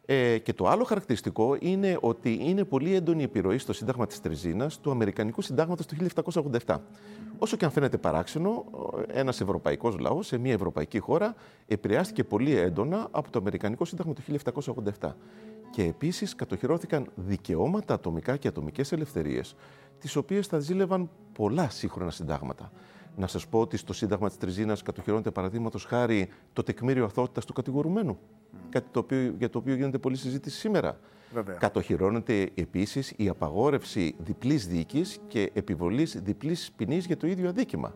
Ε, 0.07 0.37
και 0.37 0.53
το 0.53 0.67
άλλο 0.67 0.83
χαρακτηριστικό 0.83 1.57
είναι 1.59 1.97
ότι 2.01 2.37
είναι 2.41 2.63
πολύ 2.63 2.93
έντονη 2.95 3.21
η 3.21 3.23
επιρροή 3.23 3.57
στο 3.57 3.73
Σύνταγμα 3.73 4.05
της 4.07 4.21
Τρεζίνας 4.21 4.79
του 4.79 4.91
Αμερικανικού 4.91 5.41
Συντάγματος 5.41 5.85
του 5.85 5.95
1787. 6.65 6.77
Όσο 7.37 7.57
και 7.57 7.65
αν 7.65 7.71
φαίνεται 7.71 7.97
παράξενο, 7.97 8.65
ένας 9.07 9.41
ευρωπαϊκός 9.41 9.97
λαός 9.99 10.27
σε 10.27 10.37
μια 10.37 10.53
ευρωπαϊκή 10.53 10.99
χώρα 10.99 11.35
επηρεάστηκε 11.67 12.23
πολύ 12.23 12.55
έντονα 12.55 13.07
από 13.11 13.31
το 13.31 13.39
Αμερικανικό 13.39 13.85
Σύνταγμα 13.85 14.13
του 14.13 14.21
1787. 15.01 15.15
Και 15.71 15.83
επίσης 15.83 16.35
κατοχυρώθηκαν 16.35 17.07
δικαιώματα 17.15 17.93
ατομικά 17.93 18.37
και 18.37 18.47
ατομικές 18.47 18.91
ελευθερίες, 18.91 19.55
τις 19.99 20.15
οποίες 20.15 20.47
θα 20.47 20.59
ζήλευαν 20.59 21.09
πολλά 21.33 21.69
σύγχρονα 21.69 22.11
συντάγματα. 22.11 22.71
Να 23.17 23.27
σας 23.27 23.47
πω 23.47 23.59
ότι 23.59 23.77
στο 23.77 23.93
Σύνταγμα 23.93 24.27
της 24.27 24.37
Τριζίνας 24.37 24.81
κατοχυρώνεται 24.81 25.31
παραδείγματος 25.31 25.85
χάρη 25.85 26.29
το 26.53 26.63
τεκμήριο 26.63 27.05
αθότητα 27.05 27.41
του 27.41 27.53
κατηγορουμένου. 27.53 28.19
Κάτι 28.69 28.87
το 28.91 28.99
οποίο, 28.99 29.35
για 29.37 29.49
το 29.49 29.57
οποίο 29.57 29.75
γίνεται 29.75 29.97
πολλή 29.97 30.15
συζήτηση 30.15 30.59
σήμερα. 30.59 30.99
Βέβαια. 31.33 31.55
Κατοχυρώνεται 31.55 32.49
επίσης 32.55 33.13
η 33.15 33.29
απαγόρευση 33.29 34.15
διπλής 34.17 34.67
δίκη 34.67 35.03
και 35.27 35.51
επιβολής 35.53 36.19
διπλής 36.23 36.71
ποινής 36.75 37.05
για 37.05 37.17
το 37.17 37.27
ίδιο 37.27 37.49
αδίκημα. 37.49 37.95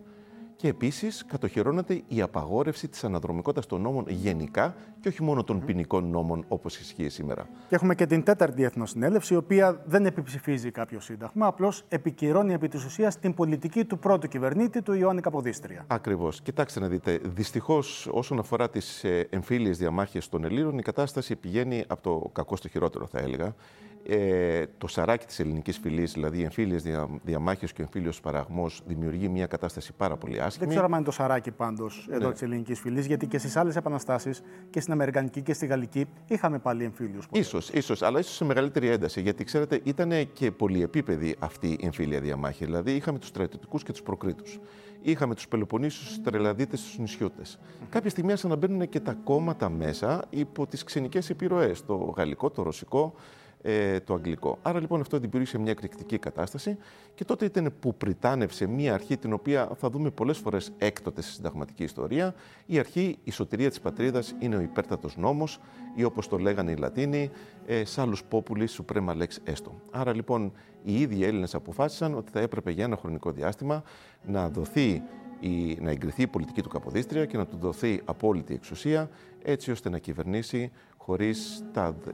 Και 0.61 0.67
επίσης 0.67 1.25
κατοχυρώνεται 1.25 2.01
η 2.07 2.21
απαγόρευση 2.21 2.87
της 2.87 3.03
αναδρομικότητας 3.03 3.65
των 3.65 3.81
νόμων 3.81 4.05
γενικά 4.07 4.75
και 4.99 5.07
όχι 5.07 5.23
μόνο 5.23 5.43
των 5.43 5.65
ποινικών 5.65 6.09
νόμων 6.09 6.45
όπως 6.47 6.77
ισχύει 6.77 7.09
σήμερα. 7.09 7.47
Και 7.69 7.75
έχουμε 7.75 7.95
και 7.95 8.05
την 8.05 8.23
τέταρτη 8.23 8.63
Εθνοσυνέλευση, 8.63 9.33
η 9.33 9.37
οποία 9.37 9.81
δεν 9.85 10.05
επιψηφίζει 10.05 10.71
κάποιο 10.71 10.99
σύνταγμα, 10.99 11.47
απλώς 11.47 11.83
επικυρώνει 11.87 12.53
επί 12.53 12.67
της 12.67 12.85
ουσίας 12.85 13.19
την 13.19 13.33
πολιτική 13.33 13.85
του 13.85 13.99
πρώτου 13.99 14.27
κυβερνήτη, 14.27 14.81
του 14.81 14.93
Ιωάννη 14.93 15.21
Καποδίστρια. 15.21 15.83
Ακριβώς. 15.87 16.41
Κοιτάξτε 16.41 16.79
να 16.79 16.87
δείτε. 16.87 17.19
Δυστυχώς, 17.23 18.09
όσον 18.11 18.39
αφορά 18.39 18.69
τις 18.69 19.03
ε, 19.03 19.27
εμφύλιες 19.29 19.77
διαμάχες 19.77 20.29
των 20.29 20.43
Ελλήνων, 20.43 20.77
η 20.77 20.81
κατάσταση 20.81 21.35
πηγαίνει 21.35 21.83
από 21.87 22.01
το 22.01 22.29
κακό 22.33 22.55
στο 22.55 22.67
χειρότερο, 22.67 23.07
θα 23.07 23.19
έλεγα 23.19 23.55
ε, 24.03 24.65
το 24.77 24.87
σαράκι 24.87 25.25
της 25.25 25.39
ελληνικής 25.39 25.77
φυλής, 25.77 26.11
δηλαδή 26.11 26.39
οι 26.39 26.43
εμφύλιες 26.43 26.83
δια, 26.83 27.07
διαμάχες 27.23 27.73
και 27.73 27.81
ο 27.81 27.83
εμφύλιος 27.83 28.19
παραγμό, 28.19 28.69
δημιουργεί 28.85 29.27
μια 29.29 29.47
κατάσταση 29.47 29.93
πάρα 29.93 30.17
πολύ 30.17 30.41
άσχημη. 30.41 30.65
Δεν 30.65 30.69
ξέρω 30.69 30.85
αν 30.85 30.93
είναι 30.93 31.03
το 31.03 31.11
σαράκι 31.11 31.51
πάντως 31.51 32.07
εδώ 32.11 32.27
ναι. 32.27 32.31
της 32.31 32.41
ελληνικής 32.41 32.79
φυλής, 32.79 33.05
γιατί 33.05 33.27
και 33.27 33.37
στις 33.37 33.55
άλλες 33.55 33.75
επαναστάσεις 33.75 34.41
και 34.69 34.79
στην 34.79 34.93
Αμερικανική 34.93 35.41
και 35.41 35.53
στη 35.53 35.65
Γαλλική 35.65 36.05
είχαμε 36.27 36.59
πάλι 36.59 36.83
εμφύλιους. 36.83 37.27
σω, 37.41 37.59
ίσως, 37.73 38.01
αλλά 38.01 38.19
ίσως 38.19 38.35
σε 38.35 38.45
μεγαλύτερη 38.45 38.87
ένταση. 38.87 39.21
Γιατί 39.21 39.43
ξέρετε, 39.43 39.79
ήταν 39.83 40.11
και 40.33 40.51
πολυεπίπεδη 40.51 41.35
αυτή 41.39 41.67
η 41.67 41.79
εμφύλια 41.81 42.19
διαμάχη. 42.19 42.65
Δηλαδή 42.65 42.91
είχαμε 42.91 43.19
τους 43.19 43.27
στρατιωτικούς 43.27 43.83
και 43.83 43.91
τους 43.91 44.01
προκρήτους. 44.01 44.59
Είχαμε 45.01 45.35
τους 45.35 45.47
Πελοποννήσους, 45.47 46.07
τους 46.07 46.21
Τρελαδίτες, 46.21 46.81
τους 46.81 46.97
Νησιούτε. 46.97 47.41
Mm. 47.43 47.85
Κάποια 47.89 48.09
στιγμή 48.09 48.29
άρχισαν 48.29 48.49
να 48.49 48.55
μπαίνουν 48.55 48.89
και 48.89 48.99
τα 48.99 49.13
κόμματα 49.13 49.69
μέσα 49.69 50.25
υπό 50.29 50.67
τις 50.67 50.83
ξενικές 50.83 51.29
επιρροές. 51.29 51.85
Το 51.85 51.95
γαλλικό, 51.95 52.49
το 52.49 52.63
ρωσικό, 52.63 53.13
ε, 53.61 53.99
το 53.99 54.13
αγγλικό. 54.13 54.57
Άρα 54.61 54.79
λοιπόν 54.79 55.01
αυτό 55.01 55.19
δημιούργησε 55.19 55.57
μια 55.57 55.71
εκρηκτική 55.71 56.17
κατάσταση 56.17 56.77
και 57.15 57.25
τότε 57.25 57.45
ήταν 57.45 57.73
που 57.79 57.95
πριτάνευσε 57.95 58.67
μια 58.67 58.93
αρχή 58.93 59.17
την 59.17 59.33
οποία 59.33 59.71
θα 59.75 59.89
δούμε 59.89 60.09
πολλές 60.09 60.37
φορές 60.37 60.71
έκτοτε 60.77 61.21
στη 61.21 61.31
συνταγματική 61.31 61.83
ιστορία. 61.83 62.35
Η 62.65 62.79
αρχή, 62.79 63.17
η 63.23 63.31
σωτηρία 63.31 63.69
της 63.69 63.79
πατρίδας 63.79 64.35
είναι 64.39 64.55
ο 64.55 64.61
υπέρτατος 64.61 65.17
νόμος 65.17 65.59
ή 65.95 66.03
όπως 66.03 66.27
το 66.27 66.37
λέγανε 66.37 66.71
οι 66.71 66.75
Λατίνοι, 66.75 67.29
ε, 67.65 67.85
σάλου 67.85 68.17
populi 68.31 68.65
suprema 68.77 69.17
lex 69.17 69.51
esto. 69.53 69.71
Άρα 69.91 70.13
λοιπόν 70.13 70.51
οι 70.83 71.01
ίδιοι 71.01 71.23
Έλληνες 71.23 71.55
αποφάσισαν 71.55 72.15
ότι 72.15 72.31
θα 72.31 72.39
έπρεπε 72.39 72.71
για 72.71 72.83
ένα 72.83 72.97
χρονικό 72.97 73.31
διάστημα 73.31 73.83
να 74.25 74.49
δοθεί 74.49 75.03
η, 75.39 75.77
να 75.81 75.91
εγκριθεί 75.91 76.21
η 76.21 76.27
πολιτική 76.27 76.61
του 76.61 76.69
Καποδίστρια 76.69 77.25
και 77.25 77.37
να 77.37 77.45
του 77.45 77.57
δοθεί 77.57 78.01
απόλυτη 78.05 78.53
εξουσία 78.53 79.09
έτσι 79.43 79.71
ώστε 79.71 79.89
να 79.89 79.97
κυβερνήσει 79.97 80.71
χωρίς 81.09 81.63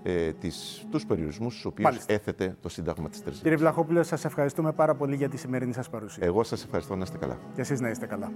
ε, 0.04 0.32
τους 0.90 1.06
περιορισμούς 1.06 1.54
στους 1.54 1.66
οποίους 1.66 1.98
έθετε 2.06 2.56
το 2.62 2.70
Σύνταγμα 2.70 3.10
της 3.10 3.22
Τρεσίνη. 3.22 3.42
Κύριε 3.42 3.58
Βλαχόπουλο, 3.58 4.04
σας 4.04 4.26
ευχαριστούμε 4.26 4.72
πάρα 4.72 4.96
πολύ 4.96 5.16
για 5.16 5.30
τη 5.30 5.38
σημερινή 5.38 5.74
σας 5.74 5.90
παρουσία. 5.90 6.26
Εγώ 6.26 6.44
σας 6.44 6.64
ευχαριστώ 6.64 6.96
να 6.96 7.04
είστε 7.04 7.18
καλά. 7.18 7.38
Και 7.54 7.62
εσείς 7.62 7.80
να 7.82 7.90
είστε 7.90 8.06
καλά. 8.06 8.32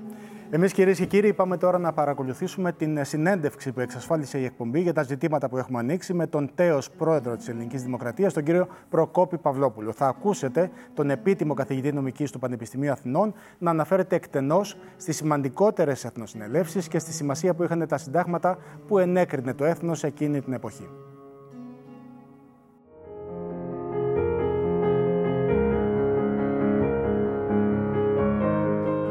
Εμείς, 0.49 0.73
κυρίες 0.73 0.97
και 0.97 1.05
κύριοι, 1.05 1.33
πάμε 1.33 1.57
τώρα 1.57 1.77
να 1.77 1.93
παρακολουθήσουμε 1.93 2.71
την 2.71 3.05
συνέντευξη 3.05 3.71
που 3.71 3.79
εξασφάλισε 3.79 4.39
η 4.39 4.43
εκπομπή 4.43 4.81
για 4.81 4.93
τα 4.93 5.03
ζητήματα 5.03 5.49
που 5.49 5.57
έχουμε 5.57 5.79
ανοίξει 5.79 6.13
με 6.13 6.27
τον 6.27 6.51
τέος 6.55 6.91
πρόεδρο 6.91 7.35
της 7.35 7.47
Ελληνικής 7.47 7.83
Δημοκρατίας, 7.83 8.33
τον 8.33 8.43
κύριο 8.43 8.67
Προκόπη 8.89 9.37
Παυλόπουλο. 9.37 9.91
Θα 9.91 10.07
ακούσετε 10.07 10.71
τον 10.93 11.09
επίτιμο 11.09 11.53
καθηγητή 11.53 11.91
νομικής 11.91 12.31
του 12.31 12.39
Πανεπιστημίου 12.39 12.91
Αθηνών 12.91 13.33
να 13.57 13.69
αναφέρεται 13.69 14.15
εκτενώς 14.15 14.77
στις 14.97 15.15
σημαντικότερες 15.15 16.05
εθνοσυνελεύσεις 16.05 16.87
και 16.87 16.99
στη 16.99 17.13
σημασία 17.13 17.53
που 17.53 17.63
είχαν 17.63 17.87
τα 17.87 17.97
συντάγματα 17.97 18.57
που 18.87 18.97
ενέκρινε 18.97 19.53
το 19.53 19.65
έθνος 19.65 20.03
εκείνη 20.03 20.41
την 20.41 20.48
εποχή. 20.53 20.89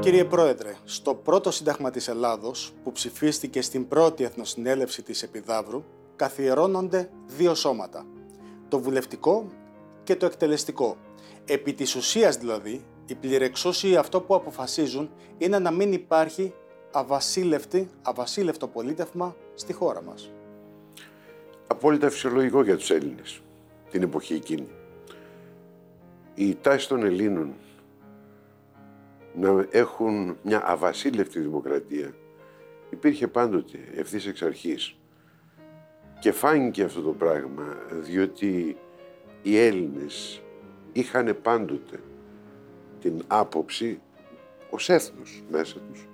Κύριε 0.00 0.24
Πρόεδρε, 0.24 0.74
στο 0.84 1.14
πρώτο 1.14 1.50
Σύνταγμα 1.50 1.90
της 1.90 2.08
Ελλάδος, 2.08 2.72
που 2.84 2.92
ψηφίστηκε 2.92 3.62
στην 3.62 3.88
πρώτη 3.88 4.24
Εθνοσυνέλευση 4.24 5.02
της 5.02 5.22
Επιδαύρου, 5.22 5.84
καθιερώνονται 6.16 7.10
δύο 7.26 7.54
σώματα, 7.54 8.06
το 8.68 8.80
βουλευτικό 8.80 9.46
και 10.02 10.16
το 10.16 10.26
εκτελεστικό. 10.26 10.96
Επί 11.44 11.72
της 11.72 11.94
ουσίας 11.94 12.36
δηλαδή, 12.36 12.84
οι 13.06 13.14
πληρεξούσιοι 13.14 13.96
αυτό 13.96 14.20
που 14.20 14.34
αποφασίζουν 14.34 15.10
είναι 15.38 15.58
να 15.58 15.70
μην 15.70 15.92
υπάρχει 15.92 16.54
αβασίλευτη, 16.92 17.90
αβασίλευτο 18.02 18.68
πολίτευμα 18.68 19.36
στη 19.54 19.72
χώρα 19.72 20.02
μας 20.02 20.30
απόλυτα 21.68 22.10
φυσιολογικό 22.10 22.62
για 22.62 22.76
τους 22.76 22.90
Έλληνες 22.90 23.42
την 23.90 24.02
εποχή 24.02 24.34
εκείνη. 24.34 24.68
Η 26.34 26.54
τάση 26.54 26.88
των 26.88 27.04
Ελλήνων 27.04 27.54
να 29.34 29.66
έχουν 29.70 30.36
μια 30.42 30.62
αβασίλευτη 30.66 31.40
δημοκρατία 31.40 32.14
υπήρχε 32.90 33.28
πάντοτε 33.28 33.78
ευθύς 33.94 34.26
εξ 34.26 34.42
αρχής. 34.42 34.96
Και 36.20 36.32
φάνηκε 36.32 36.82
αυτό 36.82 37.00
το 37.00 37.12
πράγμα 37.12 37.76
διότι 37.90 38.76
οι 39.42 39.58
Έλληνες 39.58 40.42
είχαν 40.92 41.36
πάντοτε 41.42 42.00
την 43.00 43.22
άποψη 43.26 44.00
ως 44.70 44.88
έθνος 44.88 45.42
μέσα 45.50 45.76
τους 45.78 46.08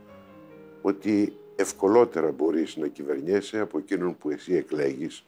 ότι 0.83 1.37
ευκολότερα 1.57 2.33
μπορείς 2.33 2.77
να 2.77 2.87
κυβερνιέσαι 2.87 3.59
από 3.59 3.79
εκείνον 3.79 4.17
που 4.17 4.31
εσύ 4.31 4.55
εκλέγεις 4.55 5.25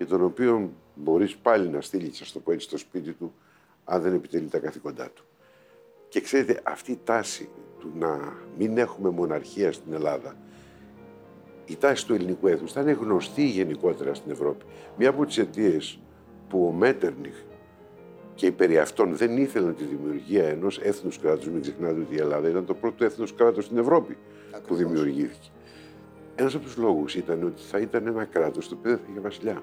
και 0.00 0.06
τον 0.06 0.24
οποίο 0.24 0.72
μπορείς 0.94 1.36
πάλι 1.36 1.68
να 1.68 1.80
στείλεις, 1.80 2.32
το 2.32 2.40
πω 2.40 2.52
έτσι, 2.52 2.66
στο 2.66 2.78
σπίτι 2.78 3.12
του, 3.12 3.34
αν 3.84 4.02
δεν 4.02 4.14
επιτελεί 4.14 4.48
τα 4.48 4.58
καθήκοντά 4.58 5.10
του. 5.14 5.24
Και 6.08 6.20
ξέρετε, 6.20 6.60
αυτή 6.62 6.92
η 6.92 7.00
τάση 7.04 7.48
του 7.78 7.92
να 7.98 8.36
μην 8.58 8.78
έχουμε 8.78 9.10
μοναρχία 9.10 9.72
στην 9.72 9.92
Ελλάδα, 9.92 10.36
η 11.66 11.76
τάση 11.76 12.06
του 12.06 12.14
ελληνικού 12.14 12.46
έθνους 12.46 12.72
θα 12.72 12.80
είναι 12.80 12.92
γνωστή 12.92 13.44
γενικότερα 13.44 14.14
στην 14.14 14.30
Ευρώπη. 14.30 14.64
Μία 14.96 15.08
από 15.08 15.26
τις 15.26 15.38
αιτίες 15.38 16.00
που 16.48 16.66
ο 16.66 16.70
Μέτερνιχ 16.70 17.34
και 18.34 18.46
οι 18.46 18.52
περί 18.52 18.78
αυτών 18.78 19.16
δεν 19.16 19.36
ήθελαν 19.36 19.76
τη 19.76 19.84
δημιουργία 19.84 20.48
ενός 20.48 20.78
έθνους 20.78 21.18
κράτους, 21.18 21.48
μην 21.48 21.60
ξεχνάτε 21.60 22.00
ότι 22.00 22.14
η 22.14 22.18
Ελλάδα 22.18 22.48
ήταν 22.48 22.64
το 22.64 22.74
πρώτο 22.74 23.04
έθνος 23.04 23.34
κράτος 23.34 23.64
στην 23.64 23.78
Ευρώπη 23.78 24.16
που 24.66 24.74
δημιουργήθηκε. 24.74 25.48
Ένας 26.34 26.54
από 26.54 26.64
τους 26.64 26.76
λόγους 26.76 27.14
ήταν 27.14 27.42
ότι 27.42 27.62
θα 27.62 27.78
ήταν 27.78 28.06
ένα 28.06 28.24
κράτος 28.24 28.68
το 28.68 28.76
οποίο 28.78 28.90
δεν 28.90 29.00
θα 29.00 29.06
είχε 29.10 29.20
βασιλιά. 29.20 29.62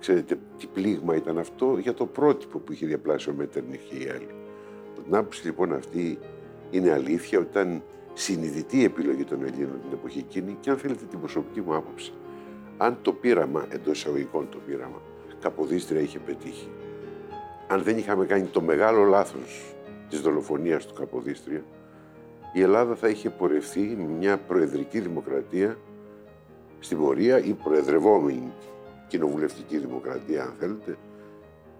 Ξέρετε 0.00 0.38
τι 0.58 0.66
πλήγμα 0.66 1.14
ήταν 1.16 1.38
αυτό 1.38 1.78
για 1.78 1.94
το 1.94 2.06
πρότυπο 2.06 2.58
που 2.58 2.72
είχε 2.72 2.86
διαπλάσει 2.86 3.30
ο 3.30 3.32
Μέτερνιχ 3.32 3.80
και 3.80 3.94
οι 3.94 4.08
άλλοι. 4.08 4.28
Από 4.92 5.00
την 5.00 5.14
άποψη 5.14 5.46
λοιπόν 5.46 5.72
αυτή 5.72 6.18
είναι 6.70 6.92
αλήθεια 6.92 7.38
ότι 7.38 7.48
ήταν 7.50 7.82
συνειδητή 8.12 8.84
επιλογή 8.84 9.24
των 9.24 9.44
Ελλήνων 9.44 9.80
την 9.80 9.92
εποχή 9.92 10.18
εκείνη 10.18 10.56
και 10.60 10.70
αν 10.70 10.76
θέλετε 10.76 11.04
την 11.04 11.20
προσωπική 11.20 11.60
μου 11.60 11.74
άποψη 11.74 12.12
αν 12.82 12.98
το 13.02 13.12
πείραμα, 13.12 13.66
εντός 13.68 13.98
εισαγωγικών 13.98 14.48
το 14.50 14.58
πείραμα, 14.66 15.02
Καποδίστρια 15.40 16.00
είχε 16.00 16.18
πετύχει, 16.18 16.68
αν 17.68 17.82
δεν 17.82 17.98
είχαμε 17.98 18.26
κάνει 18.26 18.44
το 18.44 18.60
μεγάλο 18.60 19.04
λάθος 19.04 19.74
της 20.08 20.20
δολοφονίας 20.20 20.86
του 20.86 20.94
Καποδίστρια, 20.94 21.64
η 22.52 22.62
Ελλάδα 22.62 22.94
θα 22.94 23.08
είχε 23.08 23.30
πορευθεί 23.30 23.80
με 23.80 24.04
μια 24.18 24.38
προεδρική 24.38 25.00
δημοκρατία 25.00 25.78
στην 26.78 26.98
πορεία 26.98 27.44
ή 27.44 27.52
προεδρευόμενη 27.52 28.52
κοινοβουλευτική 29.10 29.78
δημοκρατία, 29.78 30.42
αν 30.42 30.54
θέλετε, 30.58 30.98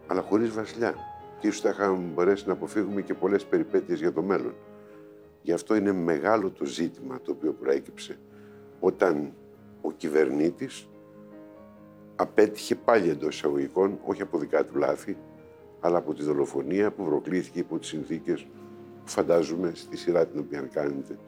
αλλά 0.07 0.21
χωρίς 0.23 0.51
βασιλιά. 0.51 0.95
Και 1.39 1.47
ίσως 1.47 1.61
θα 1.61 1.69
είχαμε 1.69 1.97
μπορέσει 2.15 2.47
να 2.47 2.53
αποφύγουμε 2.53 3.03
και 3.03 3.15
πολλές 3.15 3.45
περιπέτειες 3.45 3.99
για 3.99 4.13
το 4.13 4.23
μέλλον. 4.23 4.55
Γι' 5.43 5.53
αυτό 5.53 5.75
είναι 5.75 5.93
μεγάλο 5.93 6.51
το 6.51 6.65
ζήτημα 6.65 7.21
το 7.21 7.31
οποίο 7.33 7.53
προέκυψε 7.53 8.19
όταν 8.81 9.33
ο 9.81 9.93
κυβερνήτης 9.93 10.89
απέτυχε 12.17 12.75
πάλι 12.75 13.09
εντός 13.11 13.35
εισαγωγικών, 13.35 13.99
όχι 14.05 14.23
από 14.23 14.39
δικά 14.39 14.65
του 14.65 14.77
λάθη, 14.77 15.17
αλλά 15.81 15.99
από 15.99 16.15
τη 16.15 16.23
δολοφονία 16.23 16.93
που 16.93 17.05
προκλήθηκε 17.05 17.59
υπό 17.59 17.79
τις 17.79 17.89
συνθήκες 17.89 18.47
που 19.05 19.11
φαντάζομαι 19.11 19.73
στη 19.75 19.97
σειρά 19.97 20.27
την 20.27 20.41
οποία 20.41 20.61
κάνετε 20.61 21.19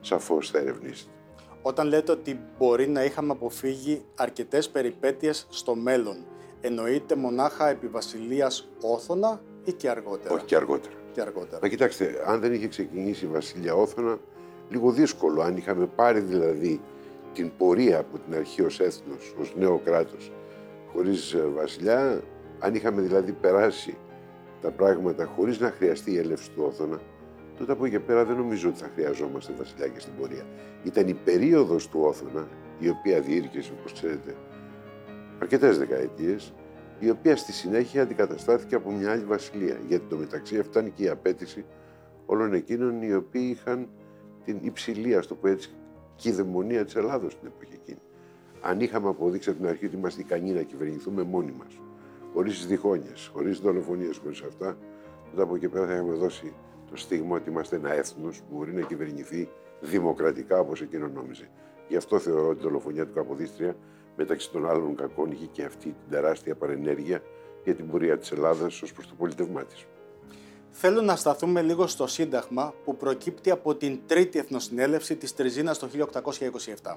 σαφώς 0.00 0.50
θα 0.50 0.58
ερευνήσετε. 0.58 1.10
Όταν 1.62 1.86
λέτε 1.86 2.12
ότι 2.12 2.40
μπορεί 2.58 2.88
να 2.88 3.04
είχαμε 3.04 3.32
αποφύγει 3.32 4.04
αρκετές 4.14 4.68
περιπέτειες 4.68 5.46
στο 5.50 5.74
μέλλον, 5.74 6.16
εννοείται 6.60 7.16
μονάχα 7.16 7.68
επί 7.68 7.86
Βασιλείας 7.86 8.68
Όθωνα 8.82 9.40
ή 9.64 9.72
και 9.72 9.90
αργότερα; 9.90 10.34
Όχι 10.34 10.44
και 10.44 10.56
αργότερα. 10.56 10.94
Και 11.12 11.20
αργότερα. 11.20 11.58
Μα 11.62 11.68
κοιτάξτε, 11.68 12.22
αν 12.26 12.40
δεν 12.40 12.52
είχε 12.52 12.68
ξεκινήσει 12.68 13.24
η 13.24 13.28
Βασιλεία 13.28 13.74
Όθωνα, 13.74 14.18
λίγο 14.70 14.90
δύσκολο. 14.90 15.42
Αν 15.42 15.56
είχαμε 15.56 15.86
πάρει 15.86 16.20
δηλαδή 16.20 16.80
την 17.34 17.52
πορεία 17.58 17.98
από 17.98 18.18
την 18.18 18.34
αρχή 18.34 18.62
ως 18.62 18.80
έθνος, 18.80 19.34
ως 19.40 19.54
νέο 19.56 19.80
κράτος, 19.84 20.32
χωρίς 20.92 21.32
ε, 21.32 21.46
βασιλιά, 21.54 22.22
αν 22.58 22.74
είχαμε 22.74 23.02
δηλαδή 23.02 23.32
περάσει 23.32 23.96
τα 24.62 24.70
πράγματα 24.70 25.24
χωρίς 25.36 25.60
να 25.60 25.70
χρειαστεί 25.70 26.12
η 26.12 26.18
έλευση 26.18 26.50
του 26.50 26.64
Όθωνα, 26.66 27.00
τότε 27.60 27.72
από 27.72 27.84
εκεί 27.84 27.98
πέρα 27.98 28.24
δεν 28.24 28.36
νομίζω 28.36 28.68
ότι 28.68 28.78
θα 28.78 28.90
χρειαζόμαστε 28.94 29.52
βασιλιά 29.58 29.88
και 29.88 30.00
στην 30.00 30.12
πορεία. 30.18 30.44
Ήταν 30.84 31.08
η 31.08 31.14
περίοδος 31.14 31.88
του 31.88 32.00
Όθωνα, 32.02 32.48
η 32.78 32.88
οποία 32.88 33.20
διήρκησε, 33.20 33.72
όπως 33.78 33.92
ξέρετε, 33.92 34.34
αρκετές 35.38 35.78
δεκαετίες, 35.78 36.54
η 36.98 37.10
οποία 37.10 37.36
στη 37.36 37.52
συνέχεια 37.52 38.02
αντικαταστάθηκε 38.02 38.74
από 38.74 38.90
μια 38.90 39.10
άλλη 39.10 39.24
βασιλεία. 39.24 39.80
Γιατί 39.88 40.04
το 40.08 40.16
μεταξύ 40.16 40.58
αυτά 40.58 40.80
είναι 40.80 40.92
και 40.94 41.02
η 41.02 41.08
απέτηση 41.08 41.64
όλων 42.26 42.52
εκείνων 42.52 43.02
οι 43.02 43.14
οποίοι 43.14 43.56
είχαν 43.58 43.88
την 44.44 44.58
υψηλή, 44.60 45.16
ας 45.16 45.26
το 45.26 45.34
πω 45.34 45.48
έτσι, 45.48 45.70
κυδαιμονία 46.16 46.84
της 46.84 46.94
Ελλάδος 46.94 47.38
την 47.38 47.48
εποχή 47.48 47.72
εκείνη. 47.82 48.00
Αν 48.60 48.80
είχαμε 48.80 49.08
αποδείξει 49.08 49.50
από 49.50 49.58
την 49.58 49.68
αρχή 49.68 49.86
ότι 49.86 49.96
είμαστε 49.96 50.20
ικανοί 50.20 50.50
να 50.50 50.62
κυβερνηθούμε 50.62 51.22
μόνοι 51.22 51.54
μας, 51.58 51.80
χωρίς 52.34 52.66
διχόνοιες, 52.66 53.30
χωρίς 53.32 53.58
δολοφονίες, 53.58 54.16
χωρίς 54.16 54.42
αυτά, 54.42 54.76
τότε 55.30 55.42
από 55.42 55.54
εκεί 55.54 55.68
πέρα 55.68 55.86
θα 55.86 55.92
είχαμε 55.92 56.12
δώσει 56.12 56.52
το 56.90 56.96
στίγμα 56.96 57.36
ότι 57.36 57.50
είμαστε 57.50 57.76
ένα 57.76 57.92
έθνος 57.92 58.38
που 58.38 58.56
μπορεί 58.56 58.72
να 58.72 58.80
κυβερνηθεί 58.80 59.48
δημοκρατικά 59.80 60.58
όπως 60.58 60.80
εκείνο 60.80 61.08
νόμιζε. 61.08 61.50
Γι' 61.88 61.96
αυτό 61.96 62.18
θεωρώ 62.18 62.48
ότι 62.48 62.58
η 62.58 62.62
δολοφονία 62.62 63.06
του 63.06 63.12
Καποδίστρια 63.12 63.76
μεταξύ 64.16 64.50
των 64.50 64.68
άλλων 64.68 64.96
κακών 64.96 65.30
είχε 65.30 65.46
και 65.46 65.64
αυτή 65.64 65.84
την 65.84 66.10
τεράστια 66.10 66.54
παρενέργεια 66.54 67.22
για 67.64 67.74
την 67.74 67.88
πορεία 67.90 68.18
της 68.18 68.30
Ελλάδας 68.32 68.82
ως 68.82 68.92
προς 68.92 69.06
το 69.08 69.14
πολιτευμά 69.14 69.64
της. 69.64 69.86
Θέλω 70.70 71.00
να 71.02 71.16
σταθούμε 71.16 71.62
λίγο 71.62 71.86
στο 71.86 72.06
Σύνταγμα 72.06 72.74
που 72.84 72.96
προκύπτει 72.96 73.50
από 73.50 73.74
την 73.74 74.00
Τρίτη 74.06 74.38
Εθνοσυνέλευση 74.38 75.16
της 75.16 75.34
Τριζίνας 75.34 75.78
το 75.78 75.88
1827. 76.82 76.96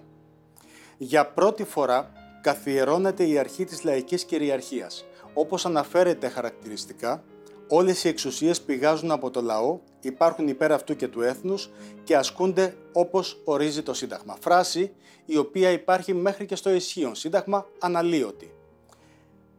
Για 0.98 1.26
πρώτη 1.26 1.64
φορά 1.64 2.12
καθιερώνεται 2.42 3.28
η 3.28 3.38
αρχή 3.38 3.66
της 3.66 3.84
λαϊκής 3.84 4.24
κυριαρχίας. 4.24 5.06
Όπως 5.34 5.66
αναφέρεται 5.66 6.28
χαρακτηριστικά, 6.28 7.24
όλες 7.68 8.04
οι 8.04 8.08
εξουσίες 8.08 8.62
πηγάζουν 8.62 9.12
από 9.12 9.30
το 9.32 9.42
λαό, 9.42 9.80
υπάρχουν 10.02 10.48
υπέρ 10.48 10.72
αυτού 10.72 10.96
και 10.96 11.08
του 11.08 11.22
έθνους 11.22 11.70
και 12.04 12.16
ασκούνται 12.18 12.76
όπως 12.92 13.42
ορίζει 13.44 13.84
το 13.84 13.94
Σύνταγμα. 13.94 14.38
Φράση 14.40 14.92
η 15.26 15.38
οποία 15.38 15.72
υπάρχει 15.72 16.14
μέχρι 16.14 16.46
και 16.46 16.56
στο 16.56 16.70
ισχύον 16.70 17.16
Σύνταγμα 17.16 17.68
αναλύωτη. 17.80 18.52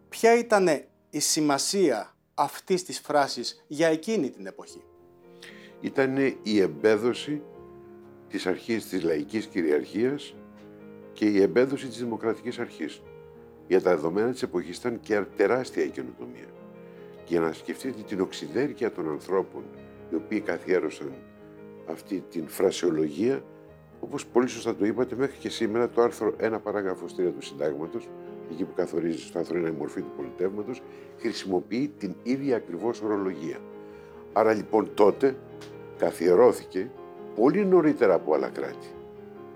Ποια 0.09 0.39
ήταν 0.39 0.69
η 1.11 1.21
σημασία 1.21 2.15
αυτής 2.35 2.85
της 2.85 3.01
φράσης 3.01 3.65
για 3.67 3.89
εκείνη 3.89 4.31
την 4.31 4.47
εποχή; 4.47 4.83
Ήταν 5.81 6.17
η 6.43 6.61
εμπέδωση 6.61 7.43
της 8.29 8.47
αρχής 8.47 8.89
της 8.89 9.03
λαϊκής 9.03 9.47
κυριαρχίας 9.47 10.35
και 11.13 11.25
η 11.25 11.43
εμπέδωση 11.43 11.87
της 11.87 11.99
δημοκρατικής 11.99 12.59
αρχής. 12.59 13.03
Για 13.69 13.83
τα 13.83 13.91
δεδομένα 13.91 14.31
της 14.31 14.43
εποχής 14.43 14.77
ήταν 14.77 15.01
και 15.01 15.21
τεράστια 15.37 15.85
η 15.85 15.89
καινοτομία. 15.89 16.49
Και 17.25 17.35
για 17.35 17.41
να 17.41 17.53
σκεφτείτε 17.53 18.03
την 18.03 18.21
οξυδέρκεια 18.21 18.93
των 18.93 19.09
ανθρώπων 19.09 19.63
οι 20.11 20.15
οποίοι 20.15 20.41
καθιέρωσαν 20.41 21.13
αυτή 21.91 22.25
την 22.31 22.49
φρασιολογία, 22.49 23.45
όπως 24.01 24.27
πολύ 24.27 24.49
σωστά 24.49 24.75
το 24.75 24.87
είπατε, 24.87 25.17
μέχρι 25.17 25.39
και 25.39 25.49
σήμερα 25.49 25.89
το 25.89 26.03
άρθρο 26.03 26.35
1 26.41 26.59
παράγραφος 26.63 27.15
3 27.15 27.33
του 27.39 27.43
συντάγματος 27.43 28.09
εκεί 28.51 28.65
που 28.65 28.75
καθορίζει 28.75 29.19
στο 29.19 29.39
άρθρο 29.39 29.67
η 29.67 29.71
μορφή 29.71 30.01
του 30.01 30.13
πολιτεύματος, 30.17 30.83
χρησιμοποιεί 31.19 31.93
την 31.99 32.15
ίδια 32.23 32.57
ακριβώς 32.57 33.03
ορολογία. 33.03 33.59
Άρα 34.33 34.53
λοιπόν 34.53 34.95
τότε 34.95 35.37
καθιερώθηκε 35.99 36.91
πολύ 37.35 37.65
νωρίτερα 37.65 38.15
από 38.15 38.35
άλλα 38.35 38.49
κράτη. 38.49 38.89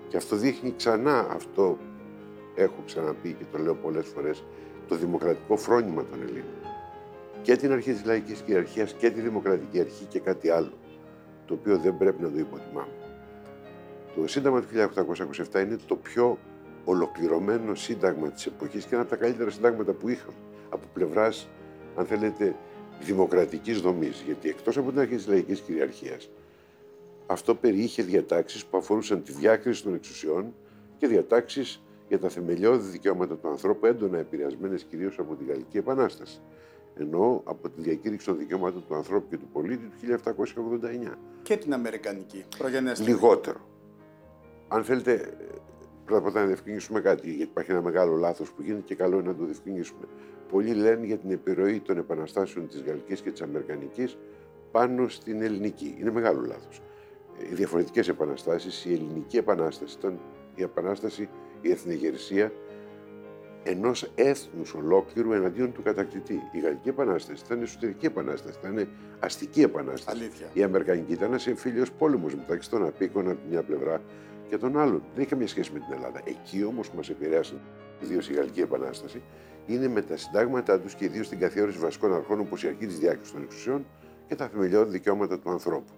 Και 0.07 0.17
αυτό 0.17 0.35
δείχνει 0.35 0.73
ξανά 0.77 1.27
αυτό, 1.31 1.77
έχω 2.55 2.83
ξαναπεί 2.85 3.33
και 3.33 3.43
το 3.51 3.57
λέω 3.57 3.75
πολλές 3.75 4.07
φορές, 4.07 4.43
το 4.87 4.95
δημοκρατικό 4.95 5.57
φρόνημα 5.57 6.05
των 6.05 6.21
Ελλήνων. 6.21 6.58
Και 7.41 7.55
την 7.55 7.71
αρχή 7.71 7.91
της 7.91 8.05
λαϊκής 8.05 8.41
κυριαρχίας 8.41 8.93
και 8.93 9.09
τη 9.09 9.21
δημοκρατική 9.21 9.79
αρχή 9.79 10.05
και 10.05 10.19
κάτι 10.19 10.49
άλλο, 10.49 10.73
το 11.45 11.53
οποίο 11.53 11.77
δεν 11.77 11.97
πρέπει 11.97 12.21
να 12.21 12.31
το 12.31 12.39
υποτιμάμε. 12.39 12.93
Το 14.15 14.27
Σύνταγμα 14.27 14.61
του 14.61 14.67
1827 15.51 15.61
είναι 15.61 15.77
το 15.87 15.95
πιο 15.95 16.37
ολοκληρωμένο 16.83 17.75
σύνταγμα 17.75 18.29
της 18.31 18.45
εποχής 18.45 18.85
και 18.85 18.93
ένα 18.93 19.01
από 19.01 19.11
τα 19.11 19.17
καλύτερα 19.17 19.49
συντάγματα 19.49 19.93
που 19.93 20.09
είχαμε 20.09 20.37
από 20.69 20.87
πλευράς, 20.93 21.49
αν 21.95 22.05
θέλετε, 22.05 22.55
δημοκρατικής 23.01 23.81
δομής. 23.81 24.23
Γιατί 24.25 24.49
εκτός 24.49 24.77
από 24.77 24.89
την 24.89 24.99
αρχή 24.99 25.15
της 25.15 25.27
λαϊκής 25.27 25.59
κυριαρχίας, 25.59 26.29
αυτό 27.25 27.55
περιείχε 27.55 28.03
διατάξεις 28.03 28.65
που 28.65 28.77
αφορούσαν 28.77 29.23
τη 29.23 29.31
διάκριση 29.31 29.83
των 29.83 29.93
εξουσιών 29.93 30.53
και 30.97 31.07
διατάξεις 31.07 31.83
για 32.07 32.19
τα 32.19 32.29
θεμελιώδη 32.29 32.89
δικαιώματα 32.89 33.35
του 33.35 33.47
ανθρώπου, 33.47 33.85
έντονα 33.85 34.17
επηρεασμένες 34.17 34.83
κυρίως 34.83 35.19
από 35.19 35.35
την 35.35 35.47
Γαλλική 35.47 35.77
Επανάσταση. 35.77 36.41
Ενώ 36.99 37.41
από 37.45 37.69
τη 37.69 37.81
διακήρυξη 37.81 38.25
των 38.25 38.37
δικαιωμάτων 38.37 38.85
του 38.87 38.95
ανθρώπου 38.95 39.27
και 39.29 39.37
του 39.37 39.47
πολίτη 39.51 39.85
του 39.85 40.19
1789. 41.11 41.17
Και 41.41 41.57
την 41.57 41.73
Αμερικανική 41.73 42.45
προγενέστερη. 42.57 43.11
Λιγότερο. 43.11 43.59
Αν 44.67 44.83
θέλετε, 44.83 45.33
Πρώτα 46.09 46.27
απ' 46.27 46.33
όλα 46.33 46.41
να 46.41 46.47
διευκρινίσουμε 46.47 47.01
κάτι, 47.01 47.27
γιατί 47.27 47.41
υπάρχει 47.41 47.71
ένα 47.71 47.81
μεγάλο 47.81 48.15
λάθος 48.15 48.51
που 48.51 48.61
γίνεται 48.61 48.83
και 48.85 48.95
καλό 48.95 49.19
είναι 49.19 49.27
να 49.27 49.35
το 49.35 49.43
διευκρινίσουμε. 49.43 50.05
Πολλοί 50.51 50.73
λένε 50.73 51.05
για 51.05 51.17
την 51.17 51.31
επιρροή 51.31 51.79
των 51.79 51.97
επαναστάσεων 51.97 52.67
της 52.67 52.81
Γαλλικής 52.81 53.21
και 53.21 53.31
της 53.31 53.41
Αμερικανικής 53.41 54.17
πάνω 54.71 55.07
στην 55.07 55.41
ελληνική. 55.41 55.95
Είναι 55.99 56.11
μεγάλο 56.11 56.45
λάθος. 56.45 56.81
Οι 57.51 57.53
διαφορετικές 57.53 58.07
επαναστάσεις, 58.07 58.85
η 58.85 58.93
ελληνική 58.93 59.37
επανάσταση 59.37 59.95
ήταν 59.99 60.19
η 60.55 60.61
επανάσταση, 60.61 61.29
η 61.61 61.71
εθνικερσία 61.71 62.51
ενός 63.63 64.11
έθνους 64.15 64.73
ολόκληρου 64.73 65.33
εναντίον 65.33 65.71
του 65.71 65.81
κατακτητή. 65.83 66.41
Η 66.51 66.59
Γαλλική 66.59 66.89
Επανάσταση 66.89 67.43
ήταν 67.45 67.61
εσωτερική 67.61 68.05
επανάσταση, 68.05 68.57
ήταν 68.63 68.87
αστική 69.19 69.61
επανάσταση. 69.61 70.17
Αλήθεια. 70.17 70.47
Η 70.53 70.63
Αμερικανική 70.63 71.11
ήταν 71.11 71.27
ένας 71.27 71.47
εμφύλιος 71.47 71.91
πόλεμος 71.91 72.35
μεταξύ 72.35 72.69
των 72.69 72.85
απίκων 72.85 73.29
από 73.29 73.39
μια 73.49 73.63
πλευρά 73.63 74.01
και 74.49 74.57
των 74.57 74.77
άλλων. 74.77 75.03
Δεν 75.13 75.21
έχει 75.21 75.29
καμία 75.29 75.47
σχέση 75.47 75.71
με 75.73 75.79
την 75.79 75.93
Ελλάδα. 75.93 76.21
Εκεί 76.23 76.63
όμως 76.63 76.89
που 76.89 76.95
μας 76.95 77.09
επηρέασαν, 77.09 77.59
ιδίως 78.01 78.29
η 78.29 78.33
Γαλλική 78.33 78.61
Επανάσταση, 78.61 79.21
είναι 79.65 79.87
με 79.87 80.01
τα 80.01 80.17
συντάγματά 80.17 80.79
τους 80.79 80.95
και 80.95 81.05
ιδίως 81.05 81.29
την 81.29 81.39
καθιέρωση 81.39 81.77
βασικών 81.77 82.13
αρχών 82.13 82.39
όπως 82.39 82.63
η 82.63 82.67
αρχή 82.67 82.85
της 82.85 82.99
διάκρισης 82.99 83.31
των 83.33 83.41
εξουσιών 83.41 83.85
και 84.27 84.35
τα 84.35 84.47
θεμελιώδη 84.47 84.91
δικαιώματα 84.91 85.39
του 85.39 85.49
ανθρώπου. 85.49 85.93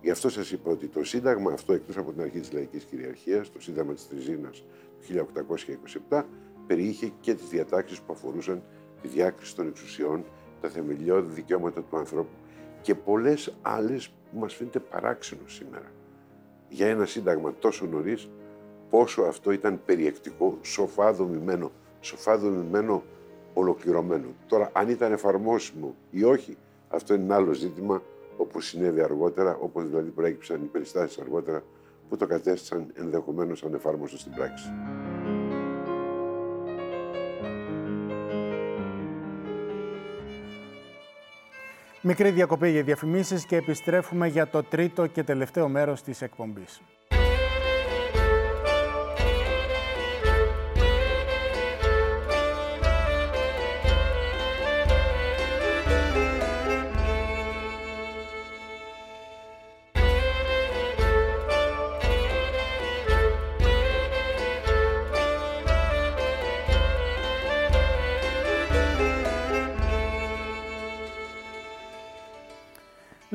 Γι' 0.00 0.10
αυτό 0.10 0.28
σας 0.28 0.52
είπα 0.52 0.70
ότι 0.70 0.86
το 0.86 1.04
Σύνταγμα 1.04 1.52
αυτό, 1.52 1.72
εκτός 1.72 1.96
από 1.96 2.12
την 2.12 2.22
αρχή 2.22 2.40
της 2.40 2.52
λαϊκής 2.52 2.84
κυριαρχίας, 2.84 3.52
το 3.52 3.60
Σύνταγμα 3.60 3.92
της 3.92 4.08
Τριζίνας 4.08 4.64
του 4.98 5.02
1827, 6.08 6.26
περιείχε 6.66 7.12
και 7.20 7.34
τις 7.34 7.48
διατάξεις 7.48 8.00
που 8.00 8.12
αφορούσαν 8.12 8.62
τη 9.02 9.08
διάκριση 9.08 9.56
των 9.56 9.68
εξουσιών, 9.68 10.24
τα 10.60 10.68
θεμελιώδη 10.68 11.32
δικαιώματα 11.32 11.82
του 11.82 11.96
ανθρώπου 11.96 12.34
και 12.82 12.94
πολλές 12.94 13.56
άλλες 13.62 14.08
που 14.08 14.38
μας 14.38 14.54
φαίνεται 14.54 14.78
παράξενο 14.78 15.42
σήμερα 15.46 15.90
για 16.68 16.86
ένα 16.86 17.06
σύνταγμα 17.06 17.54
τόσο 17.58 17.86
νωρίς, 17.86 18.28
πόσο 18.90 19.22
αυτό 19.22 19.50
ήταν 19.50 19.80
περιεκτικό, 19.84 20.58
σοφά 20.62 21.12
δομημένο, 21.12 21.72
σοφά 22.00 22.38
δομημένο, 22.38 23.02
ολοκληρωμένο. 23.54 24.26
Τώρα, 24.46 24.70
αν 24.72 24.88
ήταν 24.88 25.12
εφαρμόσιμο 25.12 25.94
ή 26.10 26.24
όχι, 26.24 26.56
αυτό 26.88 27.14
είναι 27.14 27.22
ένα 27.22 27.34
άλλο 27.34 27.52
ζήτημα, 27.52 28.02
όπως 28.36 28.66
συνέβη 28.66 29.00
αργότερα, 29.00 29.56
όπως 29.60 29.88
δηλαδή 29.88 30.10
προέκυψαν 30.10 30.62
οι 30.62 30.66
περιστάσεις 30.66 31.18
αργότερα, 31.18 31.62
που 32.08 32.16
το 32.16 32.26
κατέστησαν 32.26 32.92
ενδεχομένως 32.94 33.64
ανεφάρμοστο 33.64 34.18
στην 34.18 34.32
πράξη. 34.32 34.72
Μικρή 42.08 42.30
διακοπή 42.30 42.70
για 42.70 42.82
διαφημίσεις 42.82 43.46
και 43.46 43.56
επιστρέφουμε 43.56 44.26
για 44.26 44.46
το 44.48 44.62
τρίτο 44.62 45.06
και 45.06 45.22
τελευταίο 45.22 45.68
μέρος 45.68 46.02
της 46.02 46.22
εκπομπής. 46.22 46.80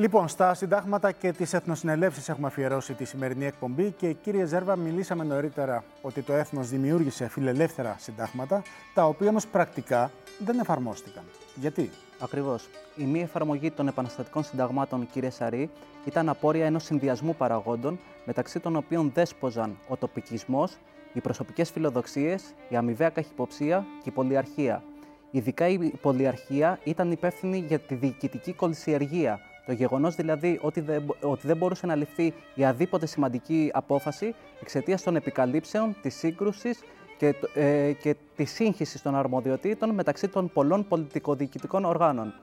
Λοιπόν, 0.02 0.28
στα 0.28 0.54
συντάγματα 0.54 1.12
και 1.12 1.32
τις 1.32 1.52
εθνοσυνελεύσεις 1.52 2.28
έχουμε 2.28 2.46
αφιερώσει 2.46 2.94
τη 2.94 3.04
σημερινή 3.04 3.46
εκπομπή 3.46 3.90
και 3.90 4.12
κύριε 4.12 4.44
Ζέρβα, 4.44 4.76
μιλήσαμε 4.76 5.24
νωρίτερα 5.24 5.84
ότι 6.00 6.22
το 6.22 6.32
έθνος 6.32 6.68
δημιούργησε 6.68 7.28
φιλελεύθερα 7.28 7.96
συντάγματα, 7.98 8.62
τα 8.94 9.06
οποία 9.06 9.28
όμως 9.28 9.46
πρακτικά 9.46 10.10
δεν 10.38 10.58
εφαρμόστηκαν. 10.58 11.22
Γιατί; 11.54 11.90
Ακριβώς. 12.20 12.68
Η 12.96 13.04
μη 13.04 13.20
εφαρμογή 13.20 13.70
των 13.70 13.88
επαναστατικών 13.88 14.44
συνταγμάτων, 14.44 15.08
κύριε 15.12 15.30
Σαρή, 15.30 15.70
ήταν 16.04 16.28
απόρρια 16.28 16.66
ενός 16.66 16.84
συνδυασμού 16.84 17.34
παραγόντων, 17.34 17.98
μεταξύ 18.24 18.60
των 18.60 18.76
οποίων 18.76 19.10
δέσποζαν 19.14 19.78
ο 19.88 19.96
τοπικισμός, 19.96 20.76
οι 21.12 21.20
προσωπικές 21.20 21.70
φιλοδοξίες, 21.70 22.54
η 22.68 22.76
αμοιβαία 22.76 23.08
καχυποψία 23.08 23.86
και 24.02 24.08
η 24.08 24.12
πολιαρχία. 24.12 24.82
Ειδικά 25.30 25.68
η 25.68 25.78
πολιαρχία 25.78 26.78
ήταν 26.84 27.10
υπεύθυνη 27.10 27.64
για 27.68 27.78
τη 27.78 27.94
διοικητική 27.94 28.52
κολυσιεργία, 28.52 29.40
το 29.66 29.72
γεγονός 29.72 30.14
δηλαδή 30.14 30.58
ότι 30.62 30.80
δεν, 30.80 31.14
ότι 31.20 31.46
δεν 31.46 31.56
μπορούσε 31.56 31.86
να 31.86 31.94
ληφθεί 31.94 32.34
η 32.54 32.64
αδίποτε 32.64 33.06
σημαντική 33.06 33.70
απόφαση 33.72 34.34
εξαιτίας 34.60 35.02
των 35.02 35.16
επικαλύψεων, 35.16 35.96
της 36.02 36.14
σύγκρουσης 36.14 36.80
και, 37.18 37.34
ε, 37.54 37.92
και 37.92 38.16
της 38.36 38.50
σύγχυσης 38.50 39.02
των 39.02 39.14
αρμοδιοτήτων 39.14 39.90
μεταξύ 39.90 40.28
των 40.28 40.50
πολλών 40.52 40.88
πολιτικοδιοικητικών 40.88 41.84
οργάνων. 41.84 42.34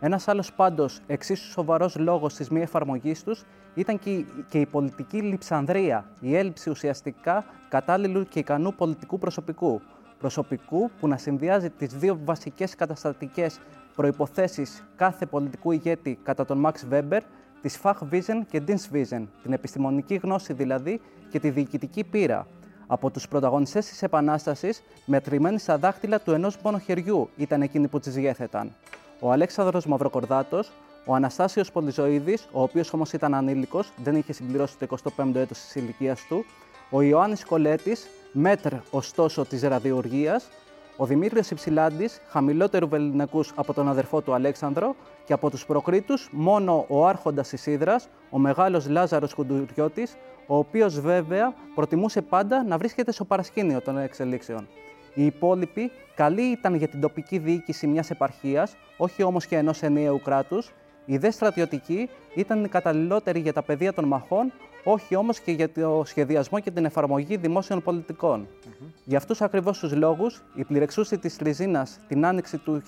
Ένας 0.00 0.28
άλλος 0.28 0.52
πάντως 0.52 1.00
εξίσου 1.06 1.50
σοβαρός 1.50 1.96
λόγος 1.96 2.34
της 2.34 2.48
μη 2.48 2.60
εφαρμογής 2.60 3.22
τους 3.22 3.44
ήταν 3.74 3.98
και 3.98 4.10
η, 4.10 4.26
και 4.48 4.60
η 4.60 4.66
πολιτική 4.66 5.20
λειψανδρία, 5.22 6.04
η 6.20 6.36
έλλειψη 6.36 6.70
ουσιαστικά 6.70 7.44
κατάλληλου 7.68 8.24
και 8.28 8.38
ικανού 8.38 8.74
πολιτικού 8.74 9.18
προσωπικού. 9.18 9.80
Προσωπικού 10.18 10.90
που 11.00 11.08
να 11.08 11.16
συνδυάζει 11.16 11.70
τις 11.70 11.94
δύο 11.94 12.18
βασικές 12.24 12.74
καταστατικές 12.74 13.60
προϋποθέσεις 13.96 14.84
κάθε 14.96 15.26
πολιτικού 15.26 15.72
ηγέτη 15.72 16.18
κατά 16.22 16.44
τον 16.44 16.66
Max 16.66 16.92
Weber, 16.94 17.20
της 17.62 17.78
Fachwissen 17.82 18.40
και 18.50 18.62
Dienstwissen, 18.66 19.22
την 19.42 19.52
επιστημονική 19.52 20.14
γνώση 20.14 20.52
δηλαδή 20.52 21.00
και 21.30 21.40
τη 21.40 21.50
διοικητική 21.50 22.04
πείρα. 22.04 22.46
Από 22.86 23.10
τους 23.10 23.28
πρωταγωνιστές 23.28 23.86
της 23.86 24.02
Επανάστασης, 24.02 24.82
μετρημένοι 25.04 25.58
στα 25.58 25.78
δάχτυλα 25.78 26.20
του 26.20 26.32
ενός 26.32 26.58
μόνο 26.62 26.78
χεριού 26.78 27.28
ήταν 27.36 27.62
εκείνοι 27.62 27.88
που 27.88 28.00
τις 28.00 28.14
διέθεταν. 28.14 28.72
Ο 29.20 29.32
Αλέξανδρος 29.32 29.86
Μαυροκορδάτος, 29.86 30.70
ο 31.04 31.14
Αναστάσιος 31.14 31.72
Πολυζωίδης, 31.72 32.48
ο 32.52 32.62
οποίος 32.62 32.92
όμως 32.92 33.12
ήταν 33.12 33.34
ανήλικος, 33.34 33.92
δεν 34.02 34.16
είχε 34.16 34.32
συμπληρώσει 34.32 34.78
το 34.78 34.84
25ο 34.84 35.34
έτος 35.34 35.58
της 35.58 35.74
ηλικίας 35.74 36.26
του, 36.28 36.44
ο 36.90 37.02
Ιωάννης 37.02 37.44
Κολέτης, 37.44 38.08
μέτρ 38.32 38.74
ωστόσο 38.90 39.44
της 39.44 39.62
ραδιοργίας, 39.62 40.48
ο 40.96 41.06
Δημήτριο 41.06 41.42
Υψηλάντης, 41.50 42.20
χαμηλότερου 42.28 42.88
βεληνικού 42.88 43.44
από 43.54 43.72
τον 43.72 43.88
αδερφό 43.88 44.20
του 44.20 44.34
Αλέξανδρο, 44.34 44.94
και 45.24 45.32
από 45.32 45.50
τους 45.50 45.66
προκρίτου 45.66 46.14
μόνο 46.30 46.84
ο 46.88 47.06
Άρχοντας 47.06 47.52
Ισίδρας, 47.52 48.08
ο 48.30 48.38
μεγάλος 48.38 48.88
Λάζαρος 48.88 49.34
Κουντουριώτη, 49.34 50.08
ο 50.46 50.56
οποίος 50.56 51.00
βέβαια 51.00 51.54
προτιμούσε 51.74 52.22
πάντα 52.22 52.64
να 52.64 52.78
βρίσκεται 52.78 53.12
στο 53.12 53.24
παρασκήνιο 53.24 53.80
των 53.80 53.98
εξελίξεων. 53.98 54.68
Οι 55.14 55.24
υπόλοιποι 55.24 55.90
καλοί 56.14 56.42
ήταν 56.42 56.74
για 56.74 56.88
την 56.88 57.00
τοπική 57.00 57.38
διοίκηση 57.38 57.86
μιας 57.86 58.10
επαρχίας, 58.10 58.76
όχι 58.96 59.22
όμως 59.22 59.46
και 59.46 59.56
ενός 59.56 59.82
ενιαίου 59.82 60.20
κράτους. 60.24 60.72
Οι 61.04 61.16
δε 61.16 61.30
στρατιωτικοί 61.30 62.08
ήταν 62.34 62.64
οι 62.64 62.68
καταλληλότεροι 62.68 63.40
για 63.40 63.52
τα 63.52 63.62
πεδία 63.62 63.92
των 63.92 64.04
μαχών, 64.04 64.52
όχι 64.84 65.16
όμως 65.16 65.40
και 65.40 65.52
για 65.52 65.70
το 65.70 66.02
σχεδιασμό 66.04 66.60
και 66.60 66.70
την 66.70 66.84
εφαρμογή 66.84 67.36
δημόσιων 67.36 67.82
πολιτικών. 67.82 68.48
Mm-hmm. 68.84 69.02
Για 69.04 69.18
αυτούς 69.18 69.42
ακριβώς 69.42 69.78
τους 69.78 69.92
λόγους, 69.92 70.42
οι 70.54 70.64
πληρεξούσοι 70.64 71.18
της 71.18 71.36
Τριζίνα 71.36 71.86
την 72.08 72.26
άνοιξη 72.26 72.58
του 72.58 72.82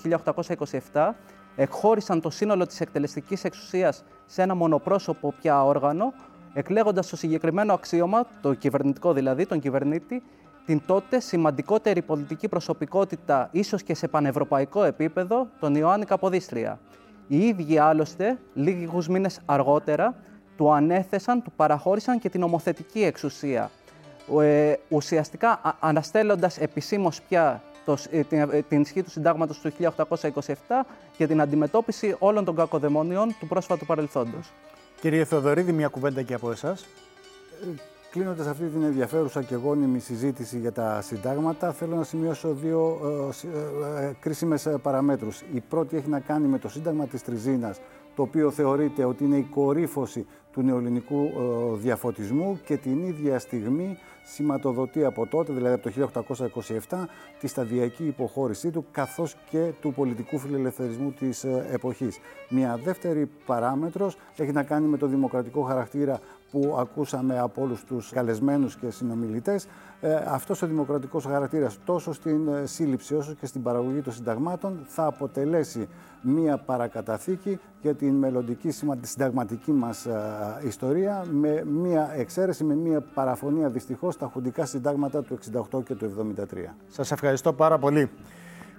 1827 0.92 1.12
εκχώρησαν 1.56 2.20
το 2.20 2.30
σύνολο 2.30 2.66
της 2.66 2.80
εκτελεστικής 2.80 3.44
εξουσίας 3.44 4.04
σε 4.26 4.42
ένα 4.42 4.54
μονοπρόσωπο 4.54 5.34
πια 5.40 5.64
όργανο, 5.64 6.12
εκλέγοντας 6.52 7.08
το 7.08 7.16
συγκεκριμένο 7.16 7.72
αξίωμα, 7.72 8.26
το 8.40 8.54
κυβερνητικό 8.54 9.12
δηλαδή, 9.12 9.46
τον 9.46 9.60
κυβερνήτη, 9.60 10.22
την 10.66 10.82
τότε 10.86 11.20
σημαντικότερη 11.20 12.02
πολιτική 12.02 12.48
προσωπικότητα, 12.48 13.48
ίσως 13.52 13.82
και 13.82 13.94
σε 13.94 14.08
πανευρωπαϊκό 14.08 14.82
επίπεδο, 14.82 15.48
τον 15.60 15.74
Ιωάννη 15.74 16.04
Καποδίστρια. 16.04 16.78
Οι 17.28 17.46
ίδιοι 17.46 17.78
άλλωστε, 17.78 18.38
λίγους 18.54 19.08
μήνες 19.08 19.40
αργότερα, 19.44 20.14
του 20.56 20.72
ανέθεσαν, 20.72 21.42
του 21.42 21.52
παραχώρησαν 21.56 22.18
και 22.18 22.28
την 22.28 22.42
ομοθετική 22.42 23.02
εξουσία. 23.02 23.70
Ε, 24.40 24.74
ουσιαστικά 24.88 25.76
αναστέλλοντας 25.80 26.58
επισήμως 26.58 27.20
πια 27.28 27.62
το, 27.84 27.96
ε, 28.10 28.22
την, 28.22 28.38
ε, 28.38 28.62
την 28.68 28.80
ισχύ 28.80 29.02
του 29.02 29.10
συντάγματος 29.10 29.58
του 29.58 29.68
1827 29.68 30.86
για 31.16 31.26
την 31.26 31.40
αντιμετώπιση 31.40 32.16
όλων 32.18 32.44
των 32.44 32.56
κακοδαιμόνιων 32.56 33.36
του 33.40 33.46
πρόσφατου 33.46 33.86
παρελθόντος. 33.86 34.52
Κύριε 35.00 35.24
Θεοδωρίδη, 35.24 35.72
μια 35.72 35.88
κουβέντα 35.88 36.22
και 36.22 36.34
από 36.34 36.50
εσάς. 36.50 36.86
Κλείνοντας 38.10 38.46
αυτή 38.46 38.64
την 38.64 38.82
ενδιαφέρουσα 38.82 39.42
και 39.42 39.54
γόνιμη 39.54 39.98
συζήτηση 39.98 40.58
για 40.58 40.72
τα 40.72 41.00
συντάγματα, 41.02 41.72
θέλω 41.72 41.96
να 41.96 42.04
σημειώσω 42.04 42.54
δύο 42.54 43.00
ε, 43.98 44.04
ε, 44.04 44.12
κρίσιμες 44.20 44.68
παραμέτρους. 44.82 45.42
Η 45.54 45.60
πρώτη 45.68 45.96
έχει 45.96 46.08
να 46.08 46.20
κάνει 46.20 46.46
με 46.46 46.58
το 46.58 46.68
Σύνταγμα 46.68 47.06
της 47.06 47.22
Τριζίνας, 47.22 47.80
το 48.16 48.22
οποίο 48.22 48.50
θεωρείται 48.50 49.04
ότι 49.04 49.24
είναι 49.24 49.36
η 49.36 49.42
κορύφωση 49.42 50.26
του 50.52 50.62
νεοελληνικού 50.62 51.24
ε, 51.24 51.76
διαφωτισμού 51.76 52.60
και 52.64 52.76
την 52.76 53.02
ίδια 53.02 53.38
στιγμή 53.38 53.98
σηματοδοτεί 54.24 55.04
από 55.04 55.26
τότε, 55.26 55.52
δηλαδή 55.52 55.74
από 55.74 55.90
το 55.90 56.10
1827, 56.88 57.04
τη 57.40 57.46
σταδιακή 57.46 58.06
υποχώρησή 58.06 58.70
του 58.70 58.86
καθώς 58.90 59.36
και 59.50 59.72
του 59.80 59.92
πολιτικού 59.92 60.38
φιλελευθερισμού 60.38 61.12
της 61.12 61.44
ε, 61.44 61.66
εποχής. 61.72 62.18
Μια 62.48 62.80
δεύτερη 62.84 63.30
παράμετρος 63.46 64.16
έχει 64.36 64.52
να 64.52 64.62
κάνει 64.62 64.86
με 64.86 64.96
το 64.96 65.06
δημοκρατικό 65.06 65.62
χαρακτήρα 65.62 66.20
που 66.50 66.76
ακούσαμε 66.78 67.38
από 67.38 67.62
όλους 67.62 67.84
τους 67.84 68.10
καλεσμένους 68.10 68.76
και 68.76 68.90
συνομιλητές, 68.90 69.64
ε, 69.64 69.68
αυτός 70.28 70.62
ο 70.62 70.66
δημοκρατικός 70.66 71.24
χαρακτήρας 71.24 71.78
τόσο 71.84 72.12
στην 72.12 72.48
ε, 72.48 72.66
σύλληψη 72.66 73.14
όσο 73.14 73.34
και 73.40 73.46
στην 73.46 73.62
παραγωγή 73.62 74.00
των 74.00 74.12
συνταγμάτων 74.12 74.84
θα 74.86 75.06
αποτελέσει 75.06 75.88
μία 76.22 76.58
παρακαταθήκη 76.58 77.58
για 77.82 77.94
την 77.94 78.14
μελλοντική 78.14 78.68
τη 79.00 79.08
συνταγματική 79.08 79.72
μας 79.72 80.06
ε, 80.06 80.20
ιστορία 80.66 81.24
με 81.30 81.64
μία 81.64 82.10
εξαίρεση, 82.16 82.64
με 82.64 82.74
μία 82.74 83.00
παραφωνία 83.00 83.68
δυστυχώς 83.68 84.14
στα 84.14 84.30
χουντικά 84.32 84.64
συντάγματα 84.64 85.22
του 85.22 85.38
68 85.72 85.84
και 85.84 85.94
του 85.94 86.34
73. 86.36 86.44
Σας 86.88 87.10
ευχαριστώ 87.10 87.52
πάρα 87.52 87.78
πολύ. 87.78 88.10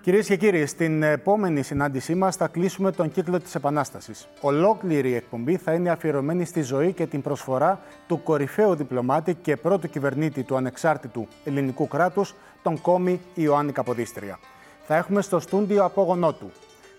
Κυρίες 0.07 0.27
και 0.27 0.35
κύριοι, 0.35 0.65
στην 0.65 1.03
επόμενη 1.03 1.61
συνάντησή 1.61 2.15
μας 2.15 2.35
θα 2.35 2.47
κλείσουμε 2.47 2.91
τον 2.91 3.11
κύκλο 3.11 3.39
της 3.39 3.55
Επανάστασης. 3.55 4.27
Ολόκληρη 4.41 5.09
η 5.09 5.15
εκπομπή 5.15 5.57
θα 5.57 5.73
είναι 5.73 5.89
αφιερωμένη 5.89 6.45
στη 6.45 6.61
ζωή 6.61 6.93
και 6.93 7.05
την 7.05 7.21
προσφορά 7.21 7.79
του 8.07 8.23
κορυφαίου 8.23 8.75
διπλωμάτη 8.75 9.33
και 9.33 9.55
πρώτου 9.55 9.89
κυβερνήτη 9.89 10.43
του 10.43 10.55
ανεξάρτητου 10.55 11.27
ελληνικού 11.43 11.87
κράτους, 11.87 12.35
τον 12.63 12.81
κόμι 12.81 13.21
Ιωάννη 13.33 13.71
Καποδίστρια. 13.71 14.39
Θα 14.85 14.95
έχουμε 14.95 15.21
στο 15.21 15.39
στούντιο 15.39 15.83
απόγονό 15.83 16.33
του. 16.33 16.51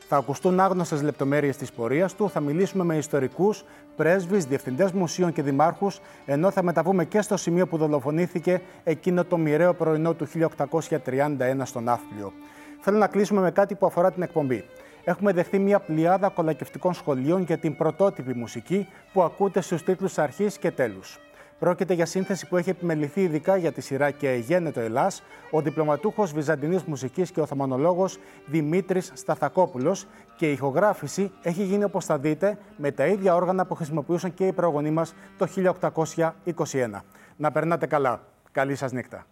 Θα 0.09 0.17
ακουστούν 0.17 0.61
άγνωστες 0.61 1.03
λεπτομέρειες 1.03 1.57
της 1.57 1.73
πορείας 1.73 2.15
του, 2.15 2.31
θα 2.31 2.41
μιλήσουμε 2.41 2.85
με 2.85 2.97
ιστορικούς, 2.97 3.65
πρέσβεις, 3.97 4.45
διευθυντές 4.45 4.93
μουσείων 4.93 5.33
και 5.33 5.43
δημάρχους, 5.43 6.01
ενώ 6.27 6.51
θα 6.51 6.63
μεταβούμε 6.63 7.05
και 7.05 7.21
στο 7.21 7.37
σημείο 7.37 7.67
που 7.67 7.77
δολοφονήθηκε 7.77 8.61
εκείνο 8.85 9.25
το 9.25 9.37
μοιραίο 9.37 9.75
πρωινό 9.75 10.15
του 10.15 10.27
1831 10.27 11.65
στον 11.65 11.85
Ναύπλιο 11.85 12.33
θέλω 12.81 12.99
να 12.99 13.07
κλείσουμε 13.07 13.41
με 13.41 13.51
κάτι 13.51 13.75
που 13.75 13.87
αφορά 13.87 14.13
την 14.13 14.23
εκπομπή. 14.23 14.65
Έχουμε 15.05 15.33
δεχθεί 15.33 15.59
μια 15.59 15.81
πλειάδα 15.81 16.29
κολακευτικών 16.29 16.95
σχολείων 16.95 17.43
για 17.43 17.59
την 17.59 17.77
πρωτότυπη 17.77 18.35
μουσική 18.35 18.89
που 19.13 19.23
ακούτε 19.23 19.61
στους 19.61 19.83
τίτλους 19.83 20.19
αρχής 20.19 20.59
και 20.59 20.71
τέλους. 20.71 21.19
Πρόκειται 21.59 21.95
για 21.95 22.07
σύνθεση 22.07 22.49
που 22.49 22.57
έχει 22.57 22.71
επιμεληθεί 22.71 23.23
ειδικά 23.23 23.57
για 23.57 23.73
τη 23.73 23.81
σειρά 23.81 24.11
και 24.11 24.31
γένετο 24.33 24.81
Ελλάς 24.81 25.23
ο 25.51 25.61
διπλωματούχος 25.61 26.33
Βυζαντινής 26.33 26.83
Μουσικής 26.83 27.31
και 27.31 27.41
Οθωμανολόγο 27.41 28.09
Δημήτρης 28.47 29.13
Σταθακόπουλος 29.15 30.07
και 30.37 30.49
η 30.49 30.53
ηχογράφηση 30.53 31.33
έχει 31.43 31.63
γίνει 31.63 31.85
όπως 31.85 32.05
θα 32.05 32.19
δείτε 32.19 32.59
με 32.77 32.91
τα 32.91 33.07
ίδια 33.07 33.35
όργανα 33.35 33.67
που 33.67 33.75
χρησιμοποιούσαν 33.75 34.35
και 34.35 34.47
οι 34.47 34.53
προγονεί 34.53 34.91
μας 34.91 35.15
το 35.39 35.47
1821. 35.47 37.03
Να 37.37 37.53
περνάτε 37.53 37.87
καλά. 37.87 38.21
Καλή 38.53 38.75
σας 38.75 38.93
νύχτα. 38.93 39.27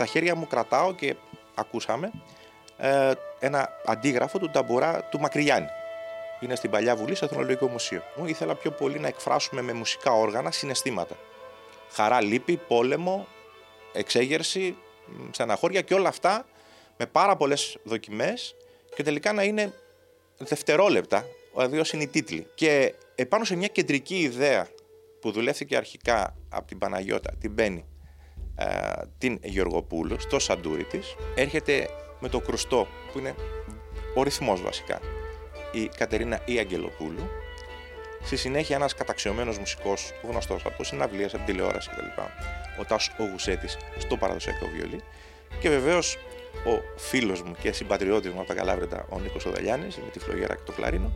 Στα 0.00 0.08
χέρια 0.08 0.34
μου 0.34 0.46
κρατάω 0.46 0.94
και 0.94 1.16
ακούσαμε 1.54 2.10
ε, 2.76 3.12
ένα 3.38 3.68
αντίγραφο 3.86 4.38
του 4.38 4.50
ταμπουρά 4.50 5.04
του 5.10 5.20
Μακρυγιάννη. 5.20 5.68
Είναι 6.40 6.54
στην 6.54 6.70
Παλιά 6.70 6.96
Βουλή, 6.96 7.14
στο 7.14 7.24
Εθνολογικό 7.24 7.68
Μουσείο. 7.68 8.02
Μου 8.16 8.26
ήθελα 8.26 8.54
πιο 8.54 8.70
πολύ 8.70 8.98
να 8.98 9.08
εκφράσουμε 9.08 9.62
με 9.62 9.72
μουσικά 9.72 10.12
όργανα 10.12 10.50
συναισθήματα. 10.50 11.16
Χαρά, 11.90 12.20
λύπη, 12.20 12.56
πόλεμο, 12.68 13.26
εξέγερση, 13.92 14.76
στεναχώρια 15.30 15.80
και 15.80 15.94
όλα 15.94 16.08
αυτά 16.08 16.46
με 16.96 17.06
πάρα 17.06 17.36
πολλές 17.36 17.78
δοκιμές 17.82 18.54
και 18.94 19.02
τελικά 19.02 19.32
να 19.32 19.42
είναι 19.42 19.72
δευτερόλεπτα, 20.38 21.24
δηλαδή 21.54 21.78
ως 21.78 21.92
είναι 21.92 22.02
οι 22.02 22.08
τίτλοι. 22.08 22.46
Και 22.54 22.94
επάνω 23.14 23.44
σε 23.44 23.56
μια 23.56 23.68
κεντρική 23.68 24.18
ιδέα 24.18 24.68
που 25.20 25.32
δουλεύτηκε 25.32 25.76
αρχικά 25.76 26.36
από 26.48 26.66
την 26.66 26.78
Παναγιώτα, 26.78 27.32
την 27.40 27.50
Μπέννη, 27.50 27.84
ε, 28.56 28.66
την 29.18 29.38
Γεωργοπούλου, 29.42 30.20
στο 30.20 30.38
σαντούρι 30.38 30.84
της, 30.84 31.14
έρχεται 31.34 31.88
με 32.20 32.28
το 32.28 32.40
κρουστό, 32.40 32.86
που 33.12 33.18
είναι 33.18 33.34
ο 34.14 34.22
ρυθμός 34.22 34.62
βασικά, 34.62 35.00
η 35.72 35.88
Κατερίνα 35.96 36.40
η 36.44 36.58
Αγγελοπούλου. 36.58 37.28
Στη 38.22 38.36
συνέχεια 38.36 38.76
ένας 38.76 38.94
καταξιωμένος 38.94 39.58
μουσικός, 39.58 40.12
γνωστός 40.22 40.64
από 40.64 40.84
συναυλίες, 40.84 41.34
από 41.34 41.46
τηλεόραση 41.46 41.90
κτλ. 41.90 42.20
Ο 42.80 42.84
Τάσος 42.84 43.14
Ογουσέτης 43.18 43.76
στο 43.98 44.16
παραδοσιακό 44.16 44.66
βιολί. 44.66 45.02
Και 45.60 45.68
βεβαίως 45.68 46.18
ο 46.64 46.98
φίλος 46.98 47.42
μου 47.42 47.54
και 47.60 47.72
συμπατριώτης 47.72 48.32
μου 48.32 48.38
από 48.38 48.48
τα 48.48 48.54
Καλάβρετα, 48.54 49.06
ο 49.08 49.18
Νίκος 49.18 49.46
Οδαλιάνης, 49.46 49.96
με 49.96 50.10
τη 50.12 50.18
φλογέρα 50.18 50.54
και 50.54 50.62
το 50.64 50.72
κλαρίνο. 50.72 51.12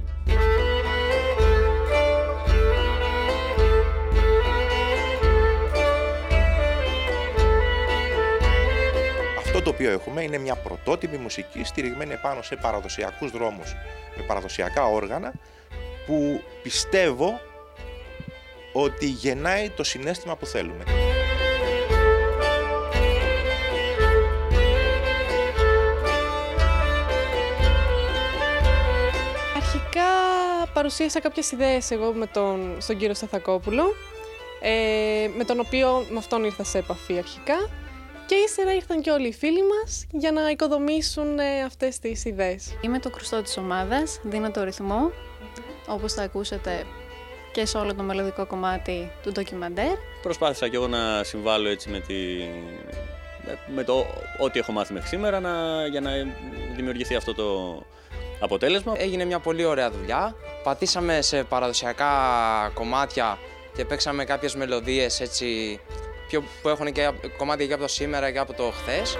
Το 9.64 9.70
οποίο 9.70 9.90
έχουμε 9.90 10.22
είναι 10.22 10.38
μια 10.38 10.54
πρωτότυπη 10.54 11.16
μουσική 11.16 11.64
στηριγμένη 11.64 12.16
πάνω 12.16 12.42
σε 12.42 12.56
παραδοσιακούς 12.56 13.30
δρόμους 13.30 13.74
με 14.16 14.22
παραδοσιακά 14.22 14.84
όργανα 14.86 15.32
που 16.06 16.42
πιστεύω 16.62 17.40
ότι 18.72 19.06
γεννάει 19.06 19.70
το 19.70 19.84
συνέστημα 19.84 20.36
που 20.36 20.46
θέλουμε. 20.46 20.84
Αρχικά 29.56 30.02
παρουσίασα 30.72 31.20
κάποιες 31.20 31.52
ιδέες 31.52 31.90
εγώ 31.90 32.12
με 32.12 32.26
τον, 32.26 32.76
στον 32.78 32.96
κύριο 32.96 33.14
Σταθακόπουλο, 33.14 33.94
ε, 34.60 35.28
με 35.36 35.44
τον 35.44 35.60
οποίο 35.60 36.06
με 36.10 36.18
αυτόν 36.18 36.44
ήρθα 36.44 36.64
σε 36.64 36.78
επαφή 36.78 37.18
αρχικά 37.18 37.68
και 38.26 38.34
ύστερα 38.34 38.74
ήρθαν 38.74 39.00
και 39.00 39.10
όλοι 39.10 39.28
οι 39.28 39.32
φίλοι 39.32 39.62
μας 39.62 40.06
για 40.10 40.32
να 40.32 40.50
οικοδομήσουν 40.50 41.38
ε, 41.38 41.62
αυτές 41.62 41.98
τις 41.98 42.24
ιδέες. 42.24 42.76
Είμαι 42.80 42.98
το 42.98 43.10
κρουστό 43.10 43.42
της 43.42 43.56
ομάδας, 43.56 44.20
δίνω 44.22 44.50
το 44.50 44.64
ρυθμό, 44.64 45.10
όπως 45.86 46.12
θα 46.12 46.22
ακούσετε 46.22 46.86
και 47.52 47.66
σε 47.66 47.78
όλο 47.78 47.94
το 47.94 48.02
μελλοντικό 48.02 48.46
κομμάτι 48.46 49.10
του 49.22 49.32
ντοκιμαντέρ. 49.32 49.96
Προσπάθησα 50.22 50.68
και 50.68 50.76
εγώ 50.76 50.88
να 50.88 51.24
συμβάλλω 51.24 51.68
έτσι 51.68 51.88
με, 51.88 52.00
τη... 52.00 52.14
με 53.74 53.84
το 53.84 54.06
ό,τι 54.38 54.58
έχω 54.58 54.72
μάθει 54.72 54.92
μέχρι 54.92 55.08
σήμερα 55.08 55.40
να... 55.40 55.86
για 55.86 56.00
να 56.00 56.10
δημιουργηθεί 56.76 57.14
αυτό 57.14 57.34
το 57.34 57.82
αποτέλεσμα. 58.40 58.94
Έγινε 58.96 59.24
μια 59.24 59.38
πολύ 59.38 59.64
ωραία 59.64 59.90
δουλειά. 59.90 60.34
Πατήσαμε 60.62 61.22
σε 61.22 61.44
παραδοσιακά 61.44 62.12
κομμάτια 62.74 63.38
και 63.76 63.84
παίξαμε 63.84 64.24
κάποιες 64.24 64.54
μελωδίες 64.54 65.20
έτσι 65.20 65.80
πιο, 65.86 66.13
που 66.62 66.68
έχουν 66.68 66.92
και 66.92 67.10
κομμάτια 67.36 67.66
και 67.66 67.72
από 67.72 67.82
το 67.82 67.88
σήμερα 67.88 68.30
και 68.30 68.38
από 68.38 68.52
το 68.52 68.70
χθες. 68.70 69.16